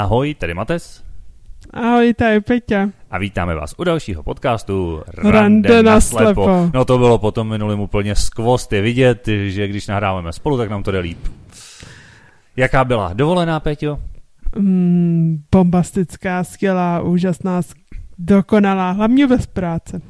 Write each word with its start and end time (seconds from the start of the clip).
Ahoj, 0.00 0.34
tady 0.34 0.54
Mates. 0.54 1.02
Ahoj, 1.70 2.14
tady 2.14 2.40
Peťa. 2.40 2.88
A 3.10 3.18
vítáme 3.18 3.54
vás 3.54 3.74
u 3.78 3.84
dalšího 3.84 4.22
podcastu 4.22 5.02
Rande, 5.06 5.38
Rande 5.38 5.82
na 5.82 6.00
slepo. 6.00 6.44
slepo. 6.44 6.70
No 6.74 6.84
to 6.84 6.98
bylo 6.98 7.18
potom 7.18 7.48
minulým 7.48 7.80
úplně 7.80 8.14
skvost. 8.14 8.72
Je 8.72 8.82
vidět, 8.82 9.28
že 9.46 9.68
když 9.68 9.86
nahráváme 9.86 10.32
spolu, 10.32 10.58
tak 10.58 10.70
nám 10.70 10.82
to 10.82 10.90
jde 10.90 10.98
líp. 10.98 11.18
Jaká 12.56 12.84
byla 12.84 13.12
dovolená, 13.12 13.60
Peťo? 13.60 13.98
Mm, 14.56 15.42
bombastická, 15.52 16.44
skvělá, 16.44 17.00
úžasná, 17.00 17.60
dokonalá, 18.18 18.90
hlavně 18.90 19.26
bez 19.26 19.46
práce. 19.46 20.00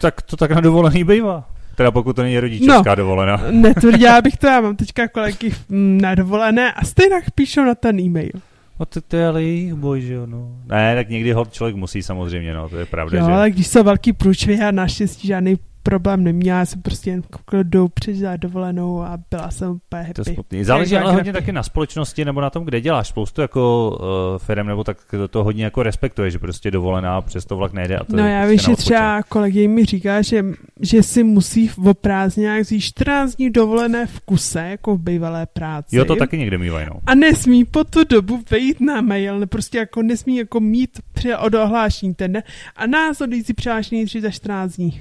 Tak 0.00 0.22
to 0.22 0.36
tak 0.36 0.50
na 0.50 0.60
dovolený 0.60 1.04
bývá. 1.04 1.48
Teda 1.74 1.90
pokud 1.90 2.16
to 2.16 2.22
není 2.22 2.40
rodičovská 2.40 2.90
no, 2.90 2.96
dovolená. 2.96 3.40
Netvrdila 3.50 4.20
bych 4.22 4.36
to, 4.36 4.46
já 4.46 4.60
mám 4.60 4.76
teďka 4.76 5.08
kolegy 5.08 5.54
na 5.70 6.14
dovolené 6.14 6.72
a 6.72 6.84
stejně 6.84 7.16
píšou 7.34 7.64
na 7.64 7.74
ten 7.74 8.00
e-mail. 8.00 8.55
No 8.80 8.86
to, 8.86 9.00
to 9.00 9.16
je 9.16 9.26
ale 9.26 9.42
jejich 9.42 9.74
boj, 9.74 10.00
že 10.00 10.14
jo, 10.14 10.26
no. 10.26 10.60
Ne, 10.66 10.94
tak 10.94 11.08
někdy 11.08 11.32
hod 11.32 11.52
člověk 11.52 11.76
musí 11.76 12.02
samozřejmě, 12.02 12.54
no, 12.54 12.68
to 12.68 12.76
je 12.76 12.86
pravda, 12.86 13.18
jo, 13.18 13.26
že... 13.26 13.32
ale 13.32 13.50
když 13.50 13.66
jsou 13.66 13.82
velký 13.82 14.12
průčvih 14.12 14.62
a 14.62 14.70
naštěstí 14.70 15.28
žádný 15.28 15.56
problém 15.86 16.24
neměla, 16.24 16.58
já 16.58 16.66
jsem 16.66 16.82
prostě 16.82 17.10
jen 17.10 17.22
do 17.62 17.88
za 18.12 18.36
dovolenou 18.36 19.02
a 19.02 19.18
byla 19.30 19.50
jsem 19.50 19.70
úplně 19.70 20.02
happy. 20.02 20.14
To 20.14 20.24
smutný. 20.24 20.64
Záleží 20.64 20.96
ale 20.96 21.12
hodně 21.12 21.32
taky 21.32 21.52
na 21.52 21.62
společnosti 21.62 22.24
nebo 22.24 22.40
na 22.40 22.50
tom, 22.50 22.64
kde 22.64 22.80
děláš. 22.80 23.08
Spoustu 23.08 23.40
jako 23.40 23.90
uh, 24.00 24.38
firm 24.38 24.66
nebo 24.66 24.84
tak 24.84 24.98
to 25.30 25.44
hodně 25.44 25.64
jako 25.64 25.82
respektuje, 25.82 26.30
že 26.30 26.38
prostě 26.38 26.70
dovolená 26.70 27.20
přes 27.20 27.44
to 27.44 27.56
vlak 27.56 27.72
nejde. 27.72 27.98
A 27.98 28.04
to 28.04 28.16
no 28.16 28.28
já 28.28 28.40
prostě 28.40 28.52
víš, 28.52 28.64
že 28.64 28.76
třeba 28.76 29.22
kolegy 29.22 29.68
mi 29.68 29.84
říká, 29.84 30.22
že, 30.22 30.44
že 30.80 31.02
si 31.02 31.24
musí 31.24 31.68
v 31.68 31.94
prázdninách 31.94 32.60
vzít 32.60 32.80
14 32.80 33.34
dní 33.34 33.50
dovolené 33.50 34.06
v 34.06 34.20
kuse, 34.20 34.60
jako 34.60 34.96
v 34.96 35.00
bývalé 35.00 35.46
práci. 35.46 35.96
Jo, 35.96 36.04
to 36.04 36.16
taky 36.16 36.38
někde 36.38 36.58
mývají, 36.58 36.86
no. 36.86 37.00
A 37.06 37.14
nesmí 37.14 37.64
po 37.64 37.84
tu 37.84 38.04
dobu 38.04 38.42
vejít 38.50 38.80
na 38.80 39.00
mail, 39.00 39.38
ne, 39.38 39.46
prostě 39.46 39.78
jako 39.78 40.02
nesmí 40.02 40.36
jako 40.36 40.60
mít 40.60 41.00
při 41.12 41.34
od 41.34 41.54
ohlášení 41.54 42.14
ten 42.14 42.42
a 42.76 42.86
následující 42.86 43.54
přihlášení 43.54 44.06
3 44.06 44.20
za 44.20 44.30
14 44.30 44.76
dní. 44.76 45.00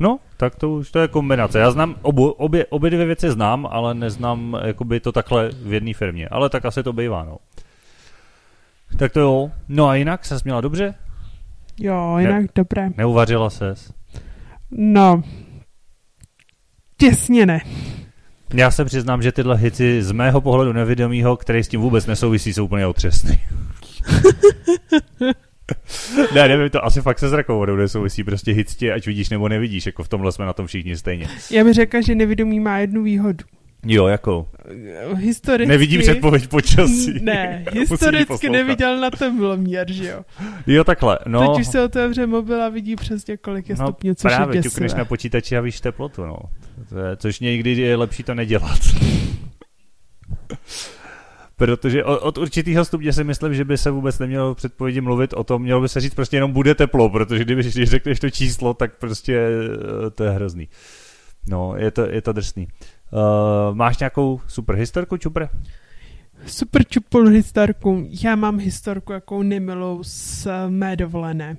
No, 0.00 0.18
tak 0.36 0.56
to 0.56 0.70
už 0.70 0.90
to 0.90 0.98
je 0.98 1.08
kombinace. 1.08 1.58
Já 1.58 1.70
znám, 1.70 1.96
obu, 2.02 2.30
obě, 2.30 2.66
obě 2.66 2.90
dvě 2.90 3.06
věci 3.06 3.30
znám, 3.30 3.68
ale 3.70 3.94
neznám 3.94 4.56
jakoby 4.64 5.00
to 5.00 5.12
takhle 5.12 5.50
v 5.62 5.72
jedné 5.72 5.94
firmě. 5.94 6.28
Ale 6.28 6.50
tak 6.50 6.64
asi 6.64 6.82
to 6.82 6.92
bývá, 6.92 7.24
no. 7.24 7.38
Tak 8.98 9.12
to 9.12 9.20
jo. 9.20 9.50
No 9.68 9.88
a 9.88 9.94
jinak 9.94 10.24
se 10.24 10.36
měla 10.44 10.60
dobře? 10.60 10.94
Jo, 11.80 12.16
jinak 12.18 12.42
ne, 12.42 12.48
dobré. 12.54 12.90
Neuvařila 12.96 13.50
ses? 13.50 13.92
No, 14.70 15.22
těsně 16.96 17.46
ne. 17.46 17.60
Já 18.54 18.70
se 18.70 18.84
přiznám, 18.84 19.22
že 19.22 19.32
tyhle 19.32 19.56
hici 19.56 20.02
z 20.02 20.12
mého 20.12 20.40
pohledu 20.40 20.72
nevědomího, 20.72 21.36
který 21.36 21.64
s 21.64 21.68
tím 21.68 21.80
vůbec 21.80 22.06
nesouvisí, 22.06 22.52
jsou 22.52 22.64
úplně 22.64 22.86
otřesný. 22.86 23.38
ne, 26.34 26.48
nevím, 26.48 26.70
to 26.70 26.84
asi 26.84 27.00
fakt 27.00 27.18
se 27.18 27.28
zrakovou 27.28 27.58
vodou 27.58 27.76
nesouvisí, 27.76 28.24
prostě 28.24 28.52
hitstě, 28.52 28.92
ať 28.92 29.06
vidíš 29.06 29.28
nebo 29.28 29.48
nevidíš, 29.48 29.86
jako 29.86 30.04
v 30.04 30.08
tomhle 30.08 30.32
jsme 30.32 30.44
na 30.44 30.52
tom 30.52 30.66
všichni 30.66 30.96
stejně. 30.96 31.28
Já 31.50 31.64
bych 31.64 31.74
řekla, 31.74 32.00
že 32.00 32.14
nevědomí 32.14 32.60
má 32.60 32.78
jednu 32.78 33.02
výhodu. 33.02 33.44
Jo, 33.86 34.06
jakou? 34.06 34.46
Historicky... 35.14 35.66
Nevidím 35.66 36.00
předpověď 36.00 36.48
počasí. 36.48 37.20
Ne, 37.22 37.64
historicky 37.72 38.50
neviděl 38.50 39.00
na 39.00 39.10
ten 39.10 39.56
měr, 39.56 39.92
že 39.92 40.08
jo? 40.08 40.24
Jo, 40.66 40.84
takhle, 40.84 41.18
no. 41.26 41.40
Teď 41.40 41.60
už 41.60 41.66
se 41.66 41.84
otevře 41.84 42.26
mobil 42.26 42.62
a 42.62 42.68
vidí 42.68 42.96
přesně, 42.96 43.36
kolik 43.36 43.68
je 43.68 43.76
no, 43.78 43.86
stupňů, 43.86 44.14
což 44.14 44.34
právě, 44.34 44.56
je 44.56 44.62
děsivé. 44.62 44.98
na 44.98 45.04
počítači 45.04 45.56
a 45.56 45.60
víš 45.60 45.80
teplotu, 45.80 46.24
no. 46.24 46.36
To 46.88 46.98
je, 46.98 47.16
což 47.16 47.40
někdy 47.40 47.70
je 47.70 47.96
lepší 47.96 48.22
to 48.22 48.34
nedělat. 48.34 48.78
Protože 51.58 52.04
od, 52.04 52.38
určitého 52.38 52.84
stupně 52.84 53.12
si 53.12 53.24
myslím, 53.24 53.54
že 53.54 53.64
by 53.64 53.78
se 53.78 53.90
vůbec 53.90 54.18
nemělo 54.18 54.54
v 54.54 54.56
předpovědi 54.56 55.00
mluvit 55.00 55.32
o 55.32 55.44
tom, 55.44 55.62
mělo 55.62 55.80
by 55.80 55.88
se 55.88 56.00
říct 56.00 56.14
prostě 56.14 56.36
jenom 56.36 56.52
bude 56.52 56.74
teplo, 56.74 57.10
protože 57.10 57.44
kdyby, 57.44 57.62
když 57.74 57.90
řekneš 57.90 58.20
to 58.20 58.30
číslo, 58.30 58.74
tak 58.74 58.98
prostě 58.98 59.38
eh, 59.38 60.10
to 60.10 60.24
je 60.24 60.30
hrozný. 60.30 60.68
No, 61.48 61.74
je 61.76 61.90
to, 61.90 62.10
je 62.10 62.22
to 62.22 62.32
drsný. 62.32 62.68
Uh, 63.12 63.76
máš 63.76 63.98
nějakou 63.98 64.40
super 64.46 64.76
historku, 64.76 65.16
Čupre? 65.16 65.48
Super 66.46 66.84
čupol 66.84 67.28
historku. 67.28 68.06
Já 68.24 68.36
mám 68.36 68.58
historku, 68.58 69.12
jakou 69.12 69.42
nemilou 69.42 70.02
z 70.02 70.46
mé 70.68 70.96
dovolené. 70.96 71.56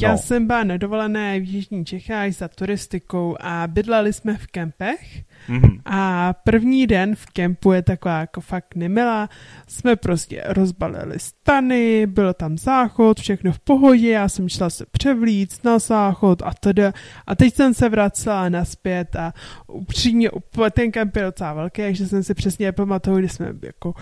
Já 0.00 0.12
no. 0.12 0.18
jsem 0.18 0.46
byla 0.46 0.64
na 0.64 0.76
dovolené 0.76 1.40
v 1.40 1.44
Jižní 1.44 1.84
Čechách 1.84 2.32
za 2.32 2.48
turistikou 2.48 3.36
a 3.40 3.66
bydleli 3.66 4.12
jsme 4.12 4.36
v 4.36 4.46
kempech 4.46 5.24
mm-hmm. 5.48 5.80
a 5.84 6.32
první 6.32 6.86
den 6.86 7.16
v 7.16 7.26
kempu 7.26 7.72
je 7.72 7.82
taková 7.82 8.20
jako 8.20 8.40
fakt 8.40 8.74
nemilá. 8.74 9.28
Jsme 9.68 9.96
prostě 9.96 10.42
rozbalili 10.46 11.18
stany, 11.18 12.06
byl 12.06 12.34
tam 12.34 12.58
záchod, 12.58 13.20
všechno 13.20 13.52
v 13.52 13.58
pohodě, 13.58 14.10
já 14.10 14.28
jsem 14.28 14.48
šla 14.48 14.70
se 14.70 14.86
převlít 14.90 15.64
na 15.64 15.78
záchod 15.78 16.42
a 16.42 16.54
teda. 16.60 16.92
A 17.26 17.34
teď 17.34 17.54
jsem 17.54 17.74
se 17.74 17.88
vracela 17.88 18.48
naspět 18.48 19.16
a 19.16 19.32
upřímně 19.66 20.30
ten 20.70 20.92
kemp 20.92 21.16
je 21.16 21.22
docela 21.22 21.52
velký, 21.52 21.82
takže 21.82 22.06
jsem 22.06 22.22
si 22.22 22.34
přesně 22.34 22.72
pamatuju, 22.72 23.16
kde 23.18 23.28
jsme 23.28 23.52
jako 23.62 23.94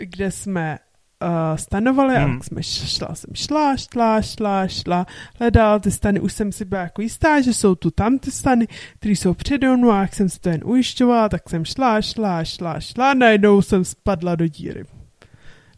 kde 0.00 0.30
jsme 0.30 0.78
uh, 1.22 1.56
stanovali 1.56 2.14
hmm. 2.14 2.38
a 2.40 2.42
jsme 2.42 2.62
šla, 2.62 3.14
jsem 3.14 3.34
šla, 3.34 3.76
šla, 3.76 4.22
šla, 4.22 4.68
šla, 4.68 5.06
hledala 5.38 5.78
ty 5.78 5.90
stany, 5.90 6.20
už 6.20 6.32
jsem 6.32 6.52
si 6.52 6.64
byla 6.64 6.80
jako 6.80 7.02
jistá, 7.02 7.40
že 7.40 7.54
jsou 7.54 7.74
tu 7.74 7.90
tam 7.90 8.18
ty 8.18 8.30
stany, 8.30 8.66
které 8.98 9.12
jsou 9.12 9.34
přede 9.34 9.76
mnou 9.76 9.90
a 9.90 10.00
jak 10.00 10.14
jsem 10.14 10.28
si 10.28 10.40
to 10.40 10.48
jen 10.48 10.60
ujišťovala, 10.64 11.28
tak 11.28 11.48
jsem 11.48 11.64
šla, 11.64 12.00
šla, 12.00 12.44
šla, 12.44 12.80
šla, 12.80 13.14
najednou 13.14 13.62
jsem 13.62 13.84
spadla 13.84 14.34
do 14.34 14.46
díry 14.48 14.84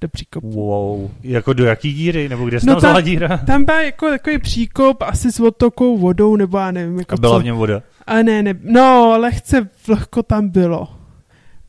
do 0.00 0.08
příkopu. 0.08 0.50
Wow, 0.50 1.10
jako 1.22 1.52
do 1.52 1.64
jaký 1.64 1.92
díry, 1.92 2.28
nebo 2.28 2.44
kde 2.44 2.58
no 2.64 2.80
tam, 2.80 3.02
díra? 3.02 3.38
Tam 3.38 3.64
byl 3.64 3.74
jako 3.80 4.08
takový 4.08 4.38
příkop 4.38 5.02
asi 5.02 5.32
s 5.32 5.40
odtokou 5.40 5.98
vodou, 5.98 6.36
nebo 6.36 6.58
já 6.58 6.70
nevím. 6.70 6.98
Jako 6.98 7.14
a 7.14 7.16
byla 7.16 7.36
co. 7.36 7.40
v 7.40 7.44
něm 7.44 7.56
voda? 7.56 7.82
A 8.06 8.22
ne, 8.22 8.42
ne, 8.42 8.54
no, 8.62 9.18
lehce 9.18 9.68
vlhko 9.86 10.22
tam 10.22 10.48
bylo 10.48 10.99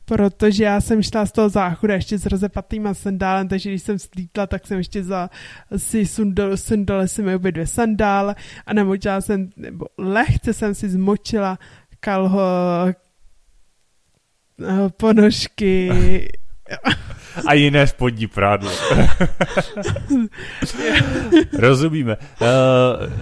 protože 0.04 0.64
já 0.64 0.80
jsem 0.80 1.02
šla 1.02 1.26
z 1.26 1.32
toho 1.32 1.48
záchoda 1.48 1.94
ještě 1.94 2.18
s 2.18 2.26
rozepatýma 2.26 2.94
sandálem, 2.94 3.48
takže 3.48 3.70
když 3.70 3.82
jsem 3.82 3.98
slítla, 3.98 4.46
tak 4.46 4.66
jsem 4.66 4.78
ještě 4.78 5.04
za, 5.04 5.30
si 5.76 6.06
sundala, 6.06 6.56
sundala 6.56 7.06
si 7.06 7.22
mi 7.22 7.34
obě 7.34 7.52
dvě 7.52 7.66
sandále 7.66 8.34
a 8.66 8.74
namočila 8.74 9.20
jsem, 9.20 9.50
nebo 9.56 9.86
lehce 9.98 10.52
jsem 10.52 10.74
si 10.74 10.88
zmočila 10.88 11.58
kalho, 12.00 12.40
eh, 12.86 12.94
ponožky. 14.96 15.90
A 17.46 17.54
jiné 17.54 17.86
spodní 17.86 18.26
prádlo. 18.26 18.70
Rozumíme. 21.58 22.16
Uh, 22.40 22.46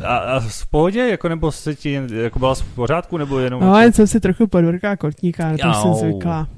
a, 0.05 0.17
a 0.17 0.41
v 0.41 0.67
pohodě, 0.67 1.09
jako 1.09 1.29
nebo 1.29 1.53
se 1.53 1.75
ti, 1.75 2.01
jako 2.13 2.39
byla 2.39 2.55
v 2.55 2.75
pořádku, 2.75 3.17
nebo 3.17 3.39
jenom... 3.39 3.61
No, 3.61 3.81
jen 3.81 3.93
jsem 3.93 4.07
si 4.07 4.21
trochu 4.21 4.47
podvrká 4.47 4.97
kotníka, 4.97 5.53
na 5.53 5.59
to 5.59 5.83
jsem 5.83 5.95
zvykla. 5.95 6.49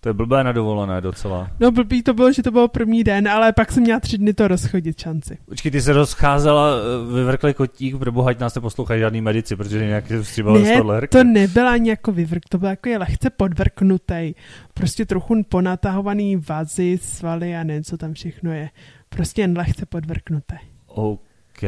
To 0.00 0.08
je 0.08 0.12
blbé 0.12 0.44
na 0.44 0.52
dovolené 0.52 1.00
docela. 1.00 1.50
No 1.60 1.70
blbý 1.70 2.02
to 2.02 2.14
bylo, 2.14 2.32
že 2.32 2.42
to 2.42 2.50
byl 2.50 2.68
první 2.68 3.04
den, 3.04 3.28
ale 3.28 3.52
pak 3.52 3.72
jsem 3.72 3.82
měla 3.82 4.00
tři 4.00 4.18
dny 4.18 4.34
to 4.34 4.48
rozchodit 4.48 5.00
šanci. 5.00 5.38
Počkej, 5.48 5.72
ty 5.72 5.82
se 5.82 5.92
rozcházela 5.92 6.70
eh, 6.70 7.14
vyvrklý 7.14 7.54
kotík, 7.54 7.98
proboha, 7.98 8.32
nás 8.40 8.54
neposlouchají 8.54 9.00
žádný 9.00 9.20
medici, 9.20 9.56
protože 9.56 9.86
nějak 9.86 10.08
se 10.08 10.22
vstříbali 10.22 10.62
ne, 10.62 10.82
to 11.08 11.24
nebyla 11.24 11.72
ani 11.72 11.90
jako 11.90 12.12
vyvrk, 12.12 12.42
to 12.48 12.58
byl 12.58 12.68
jako 12.68 12.88
je 12.88 12.98
lehce 12.98 13.30
podvrknutý. 13.30 14.34
Prostě 14.74 15.06
trochu 15.06 15.42
ponatahovaný 15.48 16.36
vazy, 16.36 16.98
svaly 17.02 17.56
a 17.56 17.64
nevím, 17.64 17.84
co 17.84 17.96
tam 17.96 18.14
všechno 18.14 18.52
je. 18.52 18.70
Prostě 19.08 19.42
jen 19.42 19.58
lehce 19.58 19.86
podvrknuté. 19.86 20.58
OK. 20.86 21.62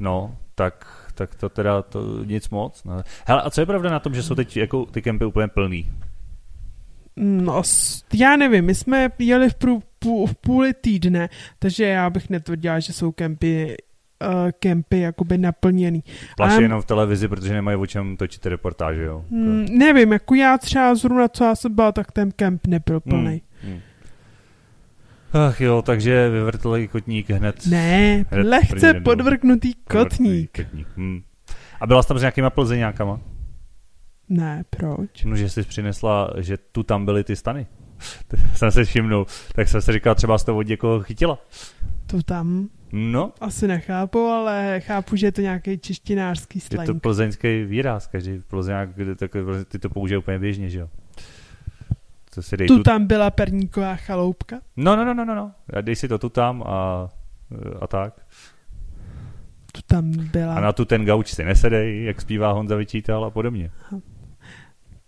No, 0.00 0.36
tak, 0.54 0.86
tak 1.14 1.34
to 1.34 1.48
teda 1.48 1.82
to 1.82 2.24
nic 2.24 2.50
moc. 2.50 2.84
Ne? 2.84 3.02
Hele, 3.26 3.42
a 3.42 3.50
co 3.50 3.60
je 3.60 3.66
pravda 3.66 3.90
na 3.90 3.98
tom, 3.98 4.14
že 4.14 4.22
jsou 4.22 4.34
teď 4.34 4.56
jako 4.56 4.86
ty 4.86 5.02
kempy 5.02 5.24
úplně 5.24 5.48
plný? 5.48 5.90
No, 7.16 7.62
já 8.14 8.36
nevím, 8.36 8.64
my 8.64 8.74
jsme 8.74 9.08
jeli 9.18 9.50
v, 9.50 9.54
prů, 9.54 9.82
pů, 9.98 10.26
v 10.26 10.34
půli 10.34 10.74
týdne, 10.74 11.28
takže 11.58 11.84
já 11.84 12.10
bych 12.10 12.30
netvrdila, 12.30 12.80
že 12.80 12.92
jsou 12.92 13.12
kempy 13.12 13.76
uh, 14.22 14.50
kempy 14.58 15.00
jakoby 15.00 15.38
naplněný. 15.38 16.04
Plaší 16.36 16.62
jenom 16.62 16.82
v 16.82 16.84
televizi, 16.84 17.28
protože 17.28 17.54
nemají 17.54 17.76
o 17.76 17.86
čem 17.86 18.16
točit 18.16 18.46
reportáže, 18.46 19.02
jo? 19.02 19.24
Mm, 19.30 19.66
nevím, 19.70 20.12
jako 20.12 20.34
já 20.34 20.58
třeba 20.58 20.94
zrovna, 20.94 21.28
co 21.28 21.44
já 21.44 21.54
jsem 21.54 21.74
byla, 21.74 21.92
tak 21.92 22.12
ten 22.12 22.30
kemp 22.30 22.66
nebyl 22.66 23.00
hmm, 23.04 23.22
plný. 23.22 23.42
Mm, 23.64 23.72
mm. 23.72 23.80
Ach 25.32 25.60
jo, 25.60 25.82
takže 25.82 26.28
vyvrtlý 26.30 26.88
kotník 26.88 27.30
hned. 27.30 27.66
Ne, 27.66 28.24
hned 28.30 28.46
lehce 28.46 28.94
podvrknutý 28.94 29.74
kotník. 29.74 30.50
kotník. 30.56 30.88
Hmm. 30.96 31.22
A 31.80 31.86
byla 31.86 32.02
jsi 32.02 32.08
tam 32.08 32.18
s 32.18 32.20
nějakýma 32.20 32.50
plzeňákama? 32.50 33.20
Ne, 34.28 34.64
proč? 34.70 35.24
No, 35.24 35.36
že 35.36 35.48
jsi 35.48 35.62
přinesla, 35.62 36.30
že 36.38 36.56
tu 36.56 36.82
tam 36.82 37.04
byly 37.04 37.24
ty 37.24 37.36
stany. 37.36 37.66
jsem 38.54 38.70
se 38.70 38.84
všimnul. 38.84 39.26
Tak 39.54 39.68
jsem 39.68 39.82
se 39.82 39.92
říkal, 39.92 40.14
třeba 40.14 40.38
jsi 40.38 40.46
to 40.46 40.56
od 40.56 40.66
někoho 40.66 41.02
chytila. 41.02 41.38
Tu 42.06 42.22
tam? 42.22 42.68
No. 42.92 43.32
Asi 43.40 43.68
nechápu, 43.68 44.26
ale 44.26 44.80
chápu, 44.80 45.16
že 45.16 45.26
je 45.26 45.32
to 45.32 45.40
nějaký 45.40 45.78
češtinářský 45.78 46.60
slang. 46.60 46.88
Je 46.88 46.94
to 46.94 47.00
plzeňský 47.00 47.64
výraz, 47.64 48.06
každý 48.06 48.38
plzeňák, 48.48 48.88
ty 49.68 49.78
to 49.78 49.88
použije 49.88 50.18
úplně 50.18 50.38
běžně, 50.38 50.70
že 50.70 50.78
jo? 50.78 50.88
To 52.34 52.42
si 52.42 52.56
dej 52.56 52.68
tu, 52.68 52.76
tu 52.76 52.82
tam 52.82 53.06
byla 53.06 53.30
perníková 53.30 53.96
chaloupka? 53.96 54.60
No, 54.76 54.96
no, 54.96 55.04
no, 55.04 55.14
no, 55.14 55.24
no, 55.24 55.34
no. 55.34 55.52
Dej 55.80 55.96
si 55.96 56.08
to 56.08 56.18
tu 56.18 56.28
tam 56.28 56.62
a, 56.62 57.08
a 57.80 57.86
tak. 57.86 58.26
Tu 59.72 59.80
tam 59.86 60.10
byla. 60.10 60.54
A 60.54 60.60
na 60.60 60.72
tu 60.72 60.84
ten 60.84 61.04
gauč 61.04 61.34
si 61.34 61.44
nesedej, 61.44 62.04
jak 62.04 62.20
zpívá 62.20 62.52
Honza 62.52 62.76
Vyčítal 62.76 63.24
a 63.24 63.30
podobně. 63.30 63.70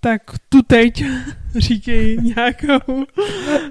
Tak 0.00 0.22
tu 0.48 0.62
teď 0.62 1.04
říkej 1.56 2.18
nějakou 2.22 3.04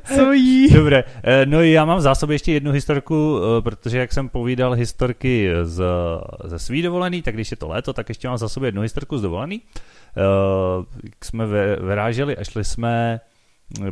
svojí. 0.16 0.74
Dobré, 0.74 1.04
eh, 1.24 1.46
no 1.46 1.62
já 1.62 1.86
mám 1.86 1.98
v 1.98 2.02
zásobě 2.02 2.36
ještě 2.36 2.52
jednu 2.52 2.72
historku, 2.72 3.40
eh, 3.40 3.62
protože 3.62 3.98
jak 3.98 4.14
jsem 4.14 4.30
povídal 4.30 4.74
historky 4.74 5.50
z, 5.64 5.84
ze 6.44 6.60
svý 6.60 6.82
dovolený, 6.82 7.22
tak 7.22 7.34
když 7.34 7.52
je 7.52 7.58
to 7.58 7.68
léto, 7.68 7.94
tak 7.94 8.10
ještě 8.10 8.28
mám 8.28 8.38
v 8.38 8.40
zásobě 8.40 8.68
jednu 8.68 8.82
historku 8.82 9.18
z 9.18 9.22
dovolený. 9.22 9.62
Uh, 10.18 10.86
jsme 11.24 11.46
vyráželi 11.82 12.38
a 12.38 12.44
šli 12.44 12.64
jsme 12.64 13.20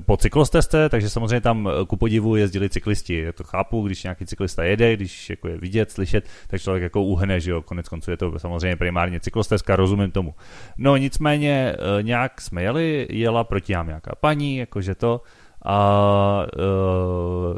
po 0.06 0.18
cyklosteste, 0.18 0.90
takže 0.90 1.10
samozřejmě 1.10 1.42
tam 1.42 1.68
eh, 1.68 1.86
ku 1.86 1.98
podivu 1.98 2.36
jezdili 2.36 2.70
cyklisti. 2.70 3.22
Já 3.22 3.32
to 3.32 3.44
chápu, 3.44 3.82
když 3.82 4.04
nějaký 4.04 4.26
cyklista 4.26 4.64
jede, 4.64 4.96
když 4.96 5.30
jako 5.30 5.48
je 5.48 5.58
vidět, 5.58 5.92
slyšet, 5.92 6.26
tak 6.48 6.62
člověk 6.62 6.84
jako 6.84 7.04
uhne, 7.04 7.40
že 7.40 7.52
jo, 7.52 7.62
konec 7.62 7.90
konců 7.90 8.12
je 8.12 8.18
to 8.18 8.40
samozřejmě 8.40 8.76
primárně 8.76 9.20
cyklostezka, 9.20 9.76
rozumím 9.76 10.12
tomu. 10.12 10.36
No 10.78 10.98
nicméně 10.98 11.76
eh, 11.76 12.04
nějak 12.04 12.42
jsme 12.42 12.64
jeli, 12.64 13.08
jela 13.10 13.44
proti 13.44 13.74
nám 13.74 13.88
nějaká 13.88 14.16
paní, 14.20 14.58
jakože 14.58 14.96
to, 14.96 15.22
a 15.66 16.48
uh, 16.58 17.56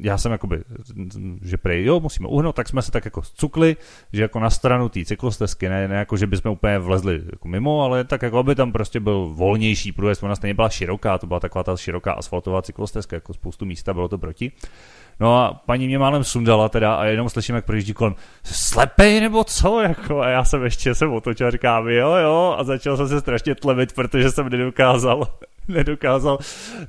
já 0.00 0.18
jsem 0.18 0.32
jakoby, 0.32 0.62
že 1.42 1.56
prej, 1.56 1.84
jo, 1.84 2.00
musíme 2.00 2.28
uhnout, 2.28 2.56
tak 2.56 2.68
jsme 2.68 2.82
se 2.82 2.90
tak 2.90 3.04
jako 3.04 3.22
cukli, 3.22 3.76
že 4.12 4.22
jako 4.22 4.40
na 4.40 4.50
stranu 4.50 4.88
té 4.88 5.04
cyklostezky, 5.04 5.68
ne, 5.68 5.88
ne 5.88 5.96
jako, 5.96 6.16
že 6.16 6.26
bychom 6.26 6.52
úplně 6.52 6.78
vlezli 6.78 7.22
jako 7.32 7.48
mimo, 7.48 7.82
ale 7.82 8.04
tak 8.04 8.22
jako 8.22 8.38
aby 8.38 8.54
tam 8.54 8.72
prostě 8.72 9.00
byl 9.00 9.30
volnější 9.34 9.92
průjezd, 9.92 10.22
ona 10.22 10.36
stejně 10.36 10.54
byla 10.54 10.68
široká, 10.68 11.18
to 11.18 11.26
byla 11.26 11.40
taková 11.40 11.64
ta 11.64 11.76
široká 11.76 12.12
asfaltová 12.12 12.62
cyklostezka, 12.62 13.16
jako 13.16 13.34
spoustu 13.34 13.64
místa 13.64 13.94
bylo 13.94 14.08
to 14.08 14.18
proti. 14.18 14.52
No 15.20 15.38
a 15.38 15.62
paní 15.66 15.86
mě 15.86 15.98
málem 15.98 16.24
sundala 16.24 16.68
teda 16.68 16.94
a 16.94 17.04
jenom 17.04 17.28
slyším, 17.28 17.54
jak 17.54 17.64
projíždí 17.64 17.92
kolem, 17.92 18.14
slepej 18.44 19.20
nebo 19.20 19.44
co, 19.44 19.80
jako, 19.80 20.20
a 20.20 20.28
já 20.28 20.44
jsem 20.44 20.64
ještě 20.64 20.94
se 20.94 21.06
otočil 21.06 21.46
a 21.46 21.50
říkám, 21.50 21.88
jo, 21.88 22.12
jo, 22.14 22.54
a 22.58 22.64
začal 22.64 22.96
jsem 22.96 23.08
se 23.08 23.20
strašně 23.20 23.54
tlemit, 23.54 23.92
protože 23.92 24.30
jsem 24.30 24.48
nedokázal 24.48 25.26
nedokázal 25.68 26.38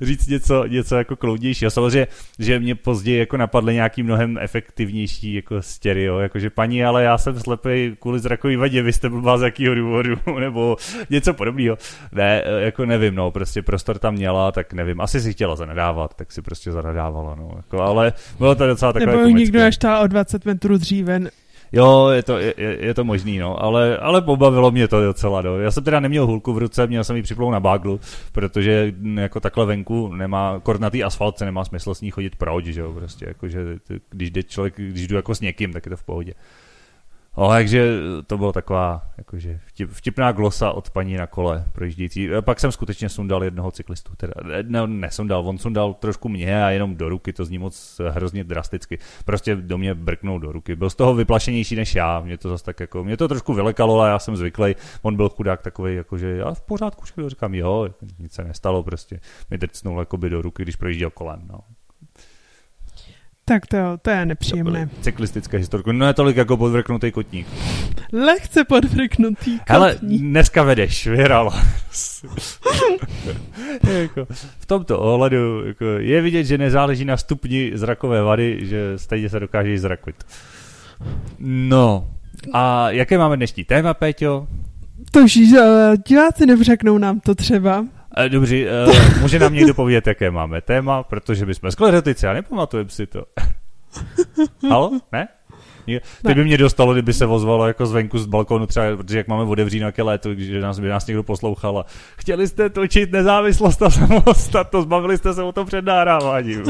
říct 0.00 0.26
něco, 0.26 0.66
něco 0.66 0.96
jako 0.96 1.16
kloudnější. 1.16 1.66
A 1.66 1.70
samozřejmě, 1.70 2.06
že 2.38 2.58
mě 2.58 2.74
později 2.74 3.18
jako 3.18 3.36
napadly 3.36 3.74
nějaký 3.74 4.02
mnohem 4.02 4.38
efektivnější 4.38 5.34
jako 5.34 5.62
stereo, 5.62 6.18
jakože 6.18 6.50
paní, 6.50 6.84
ale 6.84 7.02
já 7.02 7.18
jsem 7.18 7.40
slepý 7.40 7.96
kvůli 8.00 8.18
zrakový 8.18 8.56
vadě, 8.56 8.82
vy 8.82 8.92
jste 8.92 9.08
blbá 9.08 9.38
z 9.38 9.42
jakýho 9.42 9.74
důvodu, 9.74 10.16
nebo 10.40 10.76
něco 11.10 11.34
podobného. 11.34 11.78
Ne, 12.12 12.42
jako 12.58 12.86
nevím, 12.86 13.14
no, 13.14 13.30
prostě 13.30 13.62
prostor 13.62 13.98
tam 13.98 14.14
měla, 14.14 14.52
tak 14.52 14.72
nevím, 14.72 15.00
asi 15.00 15.20
si 15.20 15.32
chtěla 15.32 15.56
zanadávat, 15.56 16.14
tak 16.14 16.32
si 16.32 16.42
prostě 16.42 16.72
zanadávala, 16.72 17.34
no, 17.34 17.50
jako, 17.56 17.80
ale 17.80 18.12
bylo 18.38 18.54
to 18.54 18.66
docela 18.66 18.92
takové 18.92 19.12
Nebo 19.12 19.22
komické. 19.22 19.40
nikdo 19.40 19.62
až 19.62 19.78
o 20.02 20.06
20 20.06 20.44
metrů 20.44 20.78
dříve 20.78 21.20
Jo, 21.72 22.08
je 22.08 22.22
to, 22.22 22.38
je, 22.38 22.54
je 22.58 22.94
to 22.94 23.04
možný, 23.04 23.38
no, 23.38 23.62
ale, 23.62 23.98
ale 23.98 24.22
pobavilo 24.22 24.70
mě 24.70 24.88
to 24.88 25.04
docela, 25.04 25.42
no. 25.42 25.58
Já 25.58 25.70
jsem 25.70 25.84
teda 25.84 26.00
neměl 26.00 26.26
hulku 26.26 26.52
v 26.52 26.58
ruce, 26.58 26.86
měl 26.86 27.04
jsem 27.04 27.16
ji 27.16 27.22
připlou 27.22 27.50
na 27.50 27.60
báglu, 27.60 28.00
protože 28.32 28.92
jako 29.14 29.40
takhle 29.40 29.66
venku 29.66 30.12
nemá, 30.14 30.60
kornatý 30.60 31.04
asfalt 31.04 31.38
se 31.38 31.44
nemá 31.44 31.64
smysl 31.64 31.94
s 31.94 32.00
ní 32.00 32.10
chodit 32.10 32.36
proč, 32.36 32.64
že 32.64 32.80
jo, 32.80 32.92
prostě, 32.92 33.24
jakože 33.28 33.64
když 34.10 34.30
jde 34.30 34.42
člověk, 34.42 34.74
když 34.76 35.06
jdu 35.06 35.16
jako 35.16 35.34
s 35.34 35.40
někým, 35.40 35.72
tak 35.72 35.86
je 35.86 35.90
to 35.90 35.96
v 35.96 36.04
pohodě. 36.04 36.34
No, 37.36 37.48
takže 37.48 38.00
to 38.26 38.38
bylo 38.38 38.52
taková 38.52 39.02
jakože 39.18 39.60
vtip, 39.66 39.90
vtipná 39.90 40.32
glosa 40.32 40.70
od 40.70 40.90
paní 40.90 41.16
na 41.16 41.26
kole 41.26 41.64
projíždějící. 41.72 42.28
Pak 42.40 42.60
jsem 42.60 42.72
skutečně 42.72 43.08
sundal 43.08 43.44
jednoho 43.44 43.70
cyklistu. 43.70 44.12
Teda, 44.16 44.34
ne, 44.62 44.86
nesundal, 44.86 45.48
on 45.48 45.58
sundal 45.58 45.94
trošku 45.94 46.28
mě 46.28 46.64
a 46.64 46.70
jenom 46.70 46.96
do 46.96 47.08
ruky, 47.08 47.32
to 47.32 47.44
zní 47.44 47.58
moc 47.58 48.00
hrozně 48.10 48.44
drasticky. 48.44 48.98
Prostě 49.24 49.56
do 49.56 49.78
mě 49.78 49.94
brknul 49.94 50.40
do 50.40 50.52
ruky. 50.52 50.76
Byl 50.76 50.90
z 50.90 50.94
toho 50.94 51.14
vyplašenější 51.14 51.76
než 51.76 51.94
já. 51.94 52.20
Mě 52.20 52.38
to 52.38 52.48
zase 52.48 52.64
tak 52.64 52.80
jako, 52.80 53.04
mě 53.04 53.16
to 53.16 53.28
trošku 53.28 53.54
vylekalo, 53.54 54.00
ale 54.00 54.10
já 54.10 54.18
jsem 54.18 54.36
zvyklý. 54.36 54.74
On 55.02 55.16
byl 55.16 55.28
chudák 55.28 55.62
takový, 55.62 55.94
jakože 55.94 56.36
já 56.36 56.54
v 56.54 56.60
pořádku, 56.60 57.04
říkám, 57.26 57.54
jo, 57.54 57.88
nic 58.18 58.32
se 58.32 58.44
nestalo, 58.44 58.82
prostě 58.82 59.20
mi 59.50 59.58
drcnul 59.58 59.98
jakoby 59.98 60.30
do 60.30 60.42
ruky, 60.42 60.62
když 60.62 60.76
projížděl 60.76 61.10
kolem. 61.10 61.40
No. 61.46 61.58
Tak 63.44 63.66
to, 63.66 63.76
to 64.02 64.10
je 64.10 64.26
nepříjemné. 64.26 64.86
To 64.86 65.02
cyklistické 65.02 65.56
historky. 65.56 65.92
No 65.92 66.06
je 66.06 66.14
tolik 66.14 66.36
jako 66.36 66.56
podvrknutý 66.56 67.12
kotník. 67.12 67.46
Lehce 68.12 68.64
podvrknutý 68.64 69.34
kotník. 69.58 69.70
Ale 69.70 69.96
dneska 70.02 70.62
vedeš, 70.62 71.06
vyhrál. 71.06 71.52
jako, 74.00 74.26
v 74.58 74.66
tomto 74.66 74.98
ohledu 74.98 75.66
jako, 75.66 75.84
je 75.84 76.22
vidět, 76.22 76.44
že 76.44 76.58
nezáleží 76.58 77.04
na 77.04 77.16
stupni 77.16 77.70
zrakové 77.74 78.22
vady, 78.22 78.58
že 78.62 78.98
stejně 78.98 79.28
se 79.28 79.40
dokáže 79.40 79.78
zrakvit. 79.78 80.16
No, 81.38 82.08
a 82.52 82.90
jaké 82.90 83.18
máme 83.18 83.36
dnešní 83.36 83.64
téma, 83.64 83.94
Péťo? 83.94 84.46
To 85.10 85.20
už 85.20 85.36
uh, 85.36 85.58
diváci 86.08 86.46
nevřeknou 86.46 86.98
nám 86.98 87.20
to 87.20 87.34
třeba. 87.34 87.84
Dobře, 88.28 88.56
uh, 88.86 88.94
může 89.20 89.38
nám 89.38 89.54
někdo 89.54 89.74
povědět, 89.74 90.06
jaké 90.06 90.30
máme 90.30 90.60
téma, 90.60 91.02
protože 91.02 91.46
bychom 91.46 91.70
sklerotici 91.70 92.26
a 92.26 92.32
nepamatujeme 92.32 92.90
si 92.90 93.06
to. 93.06 93.24
Halo? 94.70 95.00
Ne? 95.12 95.28
Ty 96.26 96.34
by 96.34 96.44
mě 96.44 96.58
dostalo, 96.58 96.92
kdyby 96.92 97.12
se 97.12 97.26
ozvalo 97.26 97.66
jako 97.66 97.86
zvenku 97.86 98.18
z 98.18 98.26
balkonu, 98.26 98.66
třeba, 98.66 98.96
protože 98.96 99.18
jak 99.18 99.28
máme 99.28 99.42
otevřínaké 99.42 100.02
léto, 100.02 100.30
když 100.30 100.62
nás, 100.62 100.78
by 100.78 100.88
nás 100.88 101.06
někdo 101.06 101.22
poslouchal 101.22 101.78
a 101.78 101.86
chtěli 102.16 102.48
jste 102.48 102.70
točit 102.70 103.12
nezávislost 103.12 103.82
a 103.82 103.90
samostatnost, 103.90 104.88
bavili 104.88 105.18
jste 105.18 105.34
se 105.34 105.42
o 105.42 105.52
tom 105.52 105.66
před 105.66 105.84
nahráváním. 105.84 106.62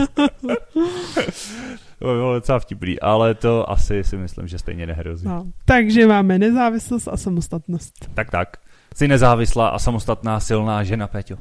to 1.98 2.06
by 2.06 2.14
bylo 2.14 2.34
docela 2.34 2.58
vtipný, 2.58 3.00
ale 3.00 3.34
to 3.34 3.70
asi 3.70 4.04
si 4.04 4.16
myslím, 4.16 4.48
že 4.48 4.58
stejně 4.58 4.86
nehrozí. 4.86 5.28
No, 5.28 5.46
takže 5.64 6.06
máme 6.06 6.38
nezávislost 6.38 7.08
a 7.08 7.16
samostatnost. 7.16 7.94
Tak, 8.14 8.30
tak. 8.30 8.56
Jsi 8.94 9.08
nezávislá 9.08 9.68
a 9.68 9.78
samostatná 9.78 10.40
silná 10.40 10.84
žena, 10.84 11.06
Peťo. 11.06 11.36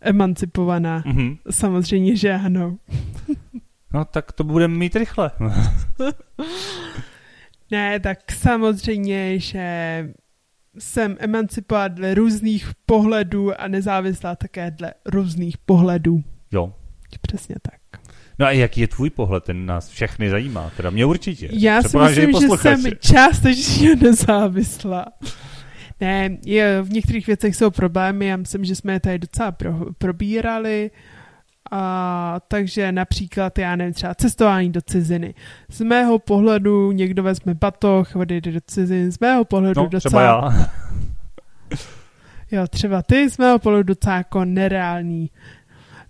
Emancipovaná. 0.00 1.02
Mm-hmm. 1.02 1.38
Samozřejmě, 1.50 2.16
že 2.16 2.32
ano. 2.32 2.76
no 3.94 4.04
tak 4.04 4.32
to 4.32 4.44
budeme 4.44 4.74
mít 4.74 4.96
rychle. 4.96 5.30
ne, 7.70 8.00
tak 8.00 8.32
samozřejmě, 8.32 9.38
že 9.38 10.08
jsem 10.78 11.16
emancipovat 11.20 11.92
dle 11.92 12.14
různých 12.14 12.70
pohledů 12.86 13.60
a 13.60 13.68
nezávislá 13.68 14.36
také 14.36 14.70
dle 14.70 14.94
různých 15.06 15.58
pohledů. 15.58 16.22
Jo. 16.52 16.72
Přesně 17.20 17.56
tak. 17.62 18.02
No 18.38 18.46
a 18.46 18.50
jaký 18.50 18.80
je 18.80 18.88
tvůj 18.88 19.10
pohled, 19.10 19.44
ten 19.44 19.66
nás 19.66 19.88
všechny 19.88 20.30
zajímá, 20.30 20.70
teda 20.76 20.90
mě 20.90 21.04
určitě. 21.04 21.48
Já 21.52 21.82
si 21.82 21.98
myslím, 21.98 22.32
že, 22.32 22.40
že 22.40 22.56
jsem 22.56 22.92
částečně 23.00 23.96
nezávislá. 23.96 25.04
Ne, 26.02 26.38
je, 26.44 26.82
v 26.82 26.92
některých 26.92 27.26
věcech 27.26 27.56
jsou 27.56 27.70
problémy, 27.70 28.26
já 28.26 28.36
myslím, 28.36 28.64
že 28.64 28.76
jsme 28.76 28.92
je 28.92 29.00
tady 29.00 29.18
docela 29.18 29.52
pro, 29.52 29.72
probírali, 29.98 30.90
a, 31.70 32.40
takže 32.48 32.92
například, 32.92 33.58
já 33.58 33.76
nevím, 33.76 33.94
třeba 33.94 34.14
cestování 34.14 34.72
do 34.72 34.80
ciziny. 34.82 35.34
Z 35.68 35.80
mého 35.80 36.18
pohledu 36.18 36.92
někdo 36.92 37.22
vezme 37.22 37.54
batoh, 37.54 38.16
odejde 38.16 38.52
do 38.52 38.60
ciziny, 38.66 39.10
z 39.10 39.18
mého 39.18 39.44
pohledu 39.44 39.82
no, 39.82 39.88
docela... 39.88 40.10
třeba 40.10 40.22
já. 40.22 40.70
jo, 42.50 42.66
třeba 42.68 43.02
ty, 43.02 43.30
z 43.30 43.38
mého 43.38 43.58
pohledu 43.58 43.82
docela 43.82 44.16
jako 44.16 44.44
nereální. 44.44 45.30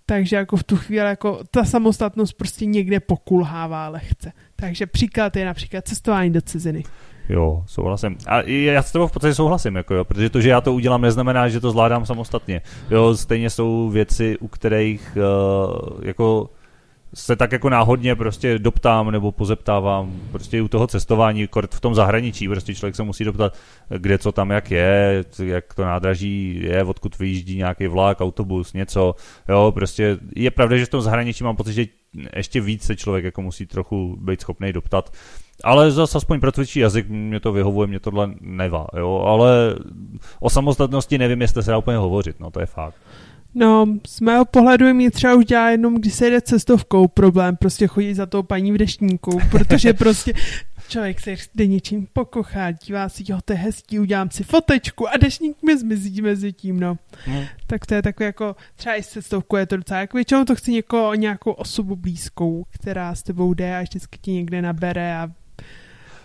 Takže 0.06 0.36
jako 0.36 0.56
v 0.56 0.64
tu 0.64 0.76
chvíli 0.76 1.06
jako 1.06 1.40
ta 1.50 1.64
samostatnost 1.64 2.32
prostě 2.32 2.66
někde 2.66 3.00
pokulhává 3.00 3.88
lehce. 3.88 4.32
Takže 4.56 4.86
příklad 4.86 5.36
je 5.36 5.44
například 5.44 5.88
cestování 5.88 6.32
do 6.32 6.40
ciziny. 6.40 6.84
Jo, 7.32 7.62
souhlasím. 7.66 8.16
A 8.26 8.40
já 8.48 8.82
s 8.82 8.92
tebou 8.92 9.06
v 9.06 9.12
podstatě 9.12 9.34
souhlasím, 9.34 9.76
jako 9.76 9.94
jo, 9.94 10.04
protože 10.04 10.30
to, 10.30 10.40
že 10.40 10.50
já 10.50 10.60
to 10.60 10.72
udělám, 10.72 11.00
neznamená, 11.00 11.48
že 11.48 11.60
to 11.60 11.70
zvládám 11.70 12.06
samostatně. 12.06 12.60
Jo, 12.90 13.16
stejně 13.16 13.50
jsou 13.50 13.88
věci, 13.88 14.38
u 14.38 14.48
kterých 14.48 15.16
uh, 15.16 16.04
jako 16.04 16.50
se 17.14 17.36
tak 17.36 17.52
jako 17.52 17.68
náhodně 17.70 18.16
prostě 18.16 18.58
doptám 18.58 19.10
nebo 19.10 19.32
pozeptávám 19.32 20.12
prostě 20.30 20.62
u 20.62 20.68
toho 20.68 20.86
cestování, 20.86 21.48
v 21.70 21.80
tom 21.80 21.94
zahraničí, 21.94 22.48
prostě 22.48 22.74
člověk 22.74 22.96
se 22.96 23.02
musí 23.02 23.24
doptat, 23.24 23.54
kde 23.98 24.18
co 24.18 24.32
tam 24.32 24.50
jak 24.50 24.70
je, 24.70 25.24
jak 25.42 25.74
to 25.74 25.84
nádraží 25.84 26.60
je, 26.62 26.84
odkud 26.84 27.18
vyjíždí 27.18 27.56
nějaký 27.56 27.86
vlak, 27.86 28.20
autobus, 28.20 28.72
něco, 28.72 29.14
jo, 29.48 29.72
prostě 29.74 30.18
je 30.36 30.50
pravda, 30.50 30.76
že 30.76 30.86
v 30.86 30.88
tom 30.88 31.00
zahraničí 31.00 31.44
mám 31.44 31.56
pocit, 31.56 31.72
že 31.72 31.86
ještě 32.36 32.60
víc 32.60 32.82
se 32.82 32.96
člověk 32.96 33.24
jako 33.24 33.42
musí 33.42 33.66
trochu 33.66 34.16
být 34.20 34.40
schopný 34.40 34.72
doptat, 34.72 35.10
ale 35.64 35.90
zase 35.90 36.18
aspoň 36.18 36.40
pro 36.40 36.52
tvůj 36.52 36.66
jazyk 36.76 37.08
mě 37.08 37.40
to 37.40 37.52
vyhovuje, 37.52 37.88
mě 37.88 38.00
tohle 38.00 38.30
nevá, 38.40 38.86
jo, 38.96 39.24
ale 39.26 39.76
o 40.40 40.50
samostatnosti 40.50 41.18
nevím, 41.18 41.40
jestli 41.40 41.62
se 41.62 41.70
dá 41.70 41.78
úplně 41.78 41.96
hovořit, 41.96 42.40
no 42.40 42.50
to 42.50 42.60
je 42.60 42.66
fakt. 42.66 42.96
No, 43.54 43.86
z 44.06 44.20
mého 44.20 44.44
pohledu 44.44 44.94
mi 44.94 45.10
třeba 45.10 45.34
už 45.34 45.44
dělá 45.44 45.70
jenom, 45.70 45.94
když 45.94 46.14
se 46.14 46.30
jde 46.30 46.40
cestovkou 46.40 47.08
problém, 47.08 47.56
prostě 47.56 47.86
chodit 47.86 48.14
za 48.14 48.26
tou 48.26 48.42
paní 48.42 48.72
v 48.72 48.78
deštníku, 48.78 49.40
protože 49.50 49.92
prostě 49.92 50.32
člověk 50.88 51.20
se 51.20 51.34
jde 51.54 51.66
něčím 51.66 52.08
pokochá, 52.12 52.70
dívá 52.70 53.08
si, 53.08 53.24
jo, 53.28 53.38
to 53.44 53.52
je 53.52 53.58
hezký, 53.58 53.98
udělám 53.98 54.30
si 54.30 54.44
fotečku 54.44 55.08
a 55.08 55.16
dešník 55.16 55.62
mi 55.62 55.78
zmizí 55.78 56.22
mezi 56.22 56.52
tím, 56.52 56.80
no. 56.80 56.98
Hmm. 57.24 57.44
Tak 57.66 57.86
to 57.86 57.94
je 57.94 58.02
takové 58.02 58.26
jako, 58.26 58.56
třeba 58.76 58.94
i 58.94 59.02
s 59.02 59.08
cestovkou 59.08 59.56
je 59.56 59.66
to 59.66 59.76
docela, 59.76 60.00
jako 60.00 60.16
většinou 60.16 60.44
to 60.44 60.54
chci 60.54 60.72
někoho, 60.72 61.14
nějakou 61.14 61.50
osobu 61.50 61.96
blízkou, 61.96 62.64
která 62.70 63.14
s 63.14 63.22
tebou 63.22 63.54
jde 63.54 63.76
a 63.76 63.82
vždycky 63.82 64.18
ti 64.22 64.32
někde 64.32 64.62
nabere 64.62 65.16
a 65.16 65.30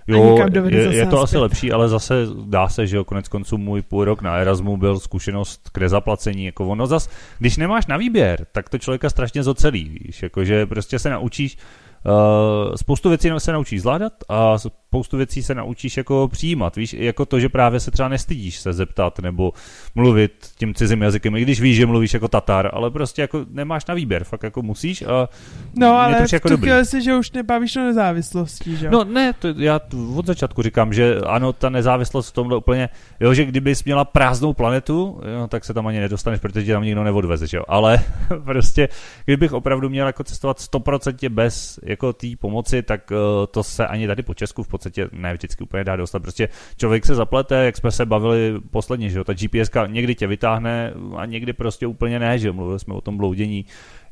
Jo, 0.07 0.37
je, 0.69 0.95
je 0.95 1.05
to 1.05 1.21
asi 1.21 1.37
lepší, 1.37 1.71
ale 1.71 1.89
zase 1.89 2.25
dá 2.45 2.67
se, 2.67 2.87
že 2.87 2.97
jo, 2.97 3.03
konec 3.03 3.27
konců 3.27 3.57
můj 3.57 3.81
půl 3.81 4.05
rok 4.05 4.21
na 4.21 4.37
Erasmu 4.37 4.77
byl 4.77 4.99
zkušenost 4.99 5.69
k 5.69 5.77
nezaplacení, 5.77 6.45
jako 6.45 6.67
ono 6.67 6.87
zas, 6.87 7.09
když 7.39 7.57
nemáš 7.57 7.87
na 7.87 7.97
výběr, 7.97 8.45
tak 8.51 8.69
to 8.69 8.77
člověka 8.77 9.09
strašně 9.09 9.43
zocelí, 9.43 9.99
víš, 10.03 10.23
jakože 10.23 10.65
prostě 10.65 10.99
se 10.99 11.09
naučíš, 11.09 11.57
Uh, 12.05 12.75
spoustu 12.75 13.09
věcí 13.09 13.29
se 13.37 13.51
naučíš 13.51 13.81
zvládat 13.81 14.13
a 14.29 14.57
spoustu 14.87 15.17
věcí 15.17 15.43
se 15.43 15.55
naučíš 15.55 15.97
jako 15.97 16.27
přijímat, 16.27 16.75
víš, 16.75 16.93
jako 16.93 17.25
to, 17.25 17.39
že 17.39 17.49
právě 17.49 17.79
se 17.79 17.91
třeba 17.91 18.09
nestydíš 18.09 18.59
se 18.59 18.73
zeptat 18.73 19.19
nebo 19.19 19.53
mluvit 19.95 20.31
tím 20.57 20.73
cizím 20.73 21.01
jazykem, 21.01 21.35
i 21.35 21.41
když 21.41 21.61
víš, 21.61 21.77
že 21.77 21.85
mluvíš 21.85 22.13
jako 22.13 22.27
Tatar, 22.27 22.69
ale 22.73 22.91
prostě 22.91 23.21
jako 23.21 23.45
nemáš 23.49 23.85
na 23.85 23.93
výběr, 23.93 24.23
fakt 24.23 24.43
jako 24.43 24.61
musíš 24.61 25.01
a 25.01 25.29
No 25.75 25.99
ale 25.99 26.15
to 26.15 26.35
jako 26.35 26.57
v 26.57 26.85
si, 26.85 27.01
že 27.01 27.15
už 27.15 27.31
nebavíš 27.31 27.75
o 27.75 27.79
nezávislosti, 27.79 28.75
že 28.75 28.89
No 28.89 29.03
ne, 29.03 29.33
to 29.33 29.47
já 29.47 29.79
od 30.15 30.25
začátku 30.25 30.61
říkám, 30.61 30.93
že 30.93 31.19
ano, 31.25 31.53
ta 31.53 31.69
nezávislost 31.69 32.29
v 32.29 32.33
tomhle 32.33 32.57
úplně, 32.57 32.89
jo, 33.19 33.33
že 33.33 33.45
kdybys 33.45 33.83
měla 33.83 34.05
prázdnou 34.05 34.53
planetu, 34.53 35.21
jo, 35.33 35.47
tak 35.47 35.65
se 35.65 35.73
tam 35.73 35.87
ani 35.87 35.99
nedostaneš, 35.99 36.39
protože 36.39 36.65
tě 36.65 36.73
tam 36.73 36.83
nikdo 36.83 37.03
neodveze, 37.03 37.47
že 37.47 37.57
jo, 37.57 37.63
ale 37.67 37.99
prostě, 38.45 38.89
kdybych 39.25 39.53
opravdu 39.53 39.89
měl 39.89 40.07
jako 40.07 40.23
cestovat 40.23 40.57
100% 40.57 41.29
bez 41.29 41.79
jako 41.83 42.13
té 42.13 42.27
pomoci, 42.39 42.83
tak 42.83 43.11
uh, 43.11 43.17
to 43.51 43.63
se 43.63 43.87
ani 43.87 44.07
tady 44.07 44.23
po 44.23 44.33
Česku 44.33 44.63
v 44.63 44.67
podstatě 44.77 45.09
ne 45.11 45.33
vždycky 45.33 45.63
úplně 45.63 45.83
dá 45.83 45.95
dostat. 45.95 46.19
Prostě 46.19 46.49
člověk 46.77 47.05
se 47.05 47.15
zaplete, 47.15 47.65
jak 47.65 47.77
jsme 47.77 47.91
se 47.91 48.05
bavili 48.05 48.59
posledně, 48.71 49.09
že 49.09 49.17
jo, 49.17 49.23
ta 49.23 49.33
GPS 49.33 49.69
někdy 49.87 50.15
tě 50.15 50.27
vytáhne 50.27 50.93
a 51.15 51.25
někdy 51.25 51.53
prostě 51.53 51.87
úplně 51.87 52.19
ne, 52.19 52.39
že 52.39 52.47
jo, 52.47 52.53
mluvili 52.53 52.79
jsme 52.79 52.93
o 52.93 53.01
tom 53.01 53.17
bloudění 53.17 53.65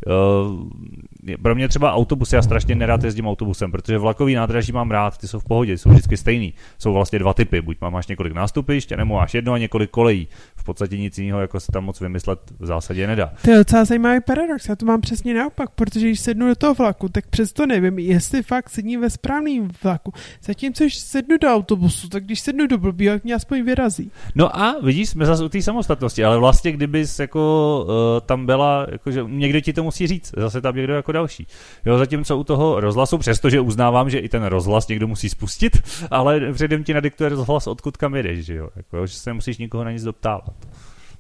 Uh, 0.08 1.38
pro 1.42 1.56
mě 1.56 1.68
třeba 1.68 1.94
autobusy, 1.94 2.36
já 2.36 2.42
strašně 2.42 2.75
nerád 2.75 3.04
jezdím 3.04 3.28
autobusem, 3.28 3.72
protože 3.72 3.98
vlakový 3.98 4.36
nádraží 4.36 4.72
mám 4.72 4.92
rád, 4.92 5.18
ty 5.18 5.28
jsou 5.28 5.40
v 5.40 5.44
pohodě, 5.44 5.78
jsou 5.78 5.90
vždycky 5.90 6.18
stejný. 6.18 6.54
Jsou 6.80 6.94
vlastně 6.94 7.20
dva 7.20 7.34
typy, 7.34 7.62
buď 7.62 7.78
máš 7.90 8.08
několik 8.08 8.34
nástupišť, 8.34 8.92
nebo 8.92 9.14
máš 9.14 9.34
jedno 9.34 9.54
a 9.54 9.58
několik 9.58 9.90
kolejí. 9.90 10.28
V 10.56 10.64
podstatě 10.64 10.98
nic 10.98 11.18
jiného, 11.18 11.42
jako 11.42 11.60
se 11.60 11.72
tam 11.72 11.84
moc 11.84 12.02
vymyslet 12.02 12.40
v 12.60 12.66
zásadě 12.66 13.08
nedá. 13.08 13.32
To 13.42 13.52
je 13.52 13.58
docela 13.58 13.86
zajímavý 13.86 14.20
paradox, 14.22 14.70
já 14.70 14.75
to 14.75 14.86
mám 14.86 15.02
přesně 15.02 15.34
naopak, 15.34 15.70
protože 15.70 16.08
když 16.08 16.20
sednu 16.20 16.48
do 16.48 16.56
toho 16.56 16.74
vlaku, 16.74 17.10
tak 17.10 17.28
přesto 17.28 17.66
nevím, 17.66 18.00
jestli 18.00 18.44
fakt 18.44 18.70
sedím 18.70 19.02
ve 19.02 19.10
správném 19.10 19.70
vlaku. 19.84 20.14
Zatímco, 20.44 20.84
když 20.84 20.98
sednu 20.98 21.38
do 21.42 21.48
autobusu, 21.48 22.10
tak 22.10 22.24
když 22.24 22.40
sednu 22.40 22.68
do 22.68 22.78
blbý, 22.78 23.06
tak 23.06 23.24
mě 23.24 23.36
aspoň 23.36 23.64
vyrazí. 23.64 24.12
No 24.36 24.60
a 24.60 24.75
vidíš, 24.84 25.10
jsme 25.10 25.25
zase 25.25 25.44
u 25.44 25.50
té 25.50 25.62
samostatnosti, 25.62 26.25
ale 26.25 26.38
vlastně 26.38 26.72
kdybys 26.72 27.20
jako 27.20 27.86
uh, 27.88 28.28
tam 28.28 28.46
byla, 28.46 28.88
jakože 28.92 29.24
někdo 29.28 29.62
ti 29.62 29.74
to 29.74 29.85
musí 29.86 30.08
říct, 30.08 30.34
zase 30.38 30.62
tam 30.62 30.75
někdo 30.75 30.94
jako 30.94 31.12
další. 31.12 31.48
Jo, 31.86 31.98
zatímco 31.98 32.38
u 32.38 32.44
toho 32.44 32.80
rozhlasu, 32.80 33.18
přestože 33.18 33.60
uznávám, 33.60 34.10
že 34.10 34.20
i 34.20 34.30
ten 34.30 34.44
rozhlas 34.44 34.88
někdo 34.88 35.08
musí 35.08 35.30
spustit, 35.30 35.77
ale 36.12 36.54
předem 36.54 36.84
ti 36.84 36.94
nadiktuje 36.94 37.30
rozhlas, 37.30 37.68
odkud 37.68 37.98
kam 37.98 38.15
jedeš, 38.15 38.46
že 38.46 38.56
jo, 38.56 38.70
jako, 38.75 39.08
že 39.08 39.13
se 39.13 39.30
nemusíš 39.30 39.58
nikoho 39.58 39.84
na 39.84 39.92
nic 39.92 40.04
doptávat. 40.04 40.54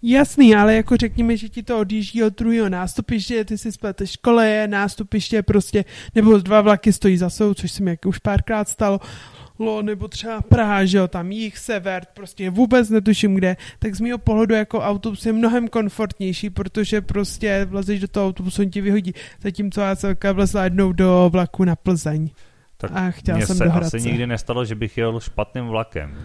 Jasný, 0.01 0.55
ale 0.55 0.75
jako 0.75 0.97
řekněme, 0.97 1.37
že 1.37 1.49
ti 1.49 1.63
to 1.63 1.79
odjíždí 1.79 2.23
od 2.23 2.37
druhého 2.37 2.69
nástupiště, 2.69 3.45
ty 3.45 3.57
si 3.57 3.71
spleteš 3.71 4.17
koleje, 4.17 4.67
nástupiště 4.67 5.43
prostě, 5.43 5.85
nebo 6.15 6.37
dva 6.37 6.61
vlaky 6.61 6.93
stojí 6.93 7.17
za 7.17 7.29
sou, 7.29 7.53
což 7.53 7.71
se 7.71 7.83
mi 7.83 7.91
jak 7.91 8.05
už 8.05 8.19
párkrát 8.19 8.69
stalo, 8.69 8.99
Lo, 9.59 9.81
nebo 9.81 10.07
třeba 10.07 10.41
Praha, 10.41 10.85
že 10.85 10.97
jo, 10.97 11.07
tam 11.07 11.31
jich, 11.31 11.57
sever, 11.57 12.03
prostě 12.13 12.49
vůbec 12.49 12.89
netuším 12.89 13.35
kde, 13.35 13.57
tak 13.79 13.95
z 13.95 14.01
mého 14.01 14.17
pohledu 14.17 14.55
jako 14.55 14.79
autobus 14.79 15.25
je 15.25 15.33
mnohem 15.33 15.67
komfortnější, 15.67 16.49
protože 16.49 17.01
prostě 17.01 17.65
vlezeš 17.69 17.99
do 17.99 18.07
toho 18.07 18.27
autobusu, 18.27 18.61
on 18.61 18.69
ti 18.69 18.81
vyhodí, 18.81 19.13
zatímco 19.41 19.81
já 19.81 19.95
jsem 19.95 20.15
vlezla 20.33 20.63
jednou 20.63 20.93
do 20.93 21.29
vlaku 21.33 21.63
na 21.63 21.75
Plzeň. 21.75 22.29
Tak 22.77 22.91
a 22.93 23.11
chtěla 23.11 23.41
jsem 23.41 23.57
se 23.57 23.63
do 23.63 23.71
Hradce. 23.71 23.97
asi 23.97 24.07
nikdy 24.07 24.27
nestalo, 24.27 24.65
že 24.65 24.75
bych 24.75 24.97
jel 24.97 25.19
špatným 25.19 25.65
vlakem. 25.67 26.17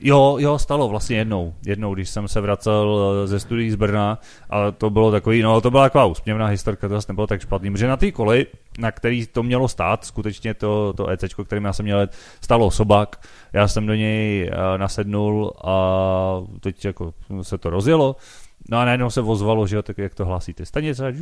Jo, 0.00 0.36
jo, 0.40 0.58
stalo 0.58 0.88
vlastně 0.88 1.16
jednou. 1.16 1.54
Jednou, 1.66 1.94
když 1.94 2.08
jsem 2.08 2.28
se 2.28 2.40
vracel 2.40 3.14
eh, 3.24 3.26
ze 3.26 3.40
studií 3.40 3.70
z 3.70 3.74
Brna 3.74 4.18
a 4.50 4.70
to 4.70 4.90
bylo 4.90 5.10
takový, 5.10 5.42
no 5.42 5.60
to 5.60 5.70
byla 5.70 5.84
taková 5.84 6.04
úsměvná 6.04 6.46
historka, 6.46 6.88
to 6.88 6.94
zase 6.94 7.12
nebylo 7.12 7.26
tak 7.26 7.40
špatný, 7.40 7.70
protože 7.70 7.88
na 7.88 7.96
té 7.96 8.12
koli, 8.12 8.46
na 8.78 8.92
který 8.92 9.26
to 9.26 9.42
mělo 9.42 9.68
stát, 9.68 10.04
skutečně 10.04 10.54
to, 10.54 10.92
to 10.96 11.08
EC, 11.08 11.24
kterým 11.44 11.64
já 11.64 11.72
jsem 11.72 11.84
měl, 11.84 12.08
stalo 12.40 12.70
sobak, 12.70 13.26
já 13.52 13.68
jsem 13.68 13.86
do 13.86 13.94
něj 13.94 14.50
eh, 14.52 14.78
nasednul 14.78 15.52
a 15.64 16.42
teď 16.60 16.84
jako 16.84 17.14
se 17.42 17.58
to 17.58 17.70
rozjelo, 17.70 18.16
No 18.68 18.78
a 18.78 18.84
najednou 18.84 19.10
se 19.10 19.20
ozvalo, 19.20 19.66
že 19.66 19.76
jo, 19.76 19.82
tak 19.82 19.98
jak 19.98 20.14
to 20.14 20.24
hlásíte. 20.24 20.66
Stanice, 20.66 21.14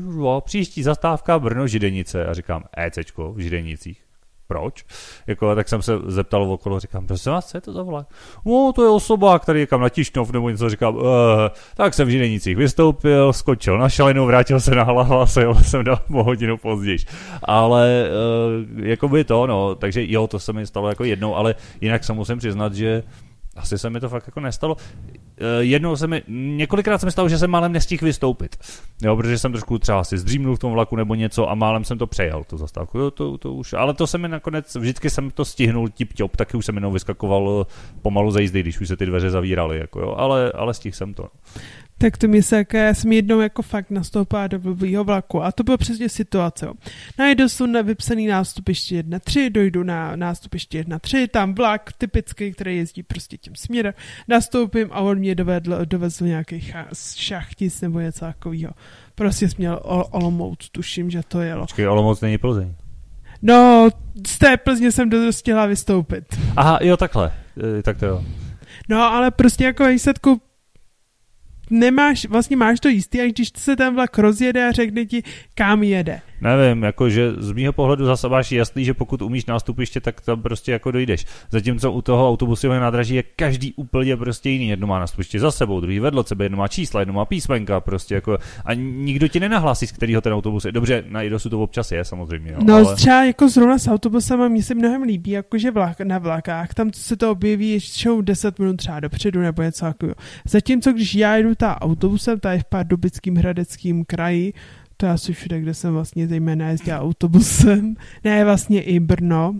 příští 0.45 0.83
zastávka 0.83 1.39
Brno 1.39 1.67
Židenice. 1.67 2.27
A 2.27 2.35
říkám, 2.35 2.65
ECčko 2.77 3.33
v 3.33 3.39
Židenicích 3.39 4.04
proč? 4.47 4.85
Jako, 5.27 5.55
tak 5.55 5.69
jsem 5.69 5.83
se 5.83 5.93
zeptal 6.07 6.53
okolo, 6.53 6.81
říkám, 6.81 7.07
prosím 7.07 7.33
vás, 7.33 7.51
co 7.51 7.57
je 7.57 7.61
to 7.61 7.73
za 7.73 7.83
vlak? 7.83 8.07
No, 8.45 8.73
to 8.75 8.83
je 8.83 8.89
osoba, 8.89 9.39
který 9.39 9.61
je 9.61 9.67
kam 9.67 9.81
na 9.81 9.89
Tišnov 9.89 10.33
nebo 10.33 10.51
něco, 10.51 10.71
říkám, 10.71 10.99
eh, 10.99 11.51
tak 11.75 11.95
jsem 11.95 12.09
v 12.09 12.11
Židenicích 12.11 12.57
vystoupil, 12.57 13.33
skočil 13.33 13.79
na 13.79 13.89
šalinu, 13.89 14.27
vrátil 14.27 14.61
se 14.61 14.75
na 14.75 14.83
hlavu 14.83 15.15
a 15.15 15.27
jel 15.41 15.55
jsem 15.55 15.85
dal 15.85 15.97
po 15.97 16.25
hodinu 16.25 16.57
později. 16.57 16.99
Ale 17.43 18.07
eh, 18.07 18.89
jako 18.89 19.09
by 19.09 19.25
to, 19.25 19.47
no, 19.47 19.75
takže 19.75 20.05
jo, 20.07 20.27
to 20.27 20.39
se 20.39 20.53
mi 20.53 20.67
stalo 20.67 20.89
jako 20.89 21.05
jednou, 21.05 21.37
ale 21.37 21.55
jinak 21.81 22.05
se 22.05 22.13
musím 22.13 22.39
přiznat, 22.39 22.75
že 22.75 23.03
asi 23.57 23.79
se 23.79 23.91
mi 23.91 24.01
to 24.01 24.09
fakt 24.09 24.27
jako 24.27 24.41
nestalo. 24.41 24.77
Eh, 25.39 25.45
jednou 25.61 25.97
se 25.97 26.07
mi, 26.07 26.23
několikrát 26.29 26.99
se 26.99 27.07
mi 27.07 27.13
stalo, 27.13 27.29
že 27.29 27.39
jsem 27.39 27.51
málem 27.51 27.73
nestihl 27.73 28.07
vystoupit. 28.07 28.57
Jo, 29.03 29.17
protože 29.17 29.39
jsem 29.39 29.53
trošku 29.53 29.79
třeba 29.79 30.05
si 30.05 30.19
zdřímnul 30.19 30.57
v 30.57 30.59
tom 30.59 30.73
vlaku 30.73 30.97
nebo 30.97 31.15
něco 31.15 31.51
a 31.51 31.55
málem 31.55 31.85
jsem 31.85 31.99
to 31.99 32.07
přejel, 32.07 32.45
tu 32.45 32.57
zastávku. 32.57 32.99
Jo, 32.99 33.11
to, 33.11 33.39
to 33.39 33.53
už, 33.53 33.73
ale 33.73 33.95
to 33.95 34.07
se 34.07 34.19
mi 34.19 34.29
nakonec, 34.29 34.75
vždycky 34.77 35.11
jsem 35.11 35.31
to 35.31 35.45
stihnul 35.45 35.89
tip 35.89 36.13
top, 36.13 36.37
taky 36.37 36.57
už 36.57 36.67
jsem 36.67 36.75
jenom 36.75 36.93
vyskakoval 36.93 37.67
pomalu 38.03 38.31
za 38.31 38.41
jízdy, 38.41 38.61
když 38.61 38.81
už 38.81 38.89
se 38.89 38.97
ty 38.97 39.07
dveře 39.07 39.31
zavíraly, 39.31 39.79
jako 39.79 40.01
jo, 40.01 40.15
ale, 40.19 40.53
ale 40.53 40.75
stihl 40.75 40.97
jsem 40.97 41.15
to. 41.15 41.29
Tak 41.99 42.19
to 42.19 42.29
mi 42.29 42.43
se, 42.43 42.57
jak 42.57 42.73
já 42.73 42.95
jsem 42.95 43.13
jednou 43.13 43.41
jako 43.41 43.63
fakt 43.63 43.91
nastoupila 43.91 44.47
do 44.47 44.59
blbýho 44.59 45.05
vlaku 45.05 45.43
a 45.43 45.53
to 45.53 45.63
bylo 45.63 45.77
přesně 45.77 46.09
situace. 46.09 46.67
Najdu 47.19 47.49
jsou 47.49 47.67
na 47.67 47.83
vypsaný 47.83 48.27
nástupiště 48.27 49.03
1.3, 49.03 49.53
dojdu 49.53 49.83
na 49.83 50.17
nástupiště 50.17 50.83
1.3, 50.83 51.29
tam 51.29 51.55
vlak 51.55 51.93
typický, 51.99 52.53
který 52.53 52.77
jezdí 52.77 53.03
prostě 53.03 53.37
tím 53.37 53.57
směrem, 53.57 53.95
nastoupím 54.29 54.89
a 54.93 55.01
on 55.01 55.19
mě 55.19 55.35
dovedl, 55.35 55.79
dovezl 55.85 56.27
nějaký 56.27 56.73
šachtic 57.17 57.81
nebo 57.81 58.01
něco 58.01 58.21
takového. 58.21 58.73
Prostě 59.15 59.49
jsem 59.49 59.57
měl 59.59 59.81
Olomouc, 60.11 60.69
tuším, 60.69 61.11
že 61.11 61.23
to 61.29 61.41
jelo. 61.41 61.63
Počkej, 61.63 61.89
Olomouc 61.89 62.21
není 62.21 62.39
Plzeň. 62.39 62.75
No, 63.43 63.89
z 64.27 64.39
té 64.39 64.57
Plzně 64.57 64.93
jsem 64.93 65.11
dostihla 65.11 65.67
vystoupit. 65.67 66.25
Aha, 66.57 66.79
jo, 66.83 66.97
takhle. 66.97 67.33
E, 67.79 67.83
tak 67.83 67.99
to 67.99 68.07
jo. 68.07 68.25
No, 68.89 69.03
ale 69.03 69.31
prostě 69.31 69.65
jako 69.65 69.87
výsledku 69.87 70.41
nemáš, 71.71 72.27
vlastně 72.27 72.57
máš 72.57 72.81
to 72.81 72.89
jistý, 72.89 73.21
a 73.21 73.27
když 73.27 73.51
se 73.57 73.77
ten 73.77 73.95
vlak 73.95 74.19
rozjede 74.19 74.69
a 74.69 74.73
řekne 74.73 75.05
ti, 75.05 75.23
kam 75.55 75.83
jede. 75.83 76.21
Nevím, 76.41 76.83
jakože 76.83 77.33
z 77.39 77.53
mýho 77.53 77.73
pohledu 77.73 78.07
zase 78.07 78.29
máš 78.29 78.53
jasný, 78.53 78.85
že 78.85 78.95
pokud 78.95 79.23
umíš 79.23 79.47
nástupiště, 79.47 80.01
tak 80.01 80.21
tam 80.21 80.43
prostě 80.43 80.73
jako 80.73 80.91
dojdeš. 80.91 81.27
Zatímco 81.51 81.93
u 81.93 82.03
toho 82.03 82.29
autobusového 82.29 82.83
nádraží 82.83 83.15
je 83.15 83.23
každý 83.23 83.73
úplně 83.73 84.17
prostě 84.17 84.51
jiný. 84.51 84.69
Jedno 84.69 84.87
má 84.87 84.99
nástupiště 84.99 85.41
za 85.41 85.51
sebou, 85.51 85.81
druhý 85.81 86.01
vedle 86.01 86.25
sebe, 86.25 86.45
jedno 86.45 86.59
má 86.59 86.69
čísla, 86.69 87.01
jedno 87.01 87.15
má 87.15 87.25
písmenka, 87.25 87.81
prostě 87.81 88.15
jako 88.15 88.39
a 88.65 88.75
nikdo 88.75 89.29
ti 89.29 89.41
nenahlásí, 89.41 89.87
z 89.87 89.93
kterého 89.93 90.21
ten 90.21 90.33
autobus 90.33 90.65
je. 90.65 90.73
Dobře, 90.73 91.05
na 91.09 91.23
IDOSu 91.23 91.51
to 91.51 91.63
občas 91.63 91.93
je 91.93 92.05
samozřejmě. 92.05 92.53
Jo, 92.53 92.59
no 92.65 92.75
ale... 92.75 92.97
třeba 92.97 93.25
jako 93.25 93.49
zrovna 93.49 93.79
s 93.79 93.89
autobusem 93.89 94.49
mně 94.49 94.63
se 94.63 94.75
mnohem 94.75 95.03
líbí, 95.03 95.31
jakože 95.31 95.71
vlak, 95.71 96.01
na 96.01 96.19
vlakách, 96.19 96.75
tam 96.75 96.91
se 96.93 97.17
to 97.17 97.31
objeví 97.31 97.71
ještě 97.71 98.11
10 98.23 98.59
minut 98.59 98.77
třeba 98.77 99.01
dopředu 99.01 99.41
nebo 99.41 99.63
něco 99.63 99.85
takového. 99.85 100.17
Zatímco 100.49 100.93
když 100.93 101.15
já 101.15 101.37
jdu 101.37 101.55
ta 101.55 101.81
autobusem, 101.81 102.41
ta 102.41 102.53
je 102.53 102.59
v 102.59 102.65
Pardubickým 102.65 103.37
hradeckým 103.37 104.05
kraji, 104.05 104.53
to 104.97 105.07
je 105.07 105.13
asi 105.13 105.33
všude, 105.33 105.61
kde 105.61 105.75
jsem 105.75 105.93
vlastně 105.93 106.29
zejména 106.29 106.69
jezdila 106.69 107.01
autobusem, 107.01 107.97
ne 108.25 108.45
vlastně 108.45 108.83
i 108.83 109.01
Brno, 109.01 109.55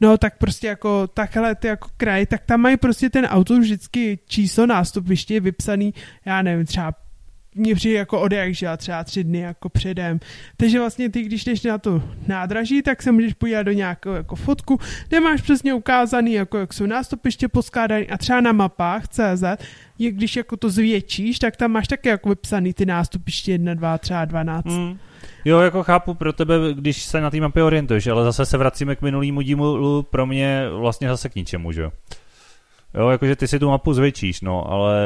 No, 0.00 0.18
tak 0.18 0.38
prostě 0.38 0.66
jako 0.66 1.06
takhle 1.06 1.54
ty 1.54 1.66
jako 1.66 1.88
kraj, 1.96 2.26
tak 2.26 2.44
tam 2.44 2.60
mají 2.60 2.76
prostě 2.76 3.10
ten 3.10 3.24
auto 3.24 3.58
vždycky 3.58 4.18
číslo 4.26 4.66
nástupiště 4.66 5.40
vypsaný, 5.40 5.94
já 6.24 6.42
nevím, 6.42 6.66
třeba 6.66 6.94
mě 7.54 7.74
přijde 7.74 7.98
jako 7.98 8.20
odejak, 8.20 8.54
že 8.54 8.68
třeba 8.76 9.04
tři 9.04 9.24
dny 9.24 9.38
jako 9.38 9.68
předem. 9.68 10.20
Takže 10.56 10.80
vlastně 10.80 11.10
ty, 11.10 11.22
když 11.22 11.44
jdeš 11.44 11.62
na 11.62 11.78
to 11.78 12.02
nádraží, 12.26 12.82
tak 12.82 13.02
se 13.02 13.12
můžeš 13.12 13.32
podívat 13.32 13.62
do 13.62 13.72
nějakého 13.72 14.14
jako 14.14 14.36
fotku, 14.36 14.78
kde 15.08 15.20
máš 15.20 15.40
přesně 15.40 15.74
ukázaný, 15.74 16.32
jako 16.32 16.58
jak 16.58 16.72
jsou 16.72 16.86
nástupiště 16.86 17.48
poskládaný 17.48 18.08
a 18.08 18.16
třeba 18.16 18.40
na 18.40 18.52
mapách 18.52 19.08
CZ, 19.08 19.44
je, 19.98 20.12
když 20.12 20.36
jako 20.36 20.56
to 20.56 20.70
zvětšíš, 20.70 21.38
tak 21.38 21.56
tam 21.56 21.70
máš 21.70 21.88
také 21.88 22.10
jako 22.10 22.28
vypsaný 22.28 22.72
ty 22.72 22.86
nástupiště 22.86 23.52
1, 23.52 23.74
2, 23.74 23.98
třeba 23.98 24.24
12. 24.24 24.64
Mm. 24.64 24.98
Jo, 25.44 25.60
jako 25.60 25.82
chápu 25.82 26.14
pro 26.14 26.32
tebe, 26.32 26.54
když 26.74 27.02
se 27.02 27.20
na 27.20 27.30
té 27.30 27.40
mapě 27.40 27.62
orientuješ, 27.62 28.06
ale 28.06 28.24
zase 28.24 28.46
se 28.46 28.58
vracíme 28.58 28.96
k 28.96 29.02
minulýmu 29.02 29.40
dílu, 29.40 30.02
pro 30.02 30.26
mě 30.26 30.64
vlastně 30.70 31.08
zase 31.08 31.28
k 31.28 31.34
ničemu, 31.34 31.72
že 31.72 31.82
jo. 31.82 31.92
Jo, 32.94 33.08
jakože 33.08 33.36
ty 33.36 33.48
si 33.48 33.58
tu 33.58 33.68
mapu 33.68 33.92
zvětšíš, 33.94 34.40
no, 34.40 34.70
ale 34.72 35.02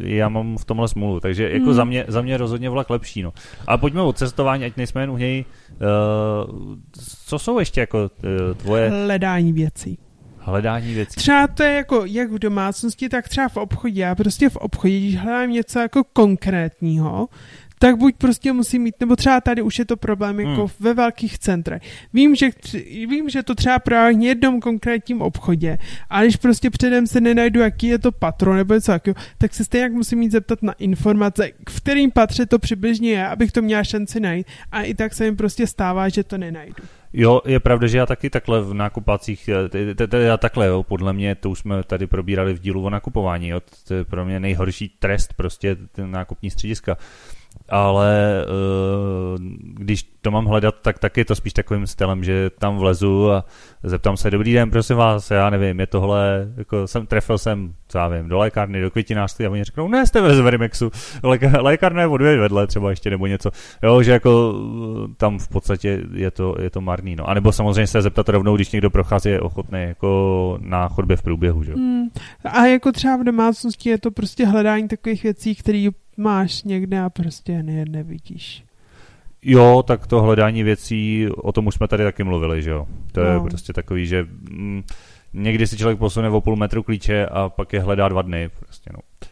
já 0.00 0.28
mám 0.28 0.56
v 0.56 0.64
tomhle 0.64 0.88
smůlu, 0.88 1.20
takže 1.20 1.50
jako 1.50 1.64
hmm. 1.64 1.74
za, 1.74 1.84
mě, 1.84 2.04
za 2.08 2.22
mě 2.22 2.36
rozhodně 2.36 2.70
vlak 2.70 2.90
lepší, 2.90 3.22
no. 3.22 3.32
Ale 3.66 3.78
pojďme 3.78 4.02
o 4.02 4.12
cestování, 4.12 4.64
ať 4.64 4.76
nejsme 4.76 5.00
jen 5.02 5.10
u 5.10 5.16
něj. 5.16 5.44
Uh, 5.70 6.76
co 7.26 7.38
jsou 7.38 7.58
ještě 7.58 7.80
jako 7.80 7.98
uh, 7.98 8.56
tvoje... 8.56 8.88
Hledání 8.88 9.52
věcí. 9.52 9.98
Hledání 10.38 10.94
věcí. 10.94 11.16
Třeba 11.16 11.46
to 11.46 11.62
je 11.62 11.72
jako 11.72 12.04
jak 12.04 12.30
v 12.30 12.38
domácnosti, 12.38 13.08
tak 13.08 13.28
třeba 13.28 13.48
v 13.48 13.56
obchodě. 13.56 14.02
Já 14.02 14.14
prostě 14.14 14.48
v 14.48 14.56
obchodě, 14.56 14.98
když 14.98 15.16
hledám 15.16 15.50
něco 15.50 15.78
jako 15.78 16.04
konkrétního, 16.12 17.28
tak 17.78 17.96
buď 17.96 18.14
prostě 18.18 18.52
musí 18.52 18.78
mít, 18.78 18.94
nebo 19.00 19.16
třeba 19.16 19.40
tady 19.40 19.62
už 19.62 19.78
je 19.78 19.84
to 19.84 19.96
problém 19.96 20.40
jako 20.40 20.60
hmm. 20.60 20.68
ve 20.80 20.94
velkých 20.94 21.38
centrech. 21.38 21.82
Vím, 22.12 22.34
že, 22.34 22.50
vím, 22.84 23.28
že 23.28 23.42
to 23.42 23.54
třeba 23.54 23.78
právě 23.78 24.18
v 24.18 24.22
jednom 24.22 24.60
konkrétním 24.60 25.22
obchodě, 25.22 25.78
ale 26.10 26.24
když 26.24 26.36
prostě 26.36 26.70
předem 26.70 27.06
se 27.06 27.20
nenajdu, 27.20 27.60
jaký 27.60 27.86
je 27.86 27.98
to 27.98 28.12
patron 28.12 28.56
nebo 28.56 28.74
něco 28.74 28.92
takového, 28.92 29.16
tak 29.38 29.54
se 29.54 29.64
stejně 29.64 29.88
musím 29.88 30.18
mít 30.18 30.32
zeptat 30.32 30.62
na 30.62 30.72
informace, 30.72 31.50
v 31.68 31.80
kterým 31.80 32.10
patře 32.10 32.46
to 32.46 32.58
přibližně 32.58 33.10
je, 33.10 33.28
abych 33.28 33.52
to 33.52 33.62
měla 33.62 33.84
šanci 33.84 34.20
najít. 34.20 34.46
A 34.72 34.82
i 34.82 34.94
tak 34.94 35.14
se 35.14 35.24
jim 35.24 35.36
prostě 35.36 35.66
stává, 35.66 36.08
že 36.08 36.24
to 36.24 36.38
nenajdu. 36.38 36.84
Jo, 37.12 37.40
je 37.46 37.60
pravda, 37.60 37.86
že 37.86 37.98
já 37.98 38.06
taky 38.06 38.30
takhle 38.30 38.62
v 38.62 38.74
nákupacích, 38.74 39.48
já 40.12 40.36
takhle, 40.36 40.66
jo, 40.66 40.82
podle 40.82 41.12
mě, 41.12 41.34
to 41.34 41.50
už 41.50 41.58
jsme 41.58 41.82
tady 41.82 42.06
probírali 42.06 42.54
v 42.54 42.58
dílu 42.58 42.84
o 42.84 42.90
nakupování, 42.90 43.48
jo, 43.48 43.60
to 43.88 43.94
je 43.94 44.04
pro 44.04 44.24
mě 44.24 44.40
nejhorší 44.40 44.88
trest, 44.98 45.34
prostě 45.34 45.76
ten 45.92 46.10
nákupní 46.10 46.50
střediska 46.50 46.96
ale 47.68 48.44
uh, 48.46 49.38
když 49.74 50.02
to 50.22 50.30
mám 50.30 50.46
hledat, 50.46 50.74
tak 50.82 50.98
taky 50.98 51.24
to 51.24 51.34
spíš 51.34 51.52
takovým 51.52 51.86
stylem, 51.86 52.24
že 52.24 52.50
tam 52.58 52.78
vlezu 52.78 53.32
a 53.32 53.44
zeptám 53.82 54.16
se, 54.16 54.30
dobrý 54.30 54.52
den, 54.52 54.70
prosím 54.70 54.96
vás, 54.96 55.30
já 55.30 55.50
nevím, 55.50 55.80
je 55.80 55.86
tohle, 55.86 56.52
jako 56.56 56.86
jsem 56.86 57.06
trefil 57.06 57.38
jsem, 57.38 57.74
co 57.88 57.98
já 57.98 58.08
vím, 58.08 58.28
do 58.28 58.38
lékárny, 58.38 58.80
do 58.80 58.90
květinářství 58.90 59.46
a 59.46 59.50
oni 59.50 59.64
řeknou, 59.64 59.88
ne, 59.88 60.06
jste 60.06 60.20
ve 60.20 60.42
Verimexu, 60.42 60.90
lékárna 61.60 62.02
je 62.02 62.08
dvě 62.18 62.36
vedle 62.36 62.66
třeba 62.66 62.90
ještě 62.90 63.10
nebo 63.10 63.26
něco, 63.26 63.50
jo, 63.82 64.02
že 64.02 64.12
jako 64.12 64.54
tam 65.16 65.38
v 65.38 65.48
podstatě 65.48 66.02
je 66.12 66.30
to, 66.30 66.54
je 66.60 66.70
to 66.70 66.80
marný, 66.80 67.16
no. 67.16 67.28
A 67.28 67.34
nebo 67.34 67.52
samozřejmě 67.52 67.86
se 67.86 68.02
zeptat 68.02 68.28
rovnou, 68.28 68.56
když 68.56 68.72
někdo 68.72 68.90
prochází, 68.90 69.28
je 69.28 69.40
ochotný 69.40 69.82
jako 69.82 70.58
na 70.60 70.88
chodbě 70.88 71.16
v 71.16 71.22
průběhu, 71.22 71.62
že 71.62 71.74
hmm. 71.74 72.08
A 72.44 72.66
jako 72.66 72.92
třeba 72.92 73.16
v 73.16 73.24
domácnosti 73.24 73.90
je 73.90 73.98
to 73.98 74.10
prostě 74.10 74.46
hledání 74.46 74.88
takových 74.88 75.22
věcí, 75.22 75.54
které 75.54 75.88
máš 76.16 76.62
někde 76.62 77.00
a 77.00 77.10
prostě 77.10 77.62
ne, 77.62 77.84
nevidíš. 77.88 78.67
Jo, 79.42 79.82
tak 79.86 80.06
to 80.06 80.22
hledání 80.22 80.62
věcí, 80.62 81.28
o 81.36 81.52
tom 81.52 81.66
už 81.66 81.74
jsme 81.74 81.88
tady 81.88 82.04
taky 82.04 82.24
mluvili, 82.24 82.62
že 82.62 82.70
jo. 82.70 82.86
To 83.12 83.24
no. 83.24 83.30
je 83.30 83.40
prostě 83.40 83.72
takový, 83.72 84.06
že 84.06 84.26
mm, 84.50 84.82
někdy 85.34 85.66
si 85.66 85.76
člověk 85.76 85.98
posune 85.98 86.28
o 86.30 86.40
půl 86.40 86.56
metru 86.56 86.82
klíče 86.82 87.26
a 87.26 87.48
pak 87.48 87.72
je 87.72 87.80
hledá 87.80 88.08
dva 88.08 88.22
dny. 88.22 88.50
Prostě, 88.60 88.90
no. 88.92 89.27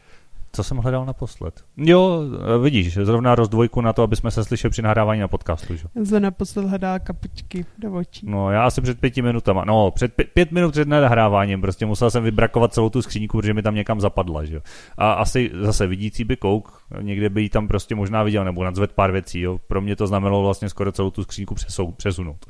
Co 0.57 0.65
jsem 0.65 0.77
hledal 0.77 1.07
naposled? 1.07 1.65
Jo, 1.77 2.21
vidíš, 2.63 2.95
zrovna 2.95 3.35
rozdvojku 3.35 3.81
na 3.81 3.93
to, 3.93 4.03
aby 4.03 4.17
jsme 4.17 4.31
se 4.31 4.45
slyšeli 4.45 4.71
při 4.71 4.83
nahrávání 4.83 5.21
na 5.21 5.29
podcastu. 5.29 5.77
Že? 5.77 5.85
Za 6.01 6.19
naposled 6.19 6.67
hledal 6.67 6.99
kapičky 7.01 7.67
do 7.79 7.93
očí. 7.93 8.27
No, 8.31 8.51
já 8.51 8.65
asi 8.65 8.81
před 8.81 9.01
pěti 9.01 9.23
minutama, 9.23 9.65
no, 9.65 9.91
před 9.91 10.15
pět, 10.15 10.29
pět 10.35 10.53
minut 10.53 10.71
před 10.71 10.89
nahráváním, 10.89 11.61
prostě 11.61 11.87
musel 11.87 12.11
jsem 12.11 12.25
vybrakovat 12.25 12.75
celou 12.75 12.91
tu 12.91 13.03
skříňku, 13.03 13.39
protože 13.39 13.55
mi 13.55 13.63
tam 13.63 13.75
někam 13.75 14.01
zapadla, 14.01 14.45
že 14.45 14.61
A 14.99 15.13
asi 15.13 15.51
zase 15.61 15.87
vidící 15.87 16.25
by 16.25 16.37
kouk, 16.37 16.83
někde 17.01 17.29
by 17.29 17.43
ji 17.43 17.49
tam 17.49 17.69
prostě 17.69 17.95
možná 17.95 18.23
viděl, 18.23 18.45
nebo 18.45 18.65
nadzved 18.65 18.93
pár 18.93 19.13
věcí, 19.13 19.41
jo. 19.41 19.59
Pro 19.69 19.81
mě 19.81 19.97
to 19.97 20.07
znamenalo 20.07 20.43
vlastně 20.43 20.69
skoro 20.69 20.93
celou 20.93 21.11
tu 21.11 21.23
skříňku 21.23 21.55
přesunout. 21.97 22.47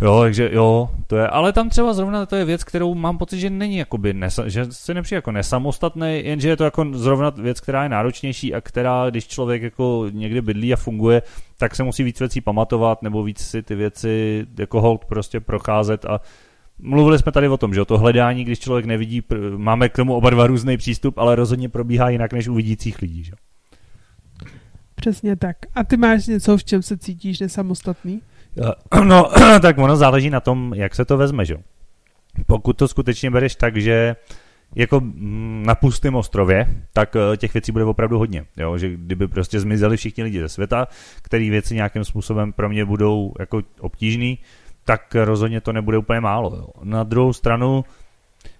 Jo, 0.00 0.20
takže 0.20 0.50
jo, 0.52 0.90
to 1.06 1.16
je, 1.16 1.28
ale 1.28 1.52
tam 1.52 1.68
třeba 1.70 1.94
zrovna 1.94 2.26
to 2.26 2.36
je 2.36 2.44
věc, 2.44 2.64
kterou 2.64 2.94
mám 2.94 3.18
pocit, 3.18 3.38
že 3.38 3.50
není 3.50 3.76
jakoby, 3.76 4.12
nesa, 4.12 4.48
že 4.48 4.66
se 4.70 4.94
nepřijde 4.94 5.16
jako 5.16 5.32
nesamostatný, 5.32 6.20
jenže 6.24 6.48
je 6.48 6.56
to 6.56 6.64
jako 6.64 6.86
zrovna 6.92 7.30
věc, 7.30 7.60
která 7.60 7.82
je 7.82 7.88
náročnější 7.88 8.54
a 8.54 8.60
která, 8.60 9.10
když 9.10 9.26
člověk 9.26 9.62
jako 9.62 10.06
někde 10.10 10.42
bydlí 10.42 10.72
a 10.72 10.76
funguje, 10.76 11.22
tak 11.58 11.74
se 11.74 11.82
musí 11.82 12.02
víc 12.02 12.20
věcí 12.20 12.40
pamatovat 12.40 13.02
nebo 13.02 13.22
víc 13.22 13.38
si 13.38 13.62
ty 13.62 13.74
věci 13.74 14.46
jako 14.58 14.80
hold 14.80 15.04
prostě 15.04 15.40
procházet 15.40 16.04
a 16.04 16.20
Mluvili 16.78 17.18
jsme 17.18 17.32
tady 17.32 17.48
o 17.48 17.56
tom, 17.56 17.74
že 17.74 17.84
to 17.84 17.98
hledání, 17.98 18.44
když 18.44 18.58
člověk 18.58 18.86
nevidí, 18.86 19.22
máme 19.56 19.88
k 19.88 19.96
tomu 19.96 20.14
oba 20.14 20.30
dva 20.30 20.46
různý 20.46 20.76
přístup, 20.76 21.18
ale 21.18 21.36
rozhodně 21.36 21.68
probíhá 21.68 22.10
jinak 22.10 22.32
než 22.32 22.48
u 22.48 22.54
vidících 22.54 23.02
lidí. 23.02 23.24
Že? 23.24 23.32
Přesně 24.94 25.36
tak. 25.36 25.56
A 25.74 25.84
ty 25.84 25.96
máš 25.96 26.26
něco, 26.26 26.56
v 26.56 26.64
čem 26.64 26.82
se 26.82 26.96
cítíš 26.96 27.40
nesamostatný? 27.40 28.22
No, 29.04 29.30
tak 29.62 29.78
ono 29.78 29.96
záleží 29.96 30.30
na 30.30 30.40
tom, 30.40 30.72
jak 30.74 30.94
se 30.94 31.04
to 31.04 31.16
vezme, 31.16 31.44
že? 31.44 31.56
Pokud 32.46 32.72
to 32.72 32.88
skutečně 32.88 33.30
bereš 33.30 33.54
tak, 33.54 33.76
že 33.76 34.16
jako 34.74 35.00
mm, 35.00 35.62
na 35.66 35.74
pustém 35.74 36.14
ostrově, 36.14 36.66
tak 36.92 37.16
eh, 37.16 37.36
těch 37.36 37.54
věcí 37.54 37.72
bude 37.72 37.84
opravdu 37.84 38.18
hodně. 38.18 38.44
Jo? 38.56 38.78
Že 38.78 38.88
kdyby 38.88 39.28
prostě 39.28 39.60
zmizeli 39.60 39.96
všichni 39.96 40.24
lidi 40.24 40.40
ze 40.40 40.48
světa, 40.48 40.88
který 41.22 41.50
věci 41.50 41.74
nějakým 41.74 42.04
způsobem 42.04 42.52
pro 42.52 42.68
mě 42.68 42.84
budou 42.84 43.32
jako 43.38 43.62
obtížný, 43.80 44.38
tak 44.84 45.14
rozhodně 45.14 45.60
to 45.60 45.72
nebude 45.72 45.98
úplně 45.98 46.20
málo. 46.20 46.56
Jo? 46.56 46.66
Na 46.82 47.02
druhou 47.02 47.32
stranu, 47.32 47.84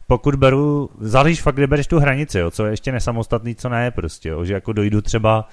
pokud 0.06 0.34
beru, 0.34 0.90
záleží 1.00 1.36
fakt, 1.36 1.54
kde 1.54 1.66
bereš 1.66 1.86
tu 1.86 1.98
hranici, 1.98 2.38
jo? 2.38 2.50
co 2.50 2.64
je 2.66 2.72
ještě 2.72 2.92
nesamostatný, 2.92 3.54
co 3.54 3.68
ne 3.68 3.90
prostě, 3.90 4.28
jo? 4.28 4.44
že 4.44 4.54
jako 4.54 4.72
dojdu 4.72 5.00
třeba 5.02 5.48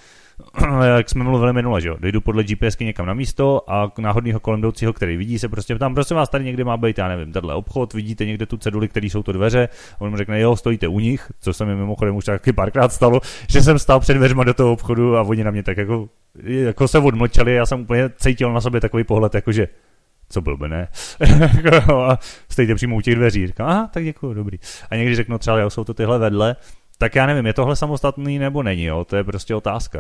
jak 0.97 1.10
jsme 1.10 1.23
mluvili 1.23 1.54
minule, 1.54 1.82
že 1.82 1.89
jo, 1.89 1.97
dojdu 1.99 2.21
podle 2.21 2.43
GPSky 2.43 2.86
někam 2.86 3.06
na 3.06 3.13
místo 3.13 3.71
a 3.71 3.91
náhodného 3.97 4.39
kolem 4.39 4.60
jdoucího, 4.60 4.93
který 4.93 5.17
vidí 5.17 5.39
se 5.39 5.49
prostě 5.49 5.77
tam, 5.77 5.93
prosím 5.93 6.17
vás, 6.17 6.30
tady 6.30 6.45
někde 6.45 6.63
má 6.63 6.77
být, 6.77 6.97
já 6.97 7.08
nevím, 7.08 7.34
tenhle 7.34 7.56
obchod, 7.56 7.93
vidíte 7.93 8.25
někde 8.25 8.45
tu 8.45 8.58
ceduli, 8.58 8.88
který 8.88 9.10
jsou 9.10 9.23
to 9.23 9.32
dveře, 9.32 9.69
on 9.99 10.10
mu 10.10 10.17
řekne, 10.17 10.39
jo, 10.39 10.56
stojíte 10.56 10.88
u 10.88 10.99
nich, 10.99 11.32
co 11.39 11.54
se 11.54 11.65
mi 11.65 11.75
mimochodem 11.75 12.15
už 12.15 12.25
taky 12.25 12.54
párkrát 12.54 12.93
stalo, 12.93 13.21
že 13.49 13.62
jsem 13.62 13.80
stál 13.80 13.99
před 13.99 14.13
dveřma 14.13 14.43
do 14.43 14.54
toho 14.54 14.71
obchodu 14.71 15.17
a 15.17 15.21
oni 15.21 15.43
na 15.43 15.51
mě 15.51 15.63
tak 15.63 15.77
jako, 15.77 16.10
jako 16.43 16.88
se 16.88 16.99
odmlčeli, 16.99 17.54
já 17.54 17.65
jsem 17.65 17.82
úplně 17.82 18.10
cítil 18.17 18.54
na 18.54 18.62
sobě 18.62 18.82
takový 18.82 19.04
pohled, 19.04 19.36
jakože 19.36 19.67
co 20.32 20.41
byl 20.41 20.58
by, 20.58 20.69
ne? 20.69 20.88
a 21.93 22.19
stejte 22.49 22.75
přímo 22.75 22.95
u 22.95 23.01
těch 23.01 23.15
dveří. 23.15 23.47
Říkám, 23.47 23.67
aha, 23.67 23.89
tak 23.93 24.04
děkuji, 24.04 24.34
dobrý. 24.34 24.58
A 24.89 24.95
někdy 24.95 25.15
řeknu 25.15 25.38
třeba, 25.38 25.60
jo, 25.60 25.69
jsou 25.69 25.84
to 25.84 25.93
tyhle 25.93 26.19
vedle, 26.19 26.56
tak 27.02 27.16
já 27.16 27.26
nevím, 27.26 27.46
je 27.46 27.54
tohle 27.54 27.76
samostatný 27.76 28.40
nebo 28.40 28.64
není, 28.64 28.84
jo? 28.84 29.06
to 29.06 29.16
je 29.16 29.24
prostě 29.24 29.56
otázka. 29.56 30.00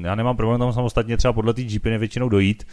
Já 0.00 0.14
nemám 0.14 0.36
problém 0.36 0.60
tam 0.60 0.72
samostatně 0.72 1.16
třeba 1.16 1.32
podle 1.32 1.54
té 1.54 1.62
GPny 1.62 1.98
většinou 1.98 2.28
dojít 2.28 2.66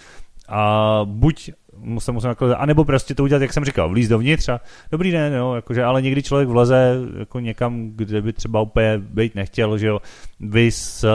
a 0.50 1.02
buď 1.06 1.52
se 2.00 2.12
musím 2.12 2.30
jako, 2.30 2.56
anebo 2.58 2.86
prostě 2.86 3.16
to 3.16 3.24
udělat, 3.24 3.42
jak 3.42 3.54
jsem 3.54 3.66
říkal, 3.66 3.90
vlíz 3.90 4.10
dovnitř 4.10 4.50
a 4.50 4.60
dobrý 4.92 5.12
den, 5.12 5.34
jo, 5.34 5.54
jakože, 5.54 5.84
ale 5.84 6.02
někdy 6.02 6.24
člověk 6.24 6.50
vleze 6.50 6.96
jako 7.20 7.40
někam, 7.40 7.92
kde 7.96 8.22
by 8.22 8.34
třeba 8.34 8.62
úplně 8.62 8.98
být 8.98 9.36
nechtěl, 9.36 9.78
že 9.78 9.88
jo. 9.88 10.00
Vys, 10.40 11.06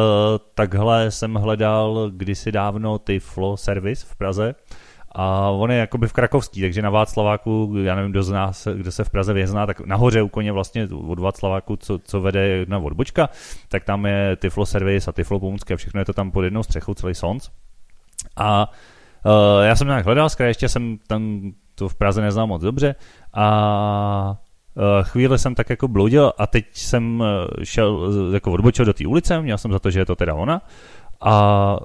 takhle 0.54 1.10
jsem 1.10 1.34
hledal 1.34 2.10
kdysi 2.10 2.52
dávno 2.52 2.98
ty 2.98 3.20
Flow 3.20 3.56
Service 3.56 4.06
v 4.10 4.16
Praze, 4.16 4.54
a 5.20 5.50
on 5.50 5.70
je 5.70 5.78
jakoby 5.78 6.08
v 6.08 6.12
Krakovský, 6.12 6.60
takže 6.60 6.82
na 6.82 6.90
Václaváku, 6.90 7.74
já 7.82 7.94
nevím, 7.94 8.10
kdo 8.10 8.22
z 8.22 8.30
nás, 8.30 8.68
kdo 8.74 8.92
se 8.92 9.04
v 9.04 9.10
Praze 9.10 9.32
vězná, 9.32 9.66
tak 9.66 9.80
nahoře 9.80 10.22
u 10.22 10.28
koně 10.28 10.52
vlastně 10.52 10.88
od 11.08 11.18
Václaváku, 11.18 11.76
co, 11.76 11.98
co 11.98 12.20
vede 12.20 12.48
jedna 12.48 12.78
odbočka, 12.78 13.28
tak 13.68 13.84
tam 13.84 14.06
je 14.06 14.36
Tiflo 14.36 14.66
Service 14.66 15.10
a 15.10 15.12
Tiflo 15.12 15.40
Pomůcky 15.40 15.74
a 15.74 15.76
všechno 15.76 16.00
je 16.00 16.04
to 16.04 16.12
tam 16.12 16.30
pod 16.30 16.42
jednou 16.42 16.62
střechou, 16.62 16.94
celý 16.94 17.14
Sons. 17.14 17.50
A 18.36 18.70
uh, 19.24 19.64
já 19.64 19.76
jsem 19.76 19.86
nějak 19.86 20.04
hledal, 20.04 20.28
ještě 20.44 20.68
jsem 20.68 20.98
tam 21.06 21.52
to 21.74 21.88
v 21.88 21.94
Praze 21.94 22.22
neznal 22.22 22.46
moc 22.46 22.62
dobře 22.62 22.94
a 23.34 24.38
uh, 24.74 24.84
chvíli 25.02 25.38
jsem 25.38 25.54
tak 25.54 25.70
jako 25.70 25.88
bloudil 25.88 26.32
a 26.38 26.46
teď 26.46 26.66
jsem 26.72 27.24
šel, 27.62 28.10
jako 28.34 28.52
odbočil 28.52 28.84
do 28.84 28.92
té 28.92 29.06
ulice, 29.06 29.42
měl 29.42 29.58
jsem 29.58 29.72
za 29.72 29.78
to, 29.78 29.90
že 29.90 30.00
je 30.00 30.06
to 30.06 30.16
teda 30.16 30.34
ona 30.34 30.62
a 31.20 31.76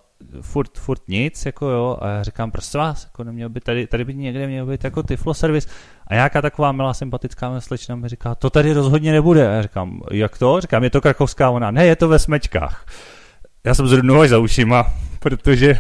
furt, 0.42 0.78
furt 0.78 1.02
nic, 1.08 1.46
jako 1.46 1.70
jo, 1.70 1.98
a 2.02 2.08
já 2.08 2.24
říkám, 2.24 2.52
prostě 2.52 2.78
vás, 2.78 3.04
jako 3.04 3.24
neměl 3.24 3.50
by 3.50 3.60
tady, 3.60 3.88
tady 3.88 4.06
by 4.06 4.16
někde 4.16 4.48
měl 4.48 4.66
být 4.66 4.84
jako 4.84 5.04
Tiflo 5.04 5.34
servis. 5.34 5.68
A 6.08 6.14
nějaká 6.14 6.42
taková 6.42 6.72
milá 6.72 6.94
sympatická 6.94 7.62
slečna 7.62 7.96
mi 7.96 8.10
říká, 8.10 8.36
to 8.36 8.50
tady 8.50 8.74
rozhodně 8.74 9.12
nebude. 9.12 9.48
A 9.48 9.52
já 9.52 9.62
říkám, 9.62 10.02
jak 10.12 10.38
to? 10.38 10.62
Říkám, 10.62 10.84
je 10.84 10.90
to 10.90 11.02
krakovská 11.02 11.50
ona. 11.50 11.72
Ne, 11.72 11.86
je 11.86 11.96
to 11.96 12.08
ve 12.08 12.20
smečkách. 12.20 12.86
Já 13.64 13.74
jsem 13.74 13.88
zrovna 13.88 14.28
za 14.28 14.40
ušima, 14.40 14.86
protože 15.20 15.80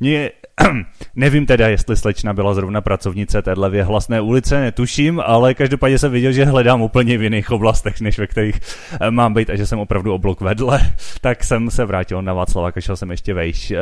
mě 0.00 0.30
Nevím 1.16 1.46
teda, 1.46 1.68
jestli 1.68 1.96
slečna 1.96 2.32
byla 2.32 2.54
zrovna 2.54 2.80
pracovnice 2.80 3.42
téhle 3.42 3.70
věhlasné 3.70 4.20
ulice, 4.20 4.60
netuším, 4.60 5.20
ale 5.26 5.54
každopádně 5.54 5.98
jsem 5.98 6.12
viděl, 6.12 6.32
že 6.32 6.44
hledám 6.44 6.82
úplně 6.82 7.18
v 7.18 7.22
jiných 7.22 7.50
oblastech, 7.50 8.00
než 8.00 8.18
ve 8.18 8.26
kterých 8.26 8.60
eh, 9.00 9.10
mám 9.10 9.34
být 9.34 9.50
a 9.50 9.56
že 9.56 9.66
jsem 9.66 9.78
opravdu 9.78 10.14
oblok 10.14 10.40
vedle, 10.40 10.80
tak 11.20 11.44
jsem 11.44 11.70
se 11.70 11.84
vrátil 11.84 12.22
na 12.22 12.32
Václava, 12.32 12.72
šel 12.78 12.96
jsem 12.96 13.10
ještě 13.10 13.34
vejš. 13.34 13.70
Uh, 13.70 13.76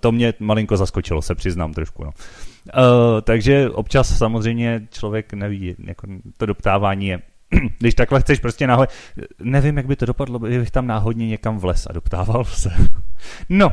to 0.00 0.12
mě 0.12 0.34
malinko 0.38 0.76
zaskočilo, 0.76 1.22
se 1.22 1.34
přiznám 1.34 1.72
trošku. 1.72 2.04
No. 2.04 2.10
Uh, 2.10 3.20
takže 3.20 3.70
občas 3.70 4.18
samozřejmě 4.18 4.82
člověk 4.90 5.32
neví, 5.32 5.76
jako 5.86 6.06
to 6.36 6.46
doptávání 6.46 7.06
je 7.06 7.20
když 7.78 7.94
takhle 7.94 8.20
chceš 8.20 8.40
prostě 8.40 8.66
náhodně, 8.66 8.94
nevím, 9.40 9.76
jak 9.76 9.86
by 9.86 9.96
to 9.96 10.06
dopadlo, 10.06 10.38
kdybych 10.38 10.70
tam 10.70 10.86
náhodně 10.86 11.28
někam 11.28 11.58
vles 11.58 11.86
a 11.90 11.92
doptával 11.92 12.44
se. 12.44 12.70
No, 13.48 13.72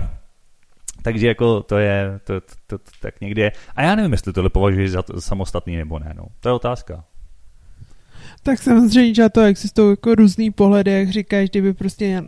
takže 1.01 1.27
jako 1.27 1.63
to 1.63 1.77
je, 1.77 2.19
to, 2.23 2.41
to, 2.41 2.55
to, 2.67 2.77
to 2.77 2.91
tak 3.01 3.21
někdy 3.21 3.41
je. 3.41 3.51
A 3.75 3.83
já 3.83 3.95
nevím, 3.95 4.11
jestli 4.11 4.33
tohle 4.33 4.49
považuješ 4.49 4.91
za 4.91 5.01
to, 5.01 5.21
samostatný 5.21 5.75
nebo 5.75 5.99
ne, 5.99 6.13
no. 6.17 6.25
To 6.39 6.49
je 6.49 6.53
otázka. 6.53 7.03
Tak 8.43 8.59
samozřejmě, 8.59 9.13
že 9.13 9.29
to 9.29 9.41
existují 9.41 9.89
jako 9.89 10.15
různý 10.15 10.51
pohledy, 10.51 10.91
jak 10.91 11.09
říkáš, 11.09 11.49
kdyby 11.49 11.73
prostě 11.73 12.23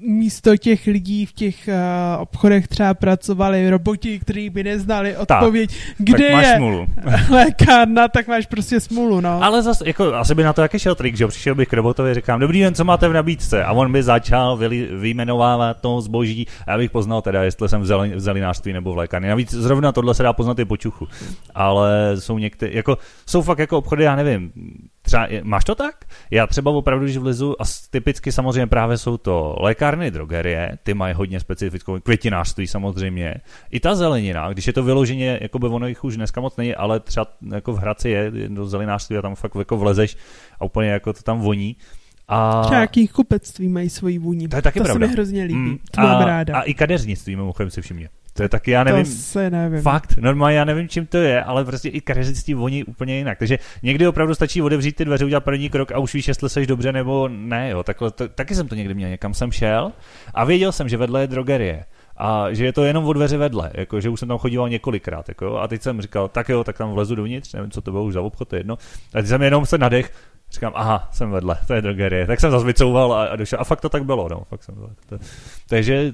místo 0.00 0.56
těch 0.56 0.86
lidí 0.86 1.26
v 1.26 1.32
těch 1.32 1.68
uh, 1.68 2.22
obchodech 2.22 2.68
třeba 2.68 2.94
pracovali 2.94 3.70
roboti, 3.70 4.18
kteří 4.18 4.50
by 4.50 4.64
neznali 4.64 5.16
odpověď, 5.16 5.70
tak, 5.70 5.94
kde 5.98 6.26
tak 6.26 6.32
máš 6.32 6.46
je 6.46 6.56
smůlu. 6.56 6.86
lékárna, 7.30 8.08
tak 8.08 8.28
máš 8.28 8.46
prostě 8.46 8.80
smůlu, 8.80 9.20
no. 9.20 9.42
Ale 9.42 9.62
zase, 9.62 9.88
jako, 9.88 10.14
asi 10.14 10.34
by 10.34 10.42
na 10.42 10.52
to 10.52 10.62
jaký 10.62 10.78
šel 10.78 10.94
trik, 10.94 11.16
že 11.16 11.26
přišel 11.26 11.54
bych 11.54 11.68
k 11.68 11.72
robotovi, 11.72 12.14
říkám, 12.14 12.40
dobrý 12.40 12.60
den, 12.60 12.74
co 12.74 12.84
máte 12.84 13.08
v 13.08 13.12
nabídce? 13.12 13.64
A 13.64 13.72
on 13.72 13.92
by 13.92 14.02
začal 14.02 14.56
vyjmenovávat 15.00 15.80
to 15.80 16.00
zboží 16.00 16.46
a 16.66 16.70
já 16.70 16.78
bych 16.78 16.90
poznal 16.90 17.22
teda, 17.22 17.42
jestli 17.42 17.68
jsem 17.68 17.80
v, 17.80 17.86
zelen, 17.86 18.14
v 18.14 18.20
zelinářství 18.20 18.72
nebo 18.72 18.92
v 18.92 18.96
lékárně. 18.96 19.28
Navíc 19.28 19.50
zrovna 19.50 19.92
tohle 19.92 20.14
se 20.14 20.22
dá 20.22 20.32
poznat 20.32 20.58
i 20.58 20.64
po 20.64 20.76
čuchu. 20.76 21.08
Ale 21.54 22.16
jsou 22.18 22.38
některé, 22.38 22.72
jako, 22.74 22.98
jsou 23.26 23.42
fakt 23.42 23.58
jako 23.58 23.78
obchody, 23.78 24.04
já 24.04 24.16
nevím, 24.16 24.52
Třeba, 25.10 25.26
máš 25.42 25.64
to 25.64 25.74
tak? 25.74 26.04
Já 26.30 26.46
třeba 26.46 26.70
opravdu, 26.70 27.04
když 27.04 27.16
vlezu, 27.16 27.62
a 27.62 27.64
typicky 27.90 28.32
samozřejmě 28.32 28.66
právě 28.66 28.98
jsou 28.98 29.16
to 29.16 29.56
lékárny, 29.60 30.10
drogerie, 30.10 30.78
ty 30.82 30.94
mají 30.94 31.14
hodně 31.14 31.40
specifickou, 31.40 32.00
květinářství 32.00 32.66
samozřejmě, 32.66 33.34
i 33.70 33.80
ta 33.80 33.94
zelenina, 33.94 34.48
když 34.52 34.66
je 34.66 34.72
to 34.72 34.82
vyloženě, 34.82 35.38
jako 35.42 35.58
by 35.58 35.66
ono 35.66 35.86
jich 35.86 36.04
už 36.04 36.16
dneska 36.16 36.40
moc 36.40 36.56
není, 36.56 36.74
ale 36.74 37.00
třeba 37.00 37.26
jako 37.52 37.72
v 37.72 37.78
Hradci 37.78 38.08
je 38.10 38.32
do 38.48 38.66
zelenářství 38.66 39.16
a 39.16 39.22
tam 39.22 39.34
fakt 39.34 39.54
jako 39.58 39.76
vlezeš 39.76 40.16
a 40.60 40.64
úplně 40.64 40.88
jako 40.88 41.12
to 41.12 41.22
tam 41.22 41.40
voní. 41.40 41.76
A... 42.28 42.62
Třeba 42.62 42.80
jaký 42.80 43.08
kupectví 43.08 43.68
mají 43.68 43.90
svoji 43.90 44.18
vůni. 44.18 44.48
To 44.48 44.56
je 44.56 44.62
taky 44.62 44.78
to 44.78 44.84
pravda. 44.84 45.06
se 45.06 45.08
mi 45.08 45.14
hrozně 45.14 45.44
líbí. 45.44 45.58
Mm, 45.58 45.78
to 45.90 46.00
a, 46.00 46.24
ráda. 46.24 46.58
A 46.58 46.62
i 46.62 46.74
kadeřnictví, 46.74 47.36
mimochodem 47.36 47.70
si 47.70 47.82
všimně. 47.82 48.08
To 48.40 48.44
je 48.44 48.48
taky, 48.48 48.70
já 48.70 48.84
nevím. 48.84 49.04
To 49.04 49.10
se 49.10 49.50
nevím. 49.50 49.82
Fakt, 49.82 50.16
normálně 50.16 50.56
já 50.56 50.64
nevím, 50.64 50.88
čím 50.88 51.06
to 51.06 51.16
je, 51.16 51.42
ale 51.42 51.64
prostě 51.64 51.88
i 51.88 52.00
kadeřnictví 52.00 52.54
voní 52.54 52.84
úplně 52.84 53.16
jinak. 53.16 53.38
Takže 53.38 53.58
někdy 53.82 54.08
opravdu 54.08 54.34
stačí 54.34 54.62
otevřít 54.62 54.96
ty 54.96 55.04
dveře, 55.04 55.24
udělat 55.24 55.44
první 55.44 55.68
krok 55.68 55.92
a 55.92 55.98
už 55.98 56.14
víš, 56.14 56.28
jestli 56.28 56.50
jsi 56.50 56.66
dobře 56.66 56.92
nebo 56.92 57.28
ne. 57.28 57.70
Jo. 57.70 57.82
Takhle, 57.82 58.10
to, 58.10 58.28
taky 58.28 58.54
jsem 58.54 58.68
to 58.68 58.74
někdy 58.74 58.94
měl, 58.94 59.10
někam 59.10 59.34
jsem 59.34 59.52
šel 59.52 59.92
a 60.34 60.44
věděl 60.44 60.72
jsem, 60.72 60.88
že 60.88 60.96
vedle 60.96 61.20
je 61.20 61.26
drogerie 61.26 61.84
a 62.16 62.52
že 62.52 62.64
je 62.64 62.72
to 62.72 62.84
jenom 62.84 63.04
o 63.04 63.12
dveře 63.12 63.36
vedle, 63.36 63.70
jako, 63.74 64.00
že 64.00 64.08
už 64.08 64.20
jsem 64.20 64.28
tam 64.28 64.38
chodíval 64.38 64.68
několikrát, 64.68 65.28
jako, 65.28 65.58
a 65.58 65.68
teď 65.68 65.82
jsem 65.82 66.00
říkal, 66.00 66.28
tak 66.28 66.48
jo, 66.48 66.64
tak 66.64 66.78
tam 66.78 66.92
vlezu 66.92 67.14
dovnitř, 67.14 67.52
nevím, 67.52 67.70
co 67.70 67.80
to 67.80 67.90
bylo 67.90 68.04
už 68.04 68.14
za 68.14 68.20
obchod, 68.20 68.48
to 68.48 68.56
je 68.56 68.60
jedno, 68.60 68.74
a 69.14 69.18
teď 69.18 69.26
jsem 69.26 69.42
jenom 69.42 69.66
se 69.66 69.78
nadech, 69.78 70.12
Říkám, 70.50 70.72
aha, 70.76 71.08
jsem 71.12 71.30
vedle, 71.30 71.58
to 71.66 71.74
je 71.74 71.82
drogerie. 71.82 72.26
Tak 72.26 72.40
jsem 72.40 72.50
zase 72.50 72.66
vycouval 72.66 73.12
a, 73.12 73.24
a 73.24 73.36
došel. 73.36 73.60
A 73.60 73.64
fakt 73.64 73.80
to 73.80 73.88
tak 73.88 74.04
bylo, 74.04 74.28
no. 74.28 74.44
Fakt 74.44 74.62
jsem 74.62 74.74
to, 75.08 75.18
takže 75.68 76.12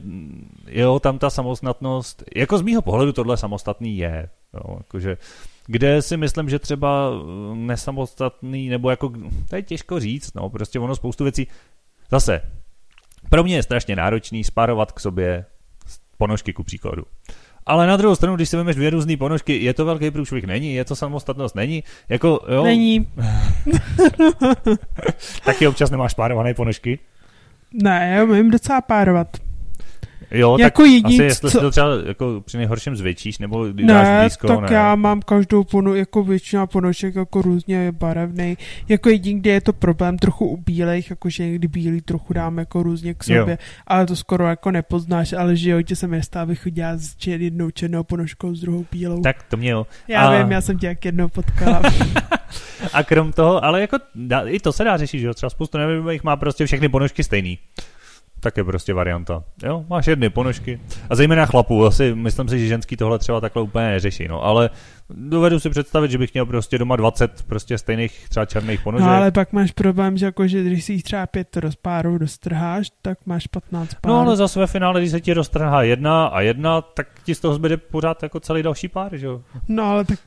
jo, 0.66 1.00
tam 1.00 1.18
ta 1.18 1.30
samostatnost, 1.30 2.22
jako 2.36 2.58
z 2.58 2.62
mýho 2.62 2.82
pohledu 2.82 3.12
tohle 3.12 3.36
samostatný 3.36 3.98
je. 3.98 4.28
Jo, 4.54 4.76
jakože, 4.78 5.16
kde 5.66 6.02
si 6.02 6.16
myslím, 6.16 6.48
že 6.48 6.58
třeba 6.58 7.10
nesamostatný, 7.54 8.68
nebo 8.68 8.90
jako, 8.90 9.12
to 9.48 9.56
je 9.56 9.62
těžko 9.62 10.00
říct, 10.00 10.34
no, 10.34 10.50
prostě 10.50 10.78
ono 10.78 10.96
spoustu 10.96 11.24
věcí, 11.24 11.46
zase, 12.10 12.42
pro 13.30 13.44
mě 13.44 13.56
je 13.56 13.62
strašně 13.62 13.96
náročný 13.96 14.44
spárovat 14.44 14.92
k 14.92 15.00
sobě 15.00 15.44
ponožky 16.18 16.52
ku 16.52 16.62
příkladu. 16.62 17.02
Ale 17.66 17.86
na 17.86 17.96
druhou 17.96 18.14
stranu, 18.14 18.36
když 18.36 18.48
si 18.48 18.56
vezmeš 18.56 18.76
dvě 18.76 18.90
různé 18.90 19.16
ponožky, 19.16 19.64
je 19.64 19.74
to 19.74 19.84
velký 19.84 20.10
průšvih? 20.10 20.44
Není. 20.44 20.74
Je 20.74 20.84
to 20.84 20.96
samostatnost? 20.96 21.54
Není. 21.54 21.84
Jako, 22.08 22.40
jo. 22.48 22.64
Není. 22.64 23.08
Taky 25.44 25.66
občas 25.66 25.90
nemáš 25.90 26.14
párované 26.14 26.54
ponožky? 26.54 26.98
Ne, 27.72 28.14
já 28.16 28.24
umím 28.24 28.50
docela 28.50 28.80
párovat. 28.80 29.28
Jo, 30.30 30.56
jako 30.60 30.82
tak 30.82 30.90
jediný, 30.90 31.14
asi 31.14 31.22
jestli 31.22 31.50
co... 31.50 31.58
si 31.58 31.60
to 31.60 31.70
třeba 31.70 31.88
jako 32.06 32.42
při 32.46 32.56
nejhorším 32.56 32.96
zvětšíš, 32.96 33.38
nebo 33.38 33.64
ne, 33.64 34.20
blízko, 34.20 34.46
tak 34.46 34.70
ne. 34.70 34.76
já 34.76 34.94
mám 34.94 35.22
každou 35.22 35.64
ponu, 35.64 35.94
jako 35.94 36.22
většina 36.22 36.66
ponožek 36.66 37.14
jako 37.14 37.42
různě 37.42 37.92
barevný. 37.92 38.56
Jako 38.88 39.08
jediný, 39.08 39.40
kde 39.40 39.50
je 39.50 39.60
to 39.60 39.72
problém 39.72 40.18
trochu 40.18 40.46
u 40.46 40.56
bílejch, 40.56 41.10
jakože 41.10 41.46
někdy 41.46 41.68
bílý 41.68 42.00
trochu 42.00 42.32
dám 42.32 42.58
jako 42.58 42.82
různě 42.82 43.14
k 43.14 43.24
sobě, 43.24 43.50
jo. 43.50 43.56
ale 43.86 44.06
to 44.06 44.16
skoro 44.16 44.46
jako 44.46 44.70
nepoznáš, 44.70 45.32
ale 45.32 45.56
že 45.56 45.70
jo, 45.70 45.82
tě 45.82 45.96
se 45.96 46.06
mi 46.06 46.22
stává, 46.22 46.42
abych 46.42 46.62
chodila 46.62 46.96
s 46.96 47.16
čer, 47.16 47.42
jednou 47.42 47.70
černou 47.70 48.04
ponožkou, 48.04 48.54
s 48.54 48.60
druhou 48.60 48.86
bílou. 48.92 49.20
Tak 49.20 49.42
to 49.42 49.56
mě 49.56 49.70
jo. 49.70 49.86
Já 50.08 50.28
a... 50.28 50.38
vím, 50.38 50.52
já 50.52 50.60
jsem 50.60 50.78
tě 50.78 50.86
jak 50.86 51.04
jednou 51.04 51.28
potkala. 51.28 51.82
a 52.92 53.02
krom 53.02 53.32
toho, 53.32 53.64
ale 53.64 53.80
jako 53.80 53.96
i 54.46 54.60
to 54.60 54.72
se 54.72 54.84
dá 54.84 54.96
řešit, 54.96 55.20
že 55.20 55.26
jo, 55.26 55.34
třeba 55.34 55.50
spoustu 55.50 55.78
nevím, 55.78 56.08
jich 56.08 56.24
má 56.24 56.36
prostě 56.36 56.66
všechny 56.66 56.88
ponožky 56.88 57.24
stejný 57.24 57.58
tak 58.46 58.56
je 58.56 58.64
prostě 58.64 58.94
varianta. 58.94 59.44
Jo, 59.64 59.84
máš 59.88 60.06
jedny 60.06 60.30
ponožky. 60.30 60.80
A 61.10 61.14
zejména 61.14 61.46
chlapů, 61.46 61.86
asi 61.86 62.14
myslím 62.14 62.48
si, 62.48 62.58
že 62.58 62.66
ženský 62.66 62.96
tohle 62.96 63.18
třeba 63.18 63.40
takhle 63.40 63.62
úplně 63.62 63.86
neřeší, 63.86 64.28
no, 64.28 64.42
ale 64.44 64.70
dovedu 65.10 65.60
si 65.60 65.70
představit, 65.70 66.10
že 66.10 66.18
bych 66.18 66.34
měl 66.34 66.46
prostě 66.46 66.78
doma 66.78 66.96
20 66.96 67.42
prostě 67.42 67.78
stejných 67.78 68.28
třeba 68.28 68.46
černých 68.46 68.80
ponožek. 68.80 69.06
No 69.06 69.14
ale 69.14 69.30
pak 69.30 69.52
máš 69.52 69.72
problém, 69.72 70.16
že 70.16 70.26
jako, 70.26 70.46
že 70.46 70.62
když 70.62 70.84
si 70.84 70.92
jich 70.92 71.02
třeba 71.02 71.26
pět 71.26 71.56
rozpárů 71.56 72.18
dostrháš, 72.18 72.90
tak 73.02 73.18
máš 73.26 73.46
15 73.46 73.94
párů. 73.94 74.14
No 74.14 74.20
ale 74.20 74.36
zase 74.36 74.60
ve 74.60 74.66
finále, 74.66 75.00
když 75.00 75.10
se 75.10 75.20
ti 75.20 75.32
roztrhá 75.32 75.82
jedna 75.82 76.26
a 76.26 76.40
jedna, 76.40 76.80
tak 76.80 77.06
ti 77.24 77.34
z 77.34 77.40
toho 77.40 77.54
zbyde 77.54 77.76
pořád 77.76 78.22
jako 78.22 78.40
celý 78.40 78.62
další 78.62 78.88
pár, 78.88 79.16
že 79.16 79.26
jo? 79.26 79.40
No 79.68 79.84
ale 79.84 80.04
tak 80.04 80.18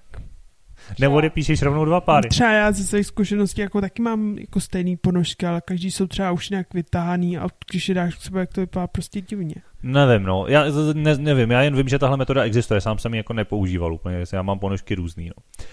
nebo 1.00 1.16
odepíšeš 1.16 1.62
rovnou 1.62 1.86
dva 1.86 2.02
páry. 2.02 2.30
Třeba 2.30 2.52
já 2.52 2.72
ze 2.72 2.84
svých 2.84 3.06
zkušeností 3.06 3.62
jako 3.62 3.82
taky 3.82 4.02
mám 4.02 4.38
jako 4.38 4.60
stejný 4.60 4.98
ponožky, 4.98 5.46
ale 5.46 5.62
každý 5.62 5.92
jsou 5.92 6.08
třeba 6.08 6.32
už 6.32 6.50
nějak 6.50 6.74
vytáhaný 6.74 7.38
a 7.38 7.48
když 7.72 7.90
je 7.90 7.96
dáš 7.96 8.16
k 8.16 8.22
sebe, 8.22 8.40
jak 8.40 8.54
to 8.54 8.62
vypadá 8.62 8.88
prostě 8.88 9.22
divně. 9.22 9.56
Nevím, 9.84 10.24
no. 10.24 10.46
Já 10.48 10.66
ne, 10.94 11.18
nevím, 11.18 11.52
já 11.52 11.62
jen 11.62 11.76
vím, 11.76 11.88
že 11.88 12.00
tahle 12.00 12.18
metoda 12.18 12.44
existuje, 12.44 12.82
sám 12.82 12.98
jsem 12.98 13.14
ji 13.14 13.18
jako 13.18 13.34
nepoužíval 13.34 13.94
úplně, 13.94 14.24
já 14.34 14.42
mám 14.42 14.60
ponožky 14.60 14.96
různý, 14.96 15.26
no. 15.28 15.66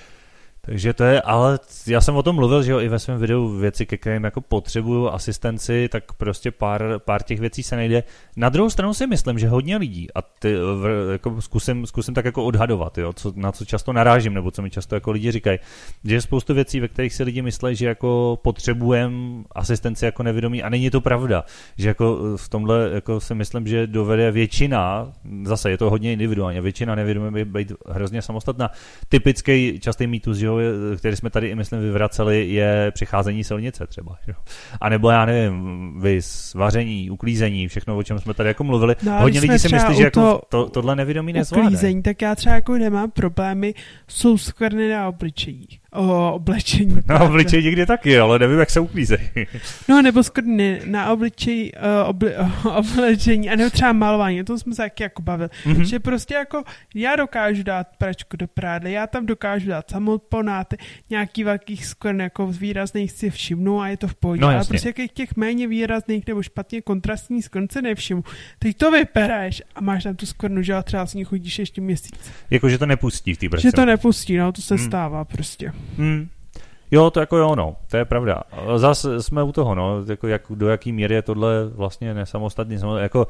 Takže 0.67 0.93
to 0.93 1.05
je, 1.05 1.21
ale 1.21 1.59
já 1.87 2.01
jsem 2.01 2.17
o 2.17 2.23
tom 2.23 2.37
mluvil, 2.37 2.63
že 2.63 2.73
jo, 2.73 2.81
i 2.81 2.89
ve 2.89 2.99
svém 2.99 3.19
videu 3.19 3.49
věci, 3.49 3.87
ke 3.87 3.97
kterým 3.97 4.25
jako 4.25 4.41
potřebuju 4.41 5.09
asistenci, 5.09 5.89
tak 5.89 6.13
prostě 6.13 6.51
pár, 6.51 6.99
pár 6.99 7.23
těch 7.23 7.41
věcí 7.41 7.63
se 7.63 7.77
nejde. 7.77 8.03
Na 8.37 8.49
druhou 8.49 8.71
stranu 8.71 8.95
si 8.95 9.07
myslím, 9.07 9.39
že 9.39 9.49
hodně 9.49 9.77
lidí, 9.77 10.09
a 10.15 10.23
ty, 10.23 10.55
jako 11.13 11.41
zkusím, 11.41 11.87
zkusím 11.87 12.15
tak 12.15 12.25
jako 12.25 12.45
odhadovat, 12.45 12.99
jo, 12.99 13.13
co, 13.13 13.33
na 13.37 13.53
co 13.53 13.65
často 13.65 13.93
narážím, 13.93 14.35
nebo 14.35 14.51
co 14.51 14.63
mi 14.63 14.71
často 14.71 14.95
jako 14.95 15.11
lidi 15.11 15.33
říkají, 15.33 15.59
že 16.05 16.15
je 16.15 16.21
spoustu 16.21 16.55
věcí, 16.55 16.81
ve 16.81 16.89
kterých 16.89 17.15
si 17.15 17.23
lidi 17.23 17.43
myslí, 17.43 17.77
že 17.77 17.87
jako 17.87 18.39
potřebujeme 18.43 19.45
asistenci 19.53 20.05
jako 20.05 20.23
nevědomí 20.23 20.63
a 20.63 20.69
není 20.69 20.91
to 20.91 21.01
pravda, 21.01 21.45
že 21.79 21.89
jako 21.89 22.37
v 22.37 22.49
tomhle 22.49 22.91
jako 22.95 23.21
si 23.21 23.35
myslím, 23.35 23.67
že 23.67 23.87
dovede 23.87 24.31
většina, 24.31 25.13
zase 25.45 25.71
je 25.71 25.79
to 25.79 25.91
hodně 25.91 26.13
individuálně, 26.13 26.61
většina 26.61 26.95
nevědomí 26.95 27.31
by 27.31 27.45
být 27.45 27.73
hrozně 27.89 28.23
samostatná. 28.23 28.71
Typický 29.09 29.81
častý 29.81 30.07
mýtus, 30.07 30.37
že 30.37 30.47
jo, 30.47 30.56
který 30.97 31.17
jsme 31.17 31.31
tady, 31.31 31.55
myslím, 31.55 31.81
vyvraceli, 31.81 32.49
je 32.49 32.91
přecházení 32.95 33.45
silnice 33.45 33.87
třeba. 33.87 34.19
Jo. 34.29 34.35
A 34.81 34.89
nebo 34.89 35.11
já 35.11 35.25
nevím, 35.25 35.95
vys, 36.01 36.55
vaření, 36.55 37.11
uklízení, 37.11 37.69
všechno, 37.69 37.97
o 37.97 38.03
čem 38.03 38.19
jsme 38.19 38.35
tady 38.35 38.49
jako 38.49 38.65
mluvili. 38.65 38.97
No, 39.03 39.21
Hodně 39.21 39.41
lidí 39.41 39.59
si 39.59 39.69
myslí, 39.69 39.97
že 39.97 40.03
jako 40.03 40.41
to, 40.49 40.69
tohle 40.69 40.97
nevědomí 40.97 41.33
nezvládne. 41.33 41.67
Uklízení, 41.67 42.03
tak 42.03 42.23
já 42.23 42.35
třeba 42.35 42.55
jako 42.55 42.79
nemám 42.79 43.11
problémy, 43.11 43.75
jsou 44.09 44.39
skvrny 44.39 44.89
na 44.91 45.09
obličejích 45.09 45.81
o 45.93 46.33
oblečení. 46.33 46.97
Na 47.07 47.21
obličeji 47.21 47.65
někdy 47.65 47.87
taky, 47.87 48.19
ale 48.19 48.39
nevím, 48.39 48.59
jak 48.59 48.71
se 48.71 48.81
uklízejí. 48.81 49.31
No, 49.89 50.03
nebo 50.03 50.23
skrny 50.23 50.81
na 50.85 51.13
obličeji, 51.13 51.73
uh, 51.73 52.09
obli, 52.09 52.37
uh, 52.37 52.67
oblečení, 52.77 53.51
a 53.51 53.57
nebo 53.57 53.71
třeba 53.71 53.93
malování, 53.93 54.45
to 54.45 54.59
jsme 54.59 54.75
se 54.75 54.83
taky 54.83 55.03
jako 55.03 55.23
bavili. 55.23 55.51
Mm-hmm. 55.65 55.83
Že 55.83 55.99
prostě 55.99 56.35
jako 56.35 56.63
já 56.95 57.17
dokážu 57.17 57.63
dát 57.63 57.87
pračku 57.99 58.37
do 58.37 58.47
prádla, 58.49 58.89
já 58.89 59.07
tam 59.07 59.27
dokážu 59.27 59.69
dát 59.69 59.91
samoponáty, 59.91 60.77
nějaký 61.11 61.45
velkých 61.45 61.87
skvrn 61.87 62.21
jako 62.21 62.47
výrazných 62.47 63.13
si 63.13 63.31
všimnu 63.31 63.81
a 63.81 63.89
je 63.89 63.97
to 63.97 64.09
v 64.09 64.15
pohodě. 64.15 64.41
No, 64.41 64.49
ale 64.49 64.65
prostě 64.65 64.95
jak 64.99 65.13
těch 65.13 65.37
méně 65.37 65.69
výrazných 65.69 66.27
nebo 66.27 66.43
špatně 66.43 66.83
kontrastní 66.83 67.43
skvrn 67.43 67.67
se 67.73 67.83
nevšimnu. 67.83 68.25
Teď 68.59 68.77
to 68.77 68.91
vyperáš 68.91 69.63
a 69.75 69.81
máš 69.81 70.03
tam 70.03 70.17
tu 70.17 70.27
skvrnu, 70.27 70.63
že 70.63 70.75
třeba 70.85 71.07
s 71.07 71.15
ní 71.15 71.25
chodíš 71.25 71.59
ještě 71.59 71.81
měsíc. 71.81 72.33
Jako, 72.51 72.69
že 72.69 72.79
to 72.79 72.87
nepustí 72.87 73.35
v 73.35 73.39
té 73.39 73.47
Že 73.59 73.73
to 73.73 73.85
nepustí, 73.85 74.37
no, 74.37 74.53
to 74.53 74.63
se 74.63 74.75
mm. 74.75 74.81
stává 74.81 75.25
prostě. 75.25 75.73
Hmm. 75.97 76.29
Jo, 76.91 77.11
to 77.11 77.21
jako 77.21 77.37
jo, 77.37 77.55
no, 77.57 77.77
to 77.91 77.97
je 77.97 78.05
pravda. 78.05 78.43
Zase 78.77 79.23
jsme 79.23 79.43
u 79.43 79.53
toho, 79.53 79.75
no, 79.75 80.05
jako 80.09 80.27
jak, 80.29 80.43
do 80.51 80.69
jaký 80.69 80.93
míry 80.93 81.15
je 81.15 81.23
tohle 81.23 81.69
vlastně 81.69 82.15
nesamostatný, 82.15 82.79
jako 82.99 83.27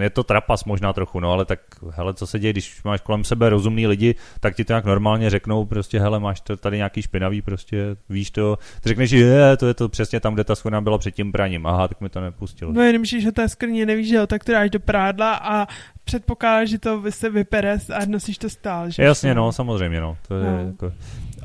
je 0.00 0.10
to 0.10 0.24
trapas 0.24 0.64
možná 0.64 0.92
trochu, 0.92 1.20
no 1.20 1.32
ale 1.32 1.44
tak 1.44 1.60
hele, 1.90 2.14
co 2.14 2.26
se 2.26 2.38
děje, 2.38 2.52
když 2.52 2.82
máš 2.84 3.00
kolem 3.00 3.24
sebe 3.24 3.48
rozumný 3.48 3.86
lidi, 3.86 4.14
tak 4.40 4.56
ti 4.56 4.64
to 4.64 4.72
nějak 4.72 4.84
normálně 4.84 5.30
řeknou, 5.30 5.64
prostě 5.64 6.00
hele, 6.00 6.20
máš 6.20 6.40
to 6.40 6.56
tady 6.56 6.76
nějaký 6.76 7.02
špinavý, 7.02 7.42
prostě 7.42 7.96
víš 8.08 8.30
to, 8.30 8.58
ty 8.80 8.88
řekneš, 8.88 9.10
že 9.10 9.18
je, 9.18 9.56
to 9.56 9.66
je 9.66 9.74
to 9.74 9.88
přesně 9.88 10.20
tam, 10.20 10.34
kde 10.34 10.44
ta 10.44 10.54
schůna 10.54 10.80
byla 10.80 10.98
před 10.98 11.10
tím 11.10 11.32
praním, 11.32 11.66
aha, 11.66 11.88
tak 11.88 12.00
mi 12.00 12.08
to 12.08 12.20
nepustilo. 12.20 12.72
No 12.72 12.82
jenom, 12.82 13.04
že 13.04 13.32
to 13.32 13.48
skrně 13.48 13.86
nevíš, 13.86 14.08
že 14.08 14.16
jo, 14.16 14.26
tak 14.26 14.44
to 14.44 14.52
dáš 14.52 14.70
do 14.70 14.80
prádla 14.80 15.34
a 15.34 15.66
předpokládáš, 16.04 16.68
že 16.68 16.78
to 16.78 17.02
se 17.10 17.30
vypere 17.30 17.78
a 17.94 18.06
nosíš 18.06 18.38
to 18.38 18.50
stál, 18.50 18.90
že? 18.90 19.02
Jasně, 19.02 19.34
no, 19.34 19.52
samozřejmě, 19.52 20.00
no, 20.00 20.16
to 20.28 20.34
je 20.34 20.50
no. 20.50 20.66
jako... 20.66 20.92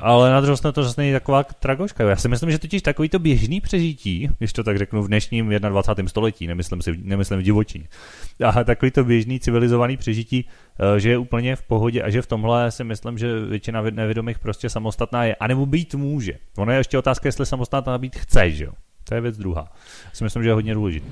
Ale 0.02 0.30
na 0.30 0.40
druhou 0.40 0.56
stranu 0.56 0.72
to 0.72 0.82
zase 0.82 1.00
není 1.00 1.12
taková 1.12 1.44
tragoška. 1.44 2.04
Já 2.04 2.16
si 2.16 2.28
myslím, 2.28 2.50
že 2.50 2.58
totiž 2.58 2.82
takový 2.82 3.08
to 3.08 3.18
běžný 3.18 3.60
přežití, 3.60 4.28
když 4.38 4.52
to 4.52 4.64
tak 4.64 4.78
řeknu 4.78 5.02
v 5.02 5.08
dnešním 5.08 5.48
21. 5.48 6.08
století, 6.08 6.46
nemyslím, 6.46 6.82
si, 6.82 6.96
nemyslím 7.02 7.38
v 7.38 7.42
divočině, 7.42 7.88
a 8.44 8.64
takový 8.64 8.90
to 8.90 9.04
běžný 9.04 9.40
civilizovaný 9.40 9.96
přežití, 9.96 10.48
eh, 10.96 11.00
že 11.00 11.10
je 11.10 11.18
úplně 11.18 11.56
v 11.56 11.62
pohodě 11.62 12.02
a 12.02 12.10
že 12.10 12.22
v 12.22 12.26
tomhle 12.26 12.70
si 12.70 12.84
myslím, 12.84 13.18
že 13.18 13.40
většina 13.40 13.82
nevědomých 13.82 14.38
prostě 14.38 14.70
samostatná 14.70 15.24
je, 15.24 15.34
anebo 15.34 15.66
být 15.66 15.94
může. 15.94 16.32
Ono 16.56 16.72
je 16.72 16.78
ještě 16.78 16.98
otázka, 16.98 17.28
jestli 17.28 17.46
samostatná 17.46 17.98
být 17.98 18.16
chce, 18.16 18.50
že 18.50 18.64
jo. 18.64 18.72
To 19.04 19.14
je 19.14 19.20
věc 19.20 19.38
druhá. 19.38 19.72
Já 20.04 20.10
si 20.12 20.24
myslím, 20.24 20.42
že 20.42 20.48
je 20.48 20.54
hodně 20.54 20.74
důležitý. 20.74 21.06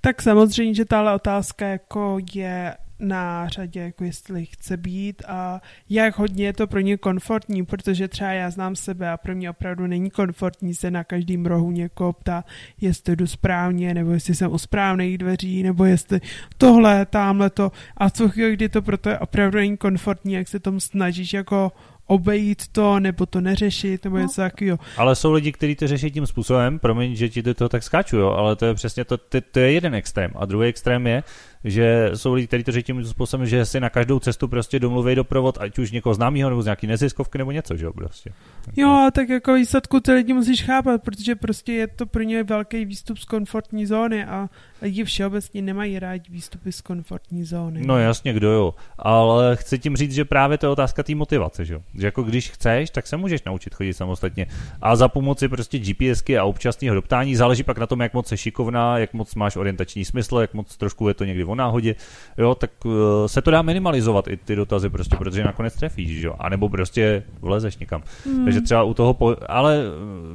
Tak 0.00 0.22
samozřejmě, 0.22 0.74
že 0.74 0.84
tahle 0.84 1.14
otázka 1.14 1.66
jako 1.66 2.18
je 2.34 2.74
na 3.02 3.48
řadě, 3.48 3.80
jako 3.80 4.04
jestli 4.04 4.46
chce 4.46 4.76
být 4.76 5.22
a 5.28 5.60
jak 5.90 6.18
hodně 6.18 6.44
je 6.44 6.52
to 6.52 6.66
pro 6.66 6.80
ně 6.80 6.96
komfortní, 6.96 7.64
protože 7.66 8.08
třeba 8.08 8.32
já 8.32 8.50
znám 8.50 8.76
sebe 8.76 9.10
a 9.10 9.16
pro 9.16 9.34
mě 9.34 9.50
opravdu 9.50 9.86
není 9.86 10.10
komfortní 10.10 10.74
se 10.74 10.90
na 10.90 11.04
každém 11.04 11.46
rohu 11.46 11.70
někoho 11.70 12.12
ptát, 12.12 12.46
jestli 12.80 13.16
jdu 13.16 13.26
správně, 13.26 13.94
nebo 13.94 14.10
jestli 14.10 14.34
jsem 14.34 14.52
u 14.52 14.58
správných 14.58 15.18
dveří, 15.18 15.62
nebo 15.62 15.84
jestli 15.84 16.20
tohle, 16.58 17.06
tamhle 17.06 17.50
to 17.50 17.72
a 17.96 18.10
co 18.10 18.28
chvíli, 18.28 18.52
kdy 18.52 18.68
to 18.68 18.82
proto 18.82 19.08
je 19.10 19.18
opravdu 19.18 19.58
není 19.58 19.76
komfortní, 19.76 20.32
jak 20.32 20.48
se 20.48 20.60
tomu 20.60 20.80
snažíš 20.80 21.32
jako 21.32 21.72
obejít 22.06 22.68
to, 22.68 23.00
nebo 23.00 23.26
to 23.26 23.40
neřešit, 23.40 24.04
nebo 24.04 24.18
něco 24.18 24.40
no. 24.40 24.48
takového. 24.48 24.78
Ale 24.96 25.16
jsou 25.16 25.32
lidi, 25.32 25.52
kteří 25.52 25.74
to 25.76 25.86
řeší 25.86 26.10
tím 26.10 26.26
způsobem, 26.26 26.78
promiň, 26.78 27.14
že 27.14 27.28
ti 27.28 27.42
do 27.42 27.54
toho 27.54 27.68
tak 27.68 27.82
skáču, 27.82 28.16
jo, 28.16 28.28
ale 28.28 28.56
to 28.56 28.66
je 28.66 28.74
přesně 28.74 29.04
to, 29.04 29.16
to, 29.16 29.40
to 29.40 29.60
je 29.60 29.72
jeden 29.72 29.94
extrém. 29.94 30.30
A 30.34 30.46
druhý 30.46 30.68
extrém 30.68 31.06
je, 31.06 31.22
že 31.64 32.10
jsou 32.14 32.34
lidi, 32.34 32.46
kteří 32.46 32.64
to 32.64 32.72
řeší 32.72 32.82
tím 32.82 33.04
způsobem, 33.04 33.46
že 33.46 33.64
si 33.64 33.80
na 33.80 33.90
každou 33.90 34.18
cestu 34.18 34.48
prostě 34.48 34.80
domluví 34.80 35.14
doprovod, 35.14 35.58
ať 35.60 35.78
už 35.78 35.90
někoho 35.90 36.14
známého, 36.14 36.50
nebo 36.50 36.62
z 36.62 36.66
nějaký 36.66 36.86
neziskovky, 36.86 37.38
nebo 37.38 37.52
něco, 37.52 37.76
že 37.76 37.84
jo, 37.84 37.92
prostě. 37.92 38.32
Jo, 38.76 39.08
tak 39.12 39.28
jako 39.28 39.54
výsledku 39.54 40.00
ty 40.00 40.12
lidi 40.12 40.32
musíš 40.32 40.62
chápat, 40.62 41.02
protože 41.02 41.34
prostě 41.34 41.72
je 41.72 41.86
to 41.86 42.06
pro 42.06 42.22
ně 42.22 42.42
velký 42.42 42.84
výstup 42.84 43.18
z 43.18 43.24
komfortní 43.24 43.86
zóny 43.86 44.24
a 44.24 44.48
lidi 44.82 45.04
všeobecně 45.04 45.62
nemají 45.62 45.98
rádi 45.98 46.30
výstupy 46.30 46.72
z 46.72 46.80
komfortní 46.80 47.44
zóny. 47.44 47.82
No 47.86 47.98
jasně, 47.98 48.32
kdo 48.32 48.50
jo. 48.50 48.74
Ale 48.98 49.56
chci 49.56 49.78
tím 49.78 49.96
říct, 49.96 50.12
že 50.12 50.24
právě 50.24 50.58
to 50.58 50.66
je 50.66 50.70
otázka 50.70 51.02
té 51.02 51.14
motivace, 51.14 51.64
že 51.64 51.74
jo. 51.74 51.82
Že 51.94 52.06
jako 52.06 52.22
když 52.22 52.50
chceš, 52.50 52.90
tak 52.90 53.06
se 53.06 53.16
můžeš 53.16 53.44
naučit 53.44 53.74
chodit 53.74 53.94
samostatně. 53.94 54.46
A 54.82 54.96
za 54.96 55.08
pomoci 55.08 55.48
prostě 55.48 55.78
GPSky 55.78 56.38
a 56.38 56.44
občasného 56.44 56.94
doptání 56.94 57.36
záleží 57.36 57.62
pak 57.62 57.78
na 57.78 57.86
tom, 57.86 58.00
jak 58.00 58.14
moc 58.14 58.28
se 58.28 58.36
šikovná, 58.36 58.98
jak 58.98 59.12
moc 59.12 59.34
máš 59.34 59.56
orientační 59.56 60.04
smysl, 60.04 60.38
jak 60.38 60.54
moc 60.54 60.76
trošku 60.76 61.08
je 61.08 61.14
to 61.14 61.24
někdy 61.24 61.44
o 61.52 61.54
náhodě, 61.54 61.94
jo, 62.38 62.54
tak 62.54 62.70
uh, 62.84 62.92
se 63.26 63.42
to 63.42 63.50
dá 63.50 63.62
minimalizovat 63.62 64.28
i 64.28 64.36
ty 64.36 64.56
dotazy 64.56 64.90
prostě, 64.90 65.16
protože 65.16 65.44
nakonec 65.44 65.76
trefíš, 65.76 66.22
jo, 66.22 66.34
anebo 66.38 66.68
prostě 66.68 67.22
vlezeš 67.40 67.78
někam. 67.78 68.02
Hmm. 68.24 68.44
Takže 68.44 68.60
třeba 68.60 68.82
u 68.82 68.94
toho, 68.94 69.14
po, 69.14 69.36
ale 69.48 69.82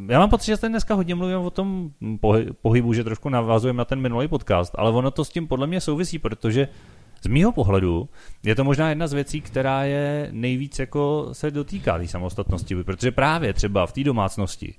eh, 0.08 0.14
já 0.14 0.20
mám 0.20 0.30
pocit, 0.30 0.46
že 0.46 0.58
jste 0.58 0.70
dneska 0.70 0.94
hodně 0.94 1.16
mluvím 1.16 1.38
o 1.38 1.50
tom 1.50 1.90
pohy, 2.20 2.48
pohybu, 2.62 2.94
že 2.94 3.04
trošku 3.04 3.30
navazujeme 3.30 3.78
na 3.78 3.86
ten 3.86 4.00
minulý 4.00 4.28
podcast, 4.28 4.76
ale 4.78 4.92
ono 4.92 5.12
to 5.12 5.26
s 5.26 5.30
tím 5.30 5.48
podle 5.48 5.68
mě 5.68 5.82
souvisí, 5.82 6.20
protože 6.20 6.68
z 7.22 7.28
mýho 7.28 7.52
pohledu 7.52 8.10
je 8.44 8.56
to 8.56 8.64
možná 8.64 8.90
jedna 8.90 9.08
z 9.08 9.14
věcí, 9.14 9.42
která 9.42 9.84
je 9.84 10.30
nejvíc 10.32 10.80
jako 10.80 11.30
se 11.32 11.52
dotýká 11.52 11.98
té 11.98 12.08
samostatnosti, 12.08 12.76
protože 12.84 13.12
právě 13.12 13.54
třeba 13.54 13.86
v 13.86 13.94
té 13.94 14.04
domácnosti 14.04 14.76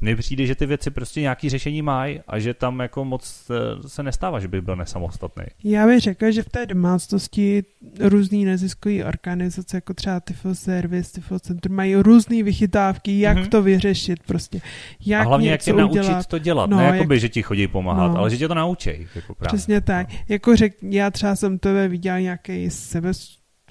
mně 0.00 0.16
přijde, 0.16 0.46
že 0.46 0.54
ty 0.54 0.66
věci 0.66 0.90
prostě 0.90 1.20
nějaký 1.20 1.48
řešení 1.48 1.82
mají 1.82 2.20
a 2.28 2.38
že 2.38 2.54
tam 2.54 2.80
jako 2.80 3.04
moc 3.04 3.50
eh, 3.50 3.88
se 3.88 4.02
nestává, 4.02 4.40
že 4.40 4.48
by 4.48 4.60
byl 4.60 4.76
nesamostatný. 4.76 5.44
Já 5.64 5.86
bych 5.86 6.00
řekl, 6.00 6.30
že 6.30 6.42
v 6.42 6.48
té 6.48 6.66
domácnosti 6.66 7.64
různý 8.00 8.44
neziskové 8.44 9.04
organizace, 9.04 9.76
jako 9.76 9.94
třeba 9.94 10.20
Tifo 10.20 10.54
Service, 10.54 11.12
Tifo 11.12 11.38
Center, 11.38 11.72
mají 11.72 11.96
různé 11.96 12.42
vychytávky, 12.42 13.20
jak 13.20 13.38
mm-hmm. 13.38 13.48
to 13.48 13.62
vyřešit 13.62 14.18
prostě. 14.26 14.60
Jak 15.06 15.20
a 15.20 15.28
hlavně 15.28 15.50
jak 15.50 15.60
tě 15.60 15.72
naučit 15.72 16.00
udělat. 16.00 16.26
to 16.26 16.38
dělat, 16.38 16.70
no, 16.70 16.76
ne 16.76 16.84
jakoby, 16.84 17.14
jak... 17.14 17.20
že 17.20 17.28
ti 17.28 17.42
chodí 17.42 17.68
pomáhat, 17.68 18.08
no. 18.08 18.18
ale 18.18 18.30
že 18.30 18.36
tě 18.36 18.48
to 18.48 18.54
naučí. 18.54 19.08
Jako 19.14 19.34
Přesně 19.46 19.80
tak. 19.80 20.08
No. 20.08 20.18
Jako 20.28 20.56
řek, 20.56 20.76
já 20.82 21.10
třeba 21.10 21.36
jsem 21.36 21.58
tebe 21.58 21.88
viděl 21.88 22.20
nějaký 22.20 22.70
sebe 22.70 23.12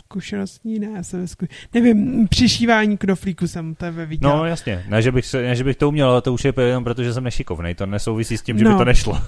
zkušenostní, 0.06 0.80
ne, 0.80 1.04
jsem 1.04 1.28
zku... 1.28 1.46
nevím, 1.74 2.28
přišívání 2.28 2.98
knoflíku 2.98 3.48
jsem 3.48 3.76
tebe 3.76 4.06
viděl. 4.06 4.30
No 4.30 4.46
jasně, 4.46 4.86
ne 4.88 5.02
že, 5.02 5.12
bych, 5.12 5.26
se, 5.26 5.42
ne, 5.42 5.56
že 5.56 5.64
bych 5.64 5.78
to 5.78 5.88
uměl, 5.88 6.10
ale 6.10 6.22
to 6.22 6.34
už 6.34 6.46
je 6.46 6.54
jenom 6.60 6.84
proto, 6.84 7.04
že 7.04 7.14
jsem 7.14 7.24
nešikovnej, 7.24 7.76
to 7.76 7.86
nesouvisí 7.86 8.38
s 8.38 8.42
tím, 8.42 8.58
že 8.58 8.66
no. 8.66 8.72
by 8.72 8.78
to 8.78 8.86
nešlo. 8.86 9.22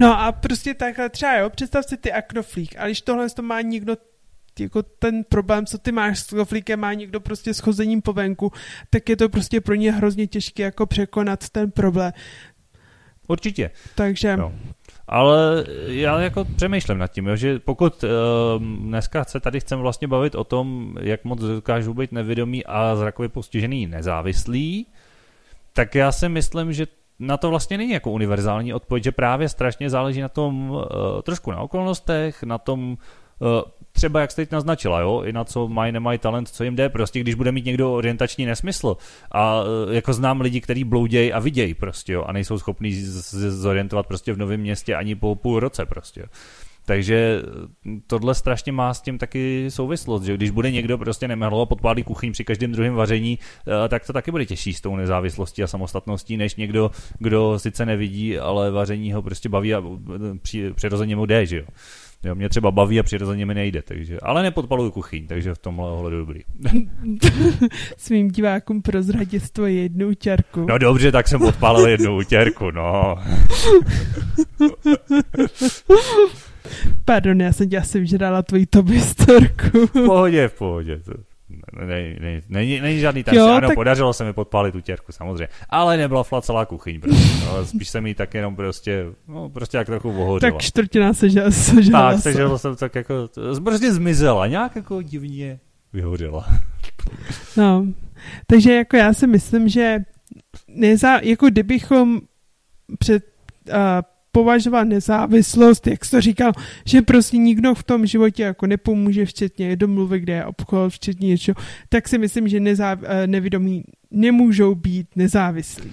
no 0.00 0.20
a 0.20 0.32
prostě 0.32 0.74
takhle 0.74 1.08
třeba, 1.08 1.36
jo, 1.36 1.50
představ 1.50 1.84
si 1.84 1.96
ty 1.96 2.12
a 2.12 2.22
knoflík, 2.22 2.74
a 2.78 2.86
když 2.86 3.00
tohle 3.00 3.30
to 3.30 3.42
má 3.42 3.60
někdo 3.60 3.96
jako 4.60 4.82
ten 4.82 5.24
problém, 5.24 5.66
co 5.66 5.78
ty 5.78 5.92
máš 5.92 6.18
s 6.18 6.26
knoflíkem, 6.26 6.80
má 6.80 6.94
někdo 6.94 7.20
prostě 7.20 7.54
s 7.54 7.58
chozením 7.58 8.02
po 8.02 8.12
venku, 8.12 8.52
tak 8.90 9.08
je 9.08 9.16
to 9.16 9.28
prostě 9.28 9.60
pro 9.60 9.74
ně 9.74 9.92
hrozně 9.92 10.26
těžké 10.26 10.62
jako 10.62 10.86
překonat 10.86 11.48
ten 11.48 11.70
problém. 11.70 12.12
Určitě. 13.28 13.70
Takže 13.94 14.36
no. 14.36 14.52
Ale 15.12 15.64
já 15.86 16.20
jako 16.20 16.44
přemýšlím 16.44 16.98
nad 16.98 17.06
tím, 17.06 17.26
jo, 17.26 17.36
že 17.36 17.58
pokud 17.58 18.04
uh, 18.04 18.10
dneska 18.62 19.24
se 19.24 19.40
tady 19.40 19.60
chceme 19.60 19.82
vlastně 19.82 20.08
bavit 20.08 20.34
o 20.34 20.44
tom, 20.44 20.94
jak 21.00 21.24
moc 21.24 21.40
dokážou 21.40 21.94
být 21.94 22.12
nevědomí 22.12 22.66
a 22.66 22.96
zrakově 22.96 23.28
postižený 23.28 23.86
nezávislí, 23.86 24.86
tak 25.72 25.94
já 25.94 26.12
si 26.12 26.28
myslím, 26.28 26.72
že 26.72 26.86
na 27.18 27.36
to 27.36 27.50
vlastně 27.50 27.78
není 27.78 27.92
jako 27.92 28.10
univerzální 28.10 28.74
odpověď, 28.74 29.04
že 29.04 29.12
právě 29.12 29.48
strašně 29.48 29.90
záleží 29.90 30.20
na 30.20 30.28
tom 30.28 30.70
uh, 30.70 30.82
trošku 31.22 31.50
na 31.50 31.60
okolnostech, 31.60 32.42
na 32.42 32.58
tom, 32.58 32.98
třeba, 33.92 34.20
jak 34.20 34.30
jste 34.30 34.42
teď 34.42 34.52
naznačila, 34.52 35.00
jo, 35.00 35.22
i 35.26 35.32
na 35.32 35.44
co 35.44 35.68
mají, 35.68 35.92
nemají 35.92 36.18
talent, 36.18 36.48
co 36.48 36.64
jim 36.64 36.76
jde, 36.76 36.88
prostě 36.88 37.20
když 37.20 37.34
bude 37.34 37.52
mít 37.52 37.64
někdo 37.64 37.94
orientační 37.94 38.46
nesmysl 38.46 38.96
a 39.32 39.62
e, 39.90 39.94
jako 39.94 40.12
znám 40.12 40.40
lidi, 40.40 40.60
kteří 40.60 40.84
bloudějí 40.84 41.32
a 41.32 41.38
vidějí 41.38 41.74
prostě, 41.74 42.12
jo, 42.12 42.24
a 42.24 42.32
nejsou 42.32 42.58
schopní 42.58 43.02
zorientovat 43.48 44.06
prostě 44.06 44.32
v 44.32 44.38
novém 44.38 44.60
městě 44.60 44.94
ani 44.94 45.14
po 45.14 45.34
půl 45.34 45.60
roce 45.60 45.86
prostě. 45.86 46.24
Takže 46.84 47.42
e, 47.86 48.00
tohle 48.06 48.34
strašně 48.34 48.72
má 48.72 48.94
s 48.94 49.00
tím 49.00 49.18
taky 49.18 49.66
souvislost, 49.68 50.22
že 50.22 50.34
když 50.34 50.50
bude 50.50 50.70
někdo 50.70 50.98
prostě 50.98 51.28
nemehlo 51.28 51.62
a 51.62 51.66
podpálí 51.66 52.02
kuchyň 52.02 52.32
při 52.32 52.44
každém 52.44 52.72
druhém 52.72 52.94
vaření, 52.94 53.38
tak 53.88 54.06
to 54.06 54.12
taky 54.12 54.30
bude 54.30 54.46
těžší 54.46 54.74
s 54.74 54.80
tou 54.80 54.96
nezávislostí 54.96 55.62
a 55.62 55.66
samostatností, 55.66 56.36
než 56.36 56.56
někdo, 56.56 56.90
kdo 57.18 57.58
sice 57.58 57.86
nevidí, 57.86 58.38
ale 58.38 58.70
vaření 58.70 59.12
ho 59.12 59.22
prostě 59.22 59.48
baví 59.48 59.74
a 59.74 59.82
přirozeně 60.74 61.16
mu 61.16 61.26
jde, 61.26 61.46
že 61.46 61.56
jo. 61.56 61.64
Jo, 62.24 62.34
mě 62.34 62.48
třeba 62.48 62.70
baví 62.70 63.00
a 63.00 63.02
přirozeně 63.02 63.46
mi 63.46 63.54
nejde, 63.54 63.82
takže, 63.82 64.18
ale 64.22 64.42
nepodpaluju 64.42 64.90
kuchyň, 64.90 65.26
takže 65.26 65.54
v 65.54 65.58
tomhle 65.58 65.90
ohledu 65.90 66.18
dobrý. 66.18 66.40
Svým 67.96 68.30
divákům 68.30 68.82
prozradit 68.82 69.50
tvoji 69.50 69.82
jednu 69.82 70.08
utěrku. 70.08 70.66
No 70.68 70.78
dobře, 70.78 71.12
tak 71.12 71.28
jsem 71.28 71.40
podpálil 71.40 71.88
jednu 71.88 72.16
utěrku, 72.16 72.70
no. 72.70 73.16
Pardon, 77.04 77.40
já 77.40 77.52
jsem 77.52 77.68
tě 77.68 77.78
asi 77.78 78.00
vyžrala 78.00 78.42
tvoji 78.42 78.66
top 78.66 78.88
historku. 78.88 79.86
v 79.86 80.06
pohodě, 80.06 80.48
v 80.48 80.58
pohodě. 80.58 80.98
To 80.98 81.12
Není, 81.86 82.16
není, 82.20 82.42
není, 82.48 82.80
není 82.80 82.98
žádný 82.98 83.24
tam. 83.24 83.38
Ano, 83.38 83.68
tak... 83.68 83.74
podařilo 83.74 84.12
se 84.12 84.24
mi 84.24 84.32
podpálit 84.32 84.72
tu 84.72 84.80
těrku, 84.80 85.12
samozřejmě. 85.12 85.48
Ale 85.68 85.96
nebyla 85.96 86.22
fla 86.22 86.42
celá 86.42 86.66
kuchyň, 86.66 87.00
prostě. 87.00 87.46
ale 87.50 87.66
spíš 87.66 87.88
se 87.88 88.00
mi 88.00 88.14
tak 88.14 88.34
jenom 88.34 88.56
prostě, 88.56 89.06
no, 89.28 89.48
prostě 89.48 89.76
jak 89.76 89.86
trochu 89.86 90.10
ohořila. 90.10 90.52
Tak 90.52 90.60
čtvrtina 90.60 91.12
se 91.12 91.50
sežala. 91.50 92.12
Tak, 92.12 92.20
sežala 92.22 92.58
jsem 92.58 92.76
tak 92.76 92.94
jako, 92.94 93.28
prostě 93.64 93.92
zmizela, 93.92 94.46
nějak 94.46 94.76
jako 94.76 95.02
divně 95.02 95.60
vyhořela. 95.92 96.46
No, 97.56 97.86
takže 98.46 98.74
jako 98.74 98.96
já 98.96 99.12
si 99.12 99.26
myslím, 99.26 99.68
že 99.68 99.98
nezá, 100.68 101.18
jako 101.22 101.46
kdybychom 101.46 102.20
před 102.98 103.22
uh, 103.68 103.74
považovat 104.32 104.84
nezávislost, 104.84 105.86
jak 105.86 106.04
jsi 106.04 106.10
to 106.10 106.20
říkal, 106.20 106.52
že 106.86 107.02
prostě 107.02 107.36
nikdo 107.36 107.74
v 107.74 107.82
tom 107.82 108.06
životě 108.06 108.42
jako 108.42 108.66
nepomůže, 108.66 109.24
včetně 109.24 109.76
domluvy, 109.76 110.20
kde 110.20 110.32
je 110.32 110.44
obchod, 110.44 110.92
včetně 110.92 111.28
něčeho, 111.28 111.54
tak 111.88 112.08
si 112.08 112.18
myslím, 112.18 112.48
že 112.48 112.60
nezáv, 112.60 112.98
eh, 113.02 113.26
nevědomí 113.26 113.84
nemůžou 114.10 114.74
být 114.74 115.06
nezávislí. 115.16 115.92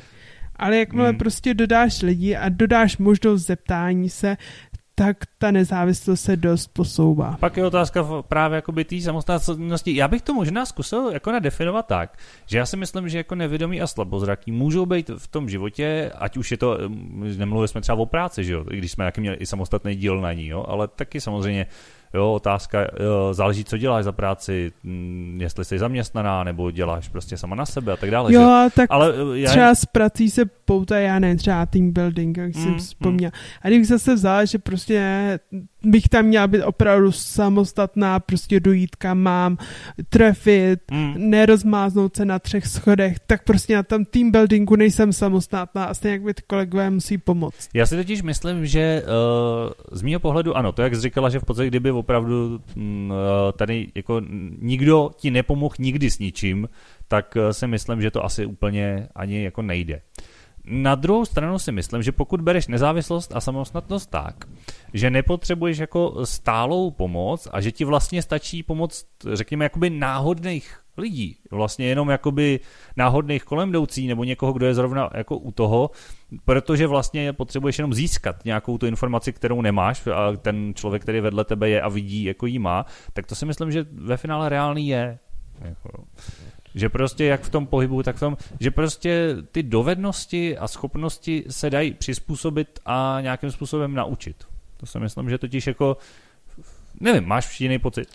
Ale 0.56 0.78
jakmile 0.78 1.10
hmm. 1.10 1.18
prostě 1.18 1.54
dodáš 1.54 2.02
lidi 2.02 2.36
a 2.36 2.50
dodáš 2.50 2.98
možnost 2.98 3.46
zeptání 3.46 4.10
se, 4.10 4.38
tak 5.00 5.18
ta 5.38 5.52
nezávislost 5.52 6.22
se 6.22 6.36
dost 6.36 6.68
posouvá. 6.68 7.38
Pak 7.40 7.58
je 7.58 7.66
otázka 7.66 8.06
právě 8.28 8.56
jakoby 8.56 8.86
té 8.86 9.02
samostatnosti. 9.02 9.96
Já 9.96 10.08
bych 10.08 10.22
to 10.22 10.34
možná 10.34 10.66
zkusil 10.66 11.10
jako 11.14 11.32
nadefinovat 11.32 11.88
tak, 11.88 12.18
že 12.46 12.58
já 12.58 12.66
si 12.66 12.78
myslím, 12.78 13.10
že 13.10 13.18
jako 13.18 13.36
nevědomí 13.36 13.82
a 13.82 13.88
slabozraký 13.88 14.52
můžou 14.52 14.86
být 14.86 15.10
v 15.18 15.28
tom 15.28 15.50
životě, 15.50 16.12
ať 16.16 16.38
už 16.38 16.52
je 16.52 16.58
to, 16.58 16.78
nemluvili 17.38 17.68
jsme 17.68 17.82
třeba 17.82 17.98
o 17.98 18.06
práci, 18.06 18.44
že 18.44 18.54
jo, 18.54 18.66
i 18.72 18.78
když 18.78 18.92
jsme 18.92 19.06
taky 19.06 19.22
měli 19.22 19.38
i 19.38 19.46
samostatný 19.46 19.96
díl 19.96 20.22
na 20.22 20.34
ní, 20.34 20.48
jo, 20.48 20.66
ale 20.68 20.88
taky 20.88 21.22
samozřejmě 21.22 21.68
Jo, 22.14 22.34
otázka, 22.34 22.88
jo, 23.04 23.34
záleží, 23.34 23.64
co 23.64 23.78
děláš 23.78 24.04
za 24.04 24.12
práci, 24.12 24.72
mm, 24.84 25.38
jestli 25.42 25.66
jsi 25.66 25.80
zaměstnaná, 25.80 26.44
nebo 26.44 26.72
děláš 26.72 27.10
prostě 27.10 27.38
sama 27.38 27.56
na 27.56 27.66
sebe 27.66 27.94
a 27.94 27.98
tak 27.98 28.12
dále. 28.12 28.34
Jo, 28.34 28.64
že? 28.64 28.76
tak 28.76 28.88
Ale 28.90 29.14
eh, 29.14 29.40
já... 29.40 29.50
třeba 29.50 29.76
s 29.76 29.86
prací 29.86 30.30
se 30.30 30.46
pouta, 30.68 31.00
já 31.00 31.20
ne, 31.20 31.36
třeba 31.36 31.66
team 31.66 31.92
building, 31.92 32.38
jak 32.38 32.56
mm, 32.56 32.64
jsem 32.64 32.78
vzpomněl. 32.78 33.32
Mm. 33.34 33.60
A 33.62 33.68
když 33.68 33.88
zase 33.88 34.16
vzal, 34.16 34.46
že 34.46 34.58
prostě 34.60 35.00
bych 35.84 36.10
tam 36.10 36.26
měla 36.26 36.48
být 36.48 36.64
opravdu 36.64 37.12
samostatná, 37.12 38.20
prostě 38.20 38.60
dojít 38.60 38.96
kam 38.96 39.20
mám, 39.20 39.58
trefit, 40.10 40.80
mm. 40.92 41.14
nerozmáznout 41.18 42.16
se 42.16 42.26
na 42.26 42.40
třech 42.40 42.68
schodech, 42.68 43.20
tak 43.20 43.44
prostě 43.44 43.76
na 43.76 43.84
tom 43.84 44.06
team 44.06 44.32
buildingu 44.32 44.76
nejsem 44.76 45.14
samostatná 45.14 45.86
a 45.86 45.94
stejně 45.94 46.14
jak 46.14 46.22
by 46.22 46.34
ty 46.34 46.42
kolegové 46.48 46.90
musí 46.90 47.18
pomoct. 47.18 47.70
Já 47.74 47.86
si 47.86 47.96
totiž 47.96 48.22
myslím, 48.22 48.66
že 48.66 49.04
uh, 49.04 49.72
z 49.92 50.02
mého 50.02 50.20
pohledu 50.20 50.58
ano, 50.58 50.72
to 50.72 50.82
jak 50.82 50.96
jsi 50.96 51.02
říkala, 51.02 51.30
že 51.30 51.40
v 51.40 51.44
podstatě 51.44 51.68
kdyby 51.68 51.92
opravdu 51.92 52.62
uh, 52.76 52.84
tady 53.58 53.88
jako 53.96 54.22
nikdo 54.62 55.12
ti 55.18 55.32
nepomohl 55.32 55.76
nikdy 55.80 56.12
s 56.12 56.20
ničím, 56.20 56.70
tak 57.08 57.36
uh, 57.36 57.50
si 57.52 57.68
myslím, 57.68 58.02
že 58.02 58.12
to 58.12 58.26
asi 58.26 58.46
úplně 58.46 59.08
ani 59.16 59.44
jako 59.44 59.62
nejde. 59.62 60.02
Na 60.70 60.96
druhou 60.96 61.26
stranu 61.26 61.60
si 61.60 61.72
myslím, 61.72 62.04
že 62.04 62.12
pokud 62.12 62.42
bereš 62.42 62.68
nezávislost 62.68 63.32
a 63.36 63.42
samostatnost 63.42 64.10
tak, 64.10 64.36
že 64.94 65.10
nepotřebuješ 65.10 65.78
jako 65.78 66.26
stálou 66.26 66.92
pomoc 66.92 67.48
a 67.52 67.62
že 67.62 67.72
ti 67.72 67.86
vlastně 67.86 68.22
stačí 68.22 68.64
pomoc, 68.64 69.06
řekněme, 69.34 69.66
jakoby 69.66 69.90
náhodných 69.90 70.80
lidí, 70.98 71.38
vlastně 71.52 71.88
jenom 71.88 72.10
jakoby 72.10 72.60
náhodných 72.98 73.44
kolem 73.44 73.70
jdoucí 73.70 74.08
nebo 74.08 74.24
někoho, 74.24 74.54
kdo 74.54 74.66
je 74.66 74.74
zrovna 74.74 75.10
jako 75.14 75.38
u 75.38 75.52
toho, 75.52 75.92
protože 76.46 76.88
vlastně 76.88 77.34
potřebuješ 77.34 77.78
jenom 77.78 77.94
získat 77.94 78.46
nějakou 78.46 78.78
tu 78.78 78.86
informaci, 78.86 79.34
kterou 79.34 79.62
nemáš 79.62 80.08
a 80.08 80.36
ten 80.38 80.74
člověk, 80.76 81.02
který 81.02 81.20
vedle 81.20 81.46
tebe 81.46 81.70
je 81.70 81.82
a 81.82 81.90
vidí, 81.90 82.24
jako 82.24 82.46
jí 82.46 82.60
má, 82.60 82.86
tak 83.14 83.26
to 83.26 83.36
si 83.36 83.46
myslím, 83.46 83.72
že 83.72 83.86
ve 83.92 84.18
finále 84.18 84.50
reálný 84.50 84.88
je. 84.88 85.20
Jako. 85.62 86.04
Že 86.76 86.90
prostě 86.90 87.26
jak 87.26 87.42
v 87.42 87.50
tom 87.50 87.68
pohybu, 87.68 88.04
tak 88.04 88.16
v 88.16 88.20
tom, 88.20 88.38
že 88.60 88.72
prostě 88.72 89.36
ty 89.52 89.64
dovednosti 89.64 90.58
a 90.58 90.68
schopnosti 90.68 91.44
se 91.50 91.70
dají 91.70 91.94
přizpůsobit 91.94 92.80
a 92.86 93.18
nějakým 93.22 93.52
způsobem 93.52 93.94
naučit. 93.94 94.36
To 94.78 94.86
si 94.86 95.00
myslím, 95.00 95.30
že 95.30 95.38
totiž 95.38 95.68
jako, 95.68 95.98
nevím, 97.00 97.26
máš 97.28 97.62
jiný 97.62 97.80
pocit? 97.80 98.08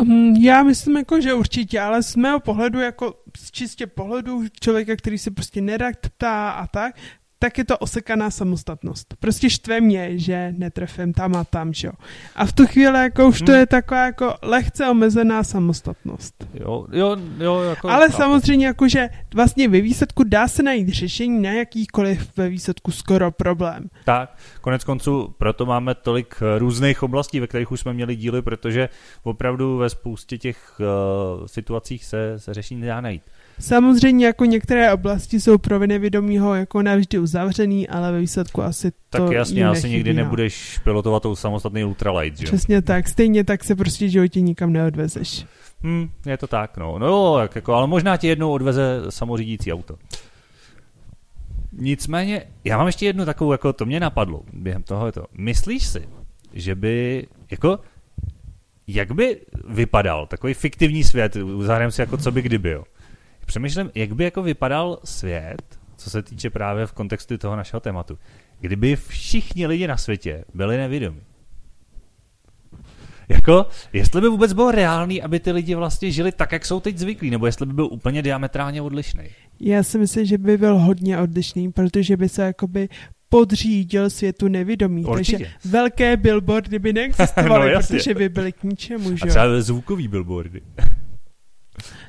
Um, 0.00 0.36
já 0.36 0.62
myslím, 0.62 0.96
jako, 0.96 1.20
že 1.20 1.34
určitě, 1.34 1.80
ale 1.80 2.02
z 2.02 2.16
mého 2.16 2.40
pohledu, 2.40 2.80
jako 2.80 3.14
z 3.36 3.50
čistě 3.50 3.86
pohledu 3.86 4.42
člověka, 4.60 4.96
který 4.96 5.18
se 5.18 5.30
prostě 5.30 5.60
nerad 5.60 5.96
ptá 5.96 6.50
a 6.50 6.66
tak, 6.66 6.94
tak 7.38 7.58
je 7.58 7.64
to 7.64 7.78
osekaná 7.78 8.30
samostatnost. 8.30 9.14
Prostě 9.20 9.50
štve 9.50 9.80
mě, 9.80 10.18
že 10.18 10.54
netrefím 10.56 11.12
tam 11.12 11.36
a 11.36 11.44
tam, 11.44 11.72
že 11.72 11.86
jo. 11.86 11.92
A 12.36 12.46
v 12.46 12.52
tu 12.52 12.66
chvíli 12.66 12.98
jako 12.98 13.28
už 13.28 13.40
hmm. 13.40 13.46
to 13.46 13.52
je 13.52 13.66
taková 13.66 14.04
jako 14.04 14.34
lehce 14.42 14.88
omezená 14.88 15.44
samostatnost. 15.44 16.34
Jo, 16.54 16.86
jo, 16.92 17.16
jo. 17.38 17.60
Jako, 17.60 17.88
Ale 17.88 18.06
chápu. 18.06 18.22
samozřejmě 18.22 18.66
jako, 18.66 18.88
že 18.88 19.08
vlastně 19.34 19.68
ve 19.68 19.80
výsledku 19.80 20.24
dá 20.24 20.48
se 20.48 20.62
najít 20.62 20.88
řešení 20.88 21.42
na 21.42 21.50
jakýkoliv 21.50 22.36
ve 22.36 22.48
výsledku 22.48 22.90
skoro 22.90 23.30
problém. 23.30 23.90
Tak, 24.04 24.38
konec 24.60 24.84
konců 24.84 25.34
proto 25.38 25.66
máme 25.66 25.94
tolik 25.94 26.34
eh, 26.42 26.58
různých 26.58 27.02
oblastí, 27.02 27.40
ve 27.40 27.46
kterých 27.46 27.72
už 27.72 27.80
jsme 27.80 27.92
měli 27.92 28.16
díly, 28.16 28.42
protože 28.42 28.88
opravdu 29.22 29.76
ve 29.76 29.90
spoustě 29.90 30.38
těch 30.38 30.80
uh, 30.80 31.46
situacích 31.46 32.04
se, 32.04 32.38
se 32.38 32.54
řešení 32.54 32.80
nedá 32.80 33.00
najít. 33.00 33.22
Samozřejmě 33.60 34.26
jako 34.26 34.44
některé 34.44 34.92
oblasti 34.92 35.40
jsou 35.40 35.58
pro 35.58 35.78
nevědomího 35.78 36.54
jako 36.54 36.82
navždy 36.82 37.18
uzavřený, 37.18 37.88
ale 37.88 38.12
ve 38.12 38.20
výsledku 38.20 38.62
asi 38.62 38.90
to 38.90 38.96
Tak 39.10 39.30
jasně, 39.30 39.68
asi 39.68 39.90
nikdy 39.90 40.14
no. 40.14 40.22
nebudeš 40.22 40.78
pilotovat 40.78 41.22
tou 41.22 41.36
samostatný 41.36 41.84
ultralight, 41.84 42.38
že? 42.38 42.44
Přesně 42.46 42.82
tak, 42.82 43.08
stejně 43.08 43.44
tak 43.44 43.64
se 43.64 43.74
prostě 43.74 44.08
životě 44.08 44.40
nikam 44.40 44.72
neodvezeš. 44.72 45.46
Hmm, 45.82 46.10
je 46.26 46.36
to 46.36 46.46
tak, 46.46 46.76
no. 46.76 46.98
No 46.98 47.06
jo, 47.06 47.38
jak 47.40 47.56
jako, 47.56 47.74
ale 47.74 47.86
možná 47.86 48.16
ti 48.16 48.26
jednou 48.26 48.52
odveze 48.52 49.02
samořídící 49.08 49.72
auto. 49.72 49.96
Nicméně, 51.72 52.42
já 52.64 52.78
mám 52.78 52.86
ještě 52.86 53.06
jednu 53.06 53.24
takovou, 53.24 53.52
jako 53.52 53.72
to 53.72 53.86
mě 53.86 54.00
napadlo 54.00 54.42
během 54.52 54.82
tohoto. 54.82 55.24
Myslíš 55.38 55.86
si, 55.86 56.08
že 56.52 56.74
by, 56.74 57.26
jako, 57.50 57.78
jak 58.86 59.12
by 59.12 59.40
vypadal 59.68 60.26
takový 60.26 60.54
fiktivní 60.54 61.04
svět, 61.04 61.36
zahrajeme 61.60 61.92
si 61.92 62.00
jako 62.00 62.16
co 62.16 62.32
by 62.32 62.42
kdyby, 62.42 62.70
jo? 62.70 62.84
Přemýšlím, 63.46 63.90
jak 63.94 64.12
by 64.12 64.24
jako 64.24 64.42
vypadal 64.42 64.98
svět, 65.04 65.62
co 65.96 66.10
se 66.10 66.22
týče 66.22 66.50
právě 66.50 66.86
v 66.86 66.92
kontextu 66.92 67.38
toho 67.38 67.56
našeho 67.56 67.80
tématu, 67.80 68.18
kdyby 68.60 68.96
všichni 68.96 69.66
lidi 69.66 69.86
na 69.86 69.96
světě 69.96 70.44
byli 70.54 70.76
nevědomí. 70.76 71.20
Jako, 73.28 73.66
jestli 73.92 74.20
by 74.20 74.28
vůbec 74.28 74.52
bylo 74.52 74.70
reálný, 74.70 75.22
aby 75.22 75.40
ty 75.40 75.52
lidi 75.52 75.74
vlastně 75.74 76.10
žili 76.10 76.32
tak, 76.32 76.52
jak 76.52 76.66
jsou 76.66 76.80
teď 76.80 76.98
zvyklí, 76.98 77.30
nebo 77.30 77.46
jestli 77.46 77.66
by 77.66 77.72
byl 77.72 77.86
úplně 77.86 78.22
diametrálně 78.22 78.82
odlišný. 78.82 79.24
Já 79.60 79.82
si 79.82 79.98
myslím, 79.98 80.24
že 80.26 80.38
by 80.38 80.58
byl 80.58 80.78
hodně 80.78 81.18
odlišný, 81.18 81.72
protože 81.72 82.16
by 82.16 82.28
se 82.28 82.42
jakoby 82.42 82.88
podřídil 83.28 84.10
světu 84.10 84.48
nevědomí. 84.48 85.04
Určitě. 85.04 85.38
Takže 85.38 85.54
velké 85.64 86.16
billboardy 86.16 86.78
by 86.78 86.92
neexistovaly, 86.92 87.74
no, 87.74 87.80
protože 87.80 88.14
by 88.14 88.28
byly 88.28 88.52
k 88.52 88.62
ničemu. 88.62 89.16
Že? 89.16 89.22
A 89.22 89.26
třeba 89.26 89.60
zvukový 89.60 90.08
billboardy. 90.08 90.60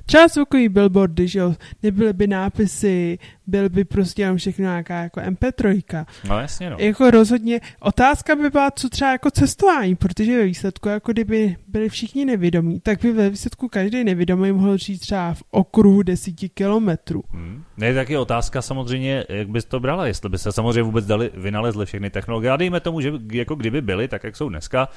Část 0.08 0.34
zvukový 0.34 0.70
billboardy, 0.70 1.28
že 1.28 1.40
jo, 1.40 1.56
nebyly 1.84 2.14
by 2.14 2.28
nápisy, 2.28 3.20
byl 3.48 3.70
by 3.70 3.86
prostě 3.86 4.22
jenom 4.22 4.38
všechno 4.38 4.64
nějaká 4.64 5.04
jako 5.04 5.20
MP3. 5.20 6.06
No 6.30 6.40
jasně, 6.40 6.70
no. 6.70 6.78
Jako 6.80 7.12
rozhodně, 7.12 7.62
otázka 7.80 8.36
by 8.36 8.50
byla, 8.50 8.72
co 8.72 8.90
třeba 8.90 9.12
jako 9.12 9.32
cestování, 9.32 9.96
protože 9.96 10.38
ve 10.38 10.46
výsledku, 10.46 10.90
jako 10.90 11.12
kdyby 11.12 11.56
byli 11.68 11.90
všichni 11.90 12.26
nevědomí, 12.26 12.80
tak 12.80 13.02
by 13.02 13.12
ve 13.12 13.30
výsledku 13.30 13.68
každý 13.68 14.04
nevědomý 14.04 14.52
mohl 14.52 14.78
žít 14.78 14.98
třeba 14.98 15.34
v 15.34 15.44
okruhu 15.52 16.04
desíti 16.04 16.50
kilometrů. 16.50 17.24
Hmm. 17.32 17.64
Ne, 17.78 17.94
tak 17.94 18.10
je 18.10 18.20
otázka 18.20 18.62
samozřejmě, 18.62 19.26
jak 19.30 19.50
bys 19.50 19.66
to 19.66 19.80
brala, 19.80 20.08
jestli 20.08 20.30
by 20.30 20.38
se 20.38 20.52
samozřejmě 20.52 20.84
vůbec 20.84 21.06
dali 21.06 21.32
vynalezly 21.34 21.86
všechny 21.86 22.10
technologie. 22.10 22.52
A 22.52 22.58
dejme 22.58 22.80
tomu, 22.80 23.02
že 23.02 23.12
jako 23.32 23.56
kdyby 23.56 23.82
byly, 23.82 24.08
tak 24.08 24.24
jak 24.24 24.36
jsou 24.36 24.50
dneska, 24.50 24.90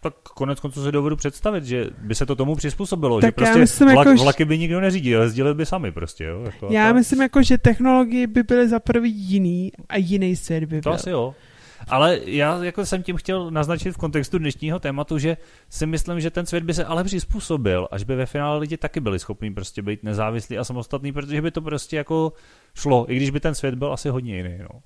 tak 0.00 0.14
konec 0.14 0.60
konců 0.60 0.84
si 0.84 0.92
dovedu 0.92 1.16
představit, 1.16 1.64
že 1.64 1.90
by 1.98 2.14
se 2.14 2.26
to 2.26 2.36
tomu 2.36 2.54
přizpůsobilo, 2.54 3.20
tak 3.20 3.28
že 3.28 3.32
prostě 3.32 3.58
myslím, 3.58 3.88
vlak, 3.88 4.06
jako, 4.06 4.22
vlaky 4.22 4.44
by 4.44 4.58
nikdo 4.58 4.80
neřídil, 4.80 5.22
jezdili 5.22 5.54
by 5.54 5.66
sami 5.66 5.92
prostě. 5.92 6.24
Jo, 6.24 6.42
jako, 6.42 6.68
já 6.70 6.86
ta... 6.86 6.92
myslím, 6.92 7.22
jako, 7.22 7.42
že 7.42 7.58
technologie 7.58 8.26
by 8.26 8.42
byly 8.42 8.68
za 8.68 8.78
prvý 8.78 9.10
jiný 9.10 9.72
a 9.88 9.96
jiný 9.96 10.36
svět 10.36 10.60
by 10.60 10.66
byl. 10.66 10.82
To 10.82 10.90
asi 10.90 11.10
jo. 11.10 11.34
Ale 11.88 12.20
já 12.24 12.64
jako 12.64 12.86
jsem 12.86 13.02
tím 13.02 13.16
chtěl 13.16 13.50
naznačit 13.50 13.92
v 13.92 13.96
kontextu 13.96 14.38
dnešního 14.38 14.78
tématu, 14.78 15.18
že 15.18 15.36
si 15.68 15.86
myslím, 15.86 16.20
že 16.20 16.30
ten 16.30 16.46
svět 16.46 16.64
by 16.64 16.74
se 16.74 16.84
ale 16.84 17.04
přizpůsobil, 17.04 17.88
až 17.90 18.04
by 18.04 18.16
ve 18.16 18.26
finále 18.26 18.58
lidi 18.58 18.76
taky 18.76 19.00
byli 19.00 19.18
schopni 19.18 19.50
prostě 19.50 19.82
být 19.82 20.02
nezávislí 20.02 20.58
a 20.58 20.64
samostatní, 20.64 21.12
protože 21.12 21.42
by 21.42 21.50
to 21.50 21.62
prostě 21.62 21.96
jako 21.96 22.32
šlo, 22.74 23.12
i 23.12 23.16
když 23.16 23.30
by 23.30 23.40
ten 23.40 23.54
svět 23.54 23.74
byl 23.74 23.92
asi 23.92 24.08
hodně 24.08 24.36
jiný. 24.36 24.58
No. 24.58 24.80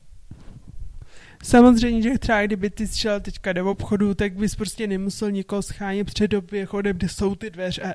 Samozřejmě, 1.43 2.03
že 2.03 2.19
třeba 2.19 2.43
kdyby 2.43 2.71
ty 2.71 2.89
šel 2.89 3.21
teďka 3.21 3.53
do 3.53 3.71
obchodu, 3.71 4.15
tak 4.15 4.33
bys 4.33 4.57
prostě 4.57 4.87
nemusel 4.87 5.31
nikoho 5.31 5.63
schánět 5.63 6.07
před 6.07 6.35
obchodem, 6.35 6.97
kde 6.97 7.09
jsou 7.09 7.35
ty 7.35 7.51
dveře. 7.51 7.95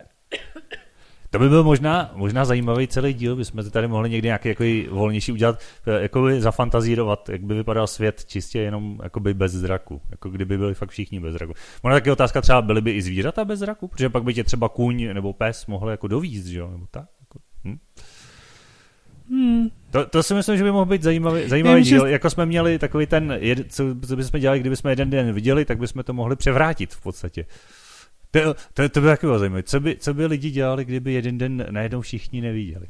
To 1.29 1.39
by 1.39 1.49
byl 1.49 1.63
možná, 1.63 2.11
možná 2.15 2.45
zajímavý 2.45 2.87
celý 2.87 3.13
díl, 3.13 3.35
bychom 3.35 3.69
tady 3.71 3.87
mohli 3.87 4.09
někdy 4.09 4.27
nějaký 4.27 4.49
jako 4.49 4.63
volnější 4.89 5.31
udělat, 5.31 5.59
jako 6.01 6.21
by 6.21 6.41
zafantazírovat, 6.41 7.29
jak 7.29 7.41
by 7.41 7.53
vypadal 7.53 7.87
svět 7.87 8.25
čistě 8.25 8.59
jenom 8.59 8.99
jakoby 9.03 9.33
bez 9.33 9.51
zraku, 9.51 10.01
jako 10.11 10.29
kdyby 10.29 10.57
byli 10.57 10.73
fakt 10.73 10.89
všichni 10.89 11.19
bez 11.19 11.33
zraku. 11.33 11.53
Možná 11.83 11.95
taky 11.95 12.11
otázka 12.11 12.41
třeba, 12.41 12.61
byly 12.61 12.81
by 12.81 12.91
i 12.91 13.01
zvířata 13.01 13.45
bez 13.45 13.59
zraku, 13.59 13.87
protože 13.87 14.09
pak 14.09 14.23
by 14.23 14.33
tě 14.33 14.43
třeba 14.43 14.69
kůň 14.69 15.13
nebo 15.13 15.33
pes 15.33 15.65
mohl 15.65 15.89
jako 15.89 16.07
dovízt, 16.07 16.47
že 16.47 16.59
jo, 16.59 16.71
nebo 16.71 16.85
tak. 16.91 17.05
Jako, 17.19 17.39
hm? 17.63 17.77
Hmm. 19.29 19.67
To, 19.91 20.05
to 20.05 20.23
si 20.23 20.33
myslím, 20.33 20.57
že 20.57 20.63
by 20.63 20.71
mohl 20.71 20.85
být 20.85 21.03
zajímavý, 21.03 21.49
zajímavý 21.49 21.75
Vím, 21.75 21.83
díl. 21.83 22.05
Že... 22.05 22.11
Jako 22.11 22.29
jsme 22.29 22.45
měli 22.45 22.79
takový 22.79 23.05
ten, 23.05 23.39
co, 23.69 23.83
co 24.07 24.15
bychom 24.15 24.39
dělali, 24.39 24.59
kdyby 24.59 24.75
jsme 24.75 24.91
jeden 24.91 25.09
den 25.09 25.33
viděli, 25.33 25.65
tak 25.65 25.77
bychom 25.77 26.03
to 26.03 26.13
mohli 26.13 26.35
převrátit 26.35 26.93
v 26.93 27.01
podstatě. 27.01 27.45
To, 28.31 28.53
to, 28.73 28.89
to 28.89 29.01
by 29.01 29.07
taky 29.07 29.25
bylo 29.25 29.39
zajímavé. 29.39 29.63
Co 29.63 29.79
by, 29.79 29.97
co 29.99 30.13
by 30.13 30.25
lidi 30.25 30.51
dělali, 30.51 30.85
kdyby 30.85 31.13
jeden 31.13 31.37
den 31.37 31.65
najednou 31.69 32.01
všichni 32.01 32.41
neviděli? 32.41 32.87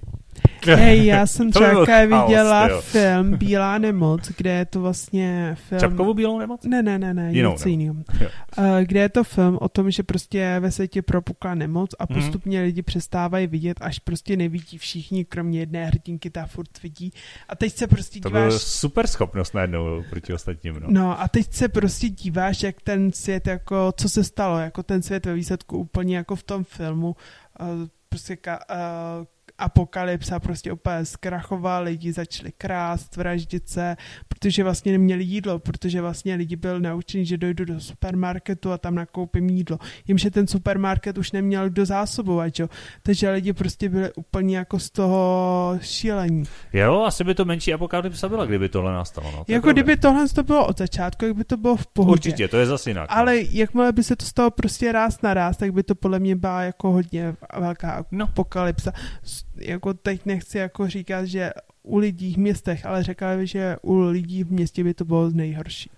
Hej, 0.65 1.05
já 1.05 1.25
jsem 1.25 1.51
třeba 1.51 1.85
viděla 2.01 2.67
chaos, 2.67 2.85
film 2.85 3.37
Bílá 3.37 3.77
nemoc, 3.77 4.31
kde 4.37 4.51
je 4.51 4.65
to 4.65 4.81
vlastně 4.81 5.57
film... 5.69 5.79
Čapkovou 5.79 6.13
bílou 6.13 6.39
nemoc? 6.39 6.63
Ne, 6.65 6.83
ne, 6.83 6.99
ne, 6.99 7.13
ne, 7.13 7.33
Jinou 7.33 7.51
něco 7.51 7.69
jiného. 7.69 7.95
kde 8.83 8.99
je 8.99 9.09
to 9.09 9.23
film 9.23 9.57
o 9.61 9.69
tom, 9.69 9.91
že 9.91 10.03
prostě 10.03 10.59
ve 10.59 10.71
světě 10.71 11.01
propukla 11.01 11.55
nemoc 11.55 11.89
a 11.99 12.05
mhm. 12.09 12.21
postupně 12.21 12.57
hmm. 12.57 12.65
lidi 12.65 12.81
přestávají 12.81 13.47
vidět, 13.47 13.77
až 13.81 13.99
prostě 13.99 14.37
nevidí 14.37 14.77
všichni, 14.77 15.25
kromě 15.25 15.59
jedné 15.59 15.85
hrdinky, 15.85 16.29
ta 16.29 16.45
furt 16.45 16.83
vidí. 16.83 17.13
A 17.49 17.55
teď 17.55 17.73
se 17.73 17.87
prostě 17.87 18.19
to 18.19 18.29
díváš... 18.29 18.53
To 18.53 18.59
super 18.59 19.07
schopnost 19.07 19.53
najednou 19.53 20.03
proti 20.09 20.33
ostatním, 20.33 20.75
no. 20.79 20.87
No 20.89 21.21
a 21.21 21.27
teď 21.27 21.53
se 21.53 21.69
prostě 21.69 22.09
díváš, 22.09 22.63
jak 22.63 22.81
ten 22.81 23.11
svět 23.11 23.47
jako, 23.47 23.93
co 23.97 24.09
se 24.09 24.23
stalo, 24.23 24.59
jako 24.59 24.83
ten 24.83 25.01
svět 25.01 25.25
ve 25.25 25.33
výsledku 25.33 25.77
úplně 25.77 26.17
jako 26.17 26.35
v 26.35 26.43
tom 26.43 26.63
filmu, 26.63 27.15
uh, 27.59 27.67
prostě 28.09 28.35
ka, 28.35 28.59
uh, 28.69 29.25
apokalypsa 29.57 30.39
prostě 30.39 30.71
úplně 30.71 31.05
zkrachoval, 31.05 31.83
lidi 31.83 32.13
začali 32.13 32.51
krást, 32.57 33.15
vraždit 33.15 33.69
se, 33.69 33.97
protože 34.27 34.63
vlastně 34.63 34.91
neměli 34.91 35.23
jídlo, 35.23 35.59
protože 35.59 36.01
vlastně 36.01 36.35
lidi 36.35 36.55
byl 36.55 36.79
naučeni, 36.79 37.25
že 37.25 37.37
dojdu 37.37 37.65
do 37.65 37.79
supermarketu 37.79 38.71
a 38.71 38.77
tam 38.77 38.95
nakoupím 38.95 39.49
jídlo. 39.49 39.79
Jimže 40.07 40.31
ten 40.31 40.47
supermarket 40.47 41.17
už 41.17 41.31
neměl 41.31 41.69
do 41.69 41.85
zásobovat, 41.85 42.59
jo? 42.59 42.69
takže 43.03 43.29
lidi 43.29 43.53
prostě 43.53 43.89
byli 43.89 44.13
úplně 44.13 44.57
jako 44.57 44.79
z 44.79 44.89
toho 44.89 45.77
šílení. 45.81 46.43
Jo, 46.73 47.03
asi 47.03 47.23
by 47.23 47.35
to 47.35 47.45
menší 47.45 47.73
apokalypsa 47.73 48.29
byla, 48.29 48.45
kdyby 48.45 48.69
tohle 48.69 48.93
nastalo. 48.93 49.31
No, 49.31 49.45
to 49.45 49.51
jako 49.51 49.71
kdyby 49.71 49.97
tohle 49.97 50.29
to 50.29 50.43
bylo 50.43 50.67
od 50.67 50.77
začátku, 50.77 51.25
jak 51.25 51.35
by 51.35 51.43
to 51.43 51.57
bylo 51.57 51.75
v 51.75 51.87
pohodě. 51.87 52.11
Určitě, 52.11 52.47
to 52.47 52.57
je 52.57 52.65
zase 52.65 52.89
jinak. 52.89 53.09
No. 53.09 53.17
Ale 53.17 53.37
jakmile 53.37 53.91
by 53.91 54.03
se 54.03 54.15
to 54.15 54.25
stalo 54.25 54.51
prostě 54.51 54.91
ráz 54.91 55.21
na 55.21 55.33
ráz, 55.33 55.57
tak 55.57 55.73
by 55.73 55.83
to 55.83 55.95
podle 55.95 56.19
mě 56.19 56.35
byla 56.35 56.61
jako 56.61 56.91
hodně 56.91 57.35
velká 57.59 58.05
no. 58.11 58.25
apokalypsa 58.25 58.91
jako 59.57 59.93
teď 59.93 60.25
nechci 60.25 60.57
jako 60.57 60.87
říkat, 60.87 61.25
že 61.25 61.51
u 61.83 61.97
lidí 61.97 62.33
v 62.33 62.37
městech, 62.37 62.85
ale 62.85 63.03
řekla 63.03 63.35
bych, 63.35 63.49
že 63.49 63.75
u 63.81 63.99
lidí 63.99 64.43
v 64.43 64.51
městě 64.51 64.83
by 64.83 64.93
to 64.93 65.05
bylo 65.05 65.29
nejhorší. 65.29 65.89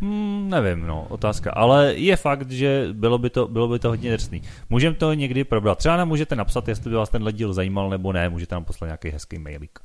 Hmm, 0.00 0.50
nevím, 0.50 0.86
no, 0.86 1.06
otázka. 1.08 1.50
Ale 1.50 1.94
je 1.94 2.16
fakt, 2.16 2.50
že 2.50 2.88
bylo 2.92 3.18
by 3.18 3.30
to, 3.30 3.48
bylo 3.48 3.68
by 3.68 3.78
to 3.78 3.88
hodně 3.88 4.12
drsný. 4.12 4.42
Můžeme 4.70 4.96
to 4.96 5.12
někdy 5.12 5.44
probrat. 5.44 5.78
Třeba 5.78 5.96
nám 5.96 6.08
můžete 6.08 6.36
napsat, 6.36 6.68
jestli 6.68 6.90
by 6.90 6.96
vás 6.96 7.10
ten 7.10 7.24
díl 7.32 7.52
zajímal 7.52 7.90
nebo 7.90 8.12
ne. 8.12 8.28
Můžete 8.28 8.54
nám 8.54 8.64
poslat 8.64 8.86
nějaký 8.86 9.08
hezký 9.08 9.38
mailík. 9.38 9.78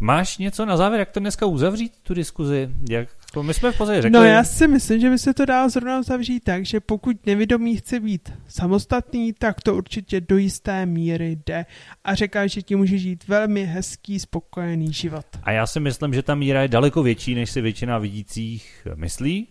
Máš 0.00 0.38
něco 0.38 0.66
na 0.66 0.76
závěr, 0.76 0.98
jak 0.98 1.10
to 1.10 1.20
dneska 1.20 1.46
uzavřít, 1.46 1.92
tu 2.02 2.14
diskuzi? 2.14 2.70
Jak 2.90 3.08
to 3.32 3.42
my 3.42 3.54
jsme 3.54 3.72
v 3.72 3.78
podstatě 3.78 4.02
řekli. 4.02 4.18
No 4.18 4.24
já 4.24 4.44
si 4.44 4.68
myslím, 4.68 5.00
že 5.00 5.10
by 5.10 5.18
se 5.18 5.34
to 5.34 5.44
dá 5.44 5.68
zrovna 5.68 5.98
uzavřít 5.98 6.40
tak, 6.40 6.66
že 6.66 6.80
pokud 6.80 7.26
nevědomí 7.26 7.76
chce 7.76 8.00
být 8.00 8.32
samostatný, 8.48 9.32
tak 9.32 9.60
to 9.60 9.74
určitě 9.74 10.20
do 10.20 10.36
jisté 10.36 10.86
míry 10.86 11.38
jde 11.46 11.66
a 12.04 12.14
říká, 12.14 12.46
že 12.46 12.62
ti 12.62 12.76
může 12.76 12.98
žít 12.98 13.28
velmi 13.28 13.64
hezký, 13.64 14.20
spokojený 14.20 14.92
život. 14.92 15.26
A 15.42 15.50
já 15.50 15.66
si 15.66 15.80
myslím, 15.80 16.14
že 16.14 16.22
ta 16.22 16.34
míra 16.34 16.62
je 16.62 16.68
daleko 16.68 17.02
větší, 17.02 17.34
než 17.34 17.50
si 17.50 17.60
většina 17.60 17.98
vidících 17.98 18.86
myslí. 18.94 19.48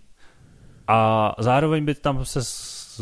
A 0.88 1.32
zároveň 1.40 1.86
by 1.86 1.96
tam 1.96 2.26
se 2.26 2.40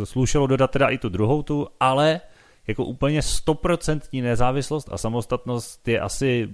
slušelo 0.05 0.47
dodat 0.47 0.71
teda 0.71 0.87
i 0.87 0.97
tu 0.97 1.09
druhou 1.09 1.43
tu, 1.43 1.67
ale 1.79 2.21
jako 2.67 2.85
úplně 2.85 3.21
stoprocentní 3.21 4.21
nezávislost 4.21 4.89
a 4.91 4.97
samostatnost 4.97 5.87
je 5.87 5.99
asi 5.99 6.49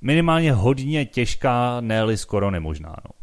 minimálně 0.00 0.52
hodně 0.52 1.06
těžká, 1.06 1.80
ne 1.80 2.16
skoro 2.16 2.50
nemožná. 2.50 2.96
No. 3.04 3.20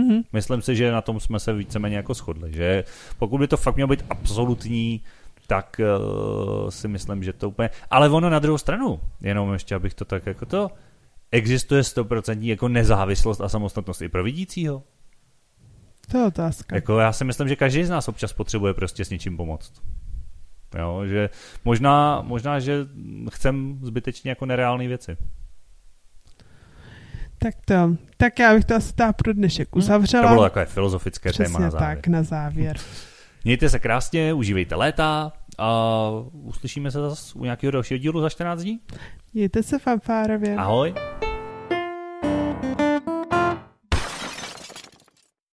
Mm-hmm. 0.00 0.24
Myslím 0.32 0.62
si, 0.62 0.76
že 0.76 0.92
na 0.92 1.00
tom 1.00 1.20
jsme 1.20 1.40
se 1.40 1.52
víceméně 1.52 1.96
jako 1.96 2.14
shodli, 2.14 2.52
že 2.52 2.84
pokud 3.18 3.38
by 3.38 3.48
to 3.48 3.56
fakt 3.56 3.74
mělo 3.74 3.88
být 3.88 4.04
absolutní, 4.10 5.00
tak 5.46 5.80
uh, 5.80 6.70
si 6.70 6.88
myslím, 6.88 7.22
že 7.22 7.32
to 7.32 7.48
úplně... 7.48 7.70
Ale 7.90 8.10
ono 8.10 8.30
na 8.30 8.38
druhou 8.38 8.58
stranu, 8.58 9.00
jenom 9.20 9.52
ještě 9.52 9.74
abych 9.74 9.94
to 9.94 10.04
tak 10.04 10.26
jako 10.26 10.46
to, 10.46 10.70
existuje 11.30 11.84
stoprocentní 11.84 12.48
jako 12.48 12.68
nezávislost 12.68 13.40
a 13.40 13.48
samostatnost 13.48 14.02
i 14.02 14.08
pro 14.08 14.24
vidícího? 14.24 14.82
To 16.10 16.18
je 16.18 16.24
otázka. 16.24 16.76
Jako 16.76 16.98
já 16.98 17.12
si 17.12 17.24
myslím, 17.24 17.48
že 17.48 17.56
každý 17.56 17.84
z 17.84 17.90
nás 17.90 18.08
občas 18.08 18.32
potřebuje 18.32 18.74
prostě 18.74 19.04
s 19.04 19.10
něčím 19.10 19.36
pomoct. 19.36 19.72
Jo, 20.78 21.06
že 21.06 21.30
možná, 21.64 22.22
možná, 22.22 22.60
že 22.60 22.86
chcem 23.30 23.78
zbytečně 23.82 24.30
jako 24.30 24.46
nereálné 24.46 24.88
věci. 24.88 25.16
Tak 27.42 27.54
to, 27.64 27.96
tak 28.16 28.38
já 28.38 28.54
bych 28.54 28.64
to 28.64 28.74
asi 28.74 28.94
tak 28.94 29.16
pro 29.16 29.32
dnešek 29.32 29.68
hm, 29.74 29.78
uzavřela. 29.78 30.22
To 30.22 30.28
bylo 30.28 30.42
takové 30.42 30.66
filozofické 30.66 31.30
Přesně 31.30 31.44
téma 31.44 31.58
na 31.58 31.70
závěr. 31.70 31.96
tak, 31.96 32.06
na 32.06 32.22
závěr. 32.22 32.76
Mějte 33.44 33.68
se 33.68 33.78
krásně, 33.78 34.32
užívejte 34.32 34.74
léta 34.74 35.32
a 35.58 36.08
uslyšíme 36.32 36.90
se 36.90 37.00
zase 37.00 37.38
u 37.38 37.44
nějakého 37.44 37.70
dalšího 37.70 37.98
dílu 37.98 38.20
za 38.20 38.28
14 38.28 38.62
dní. 38.62 38.80
Mějte 39.34 39.62
se 39.62 39.78
fanfárově. 39.78 40.56
Ahoj. 40.56 40.94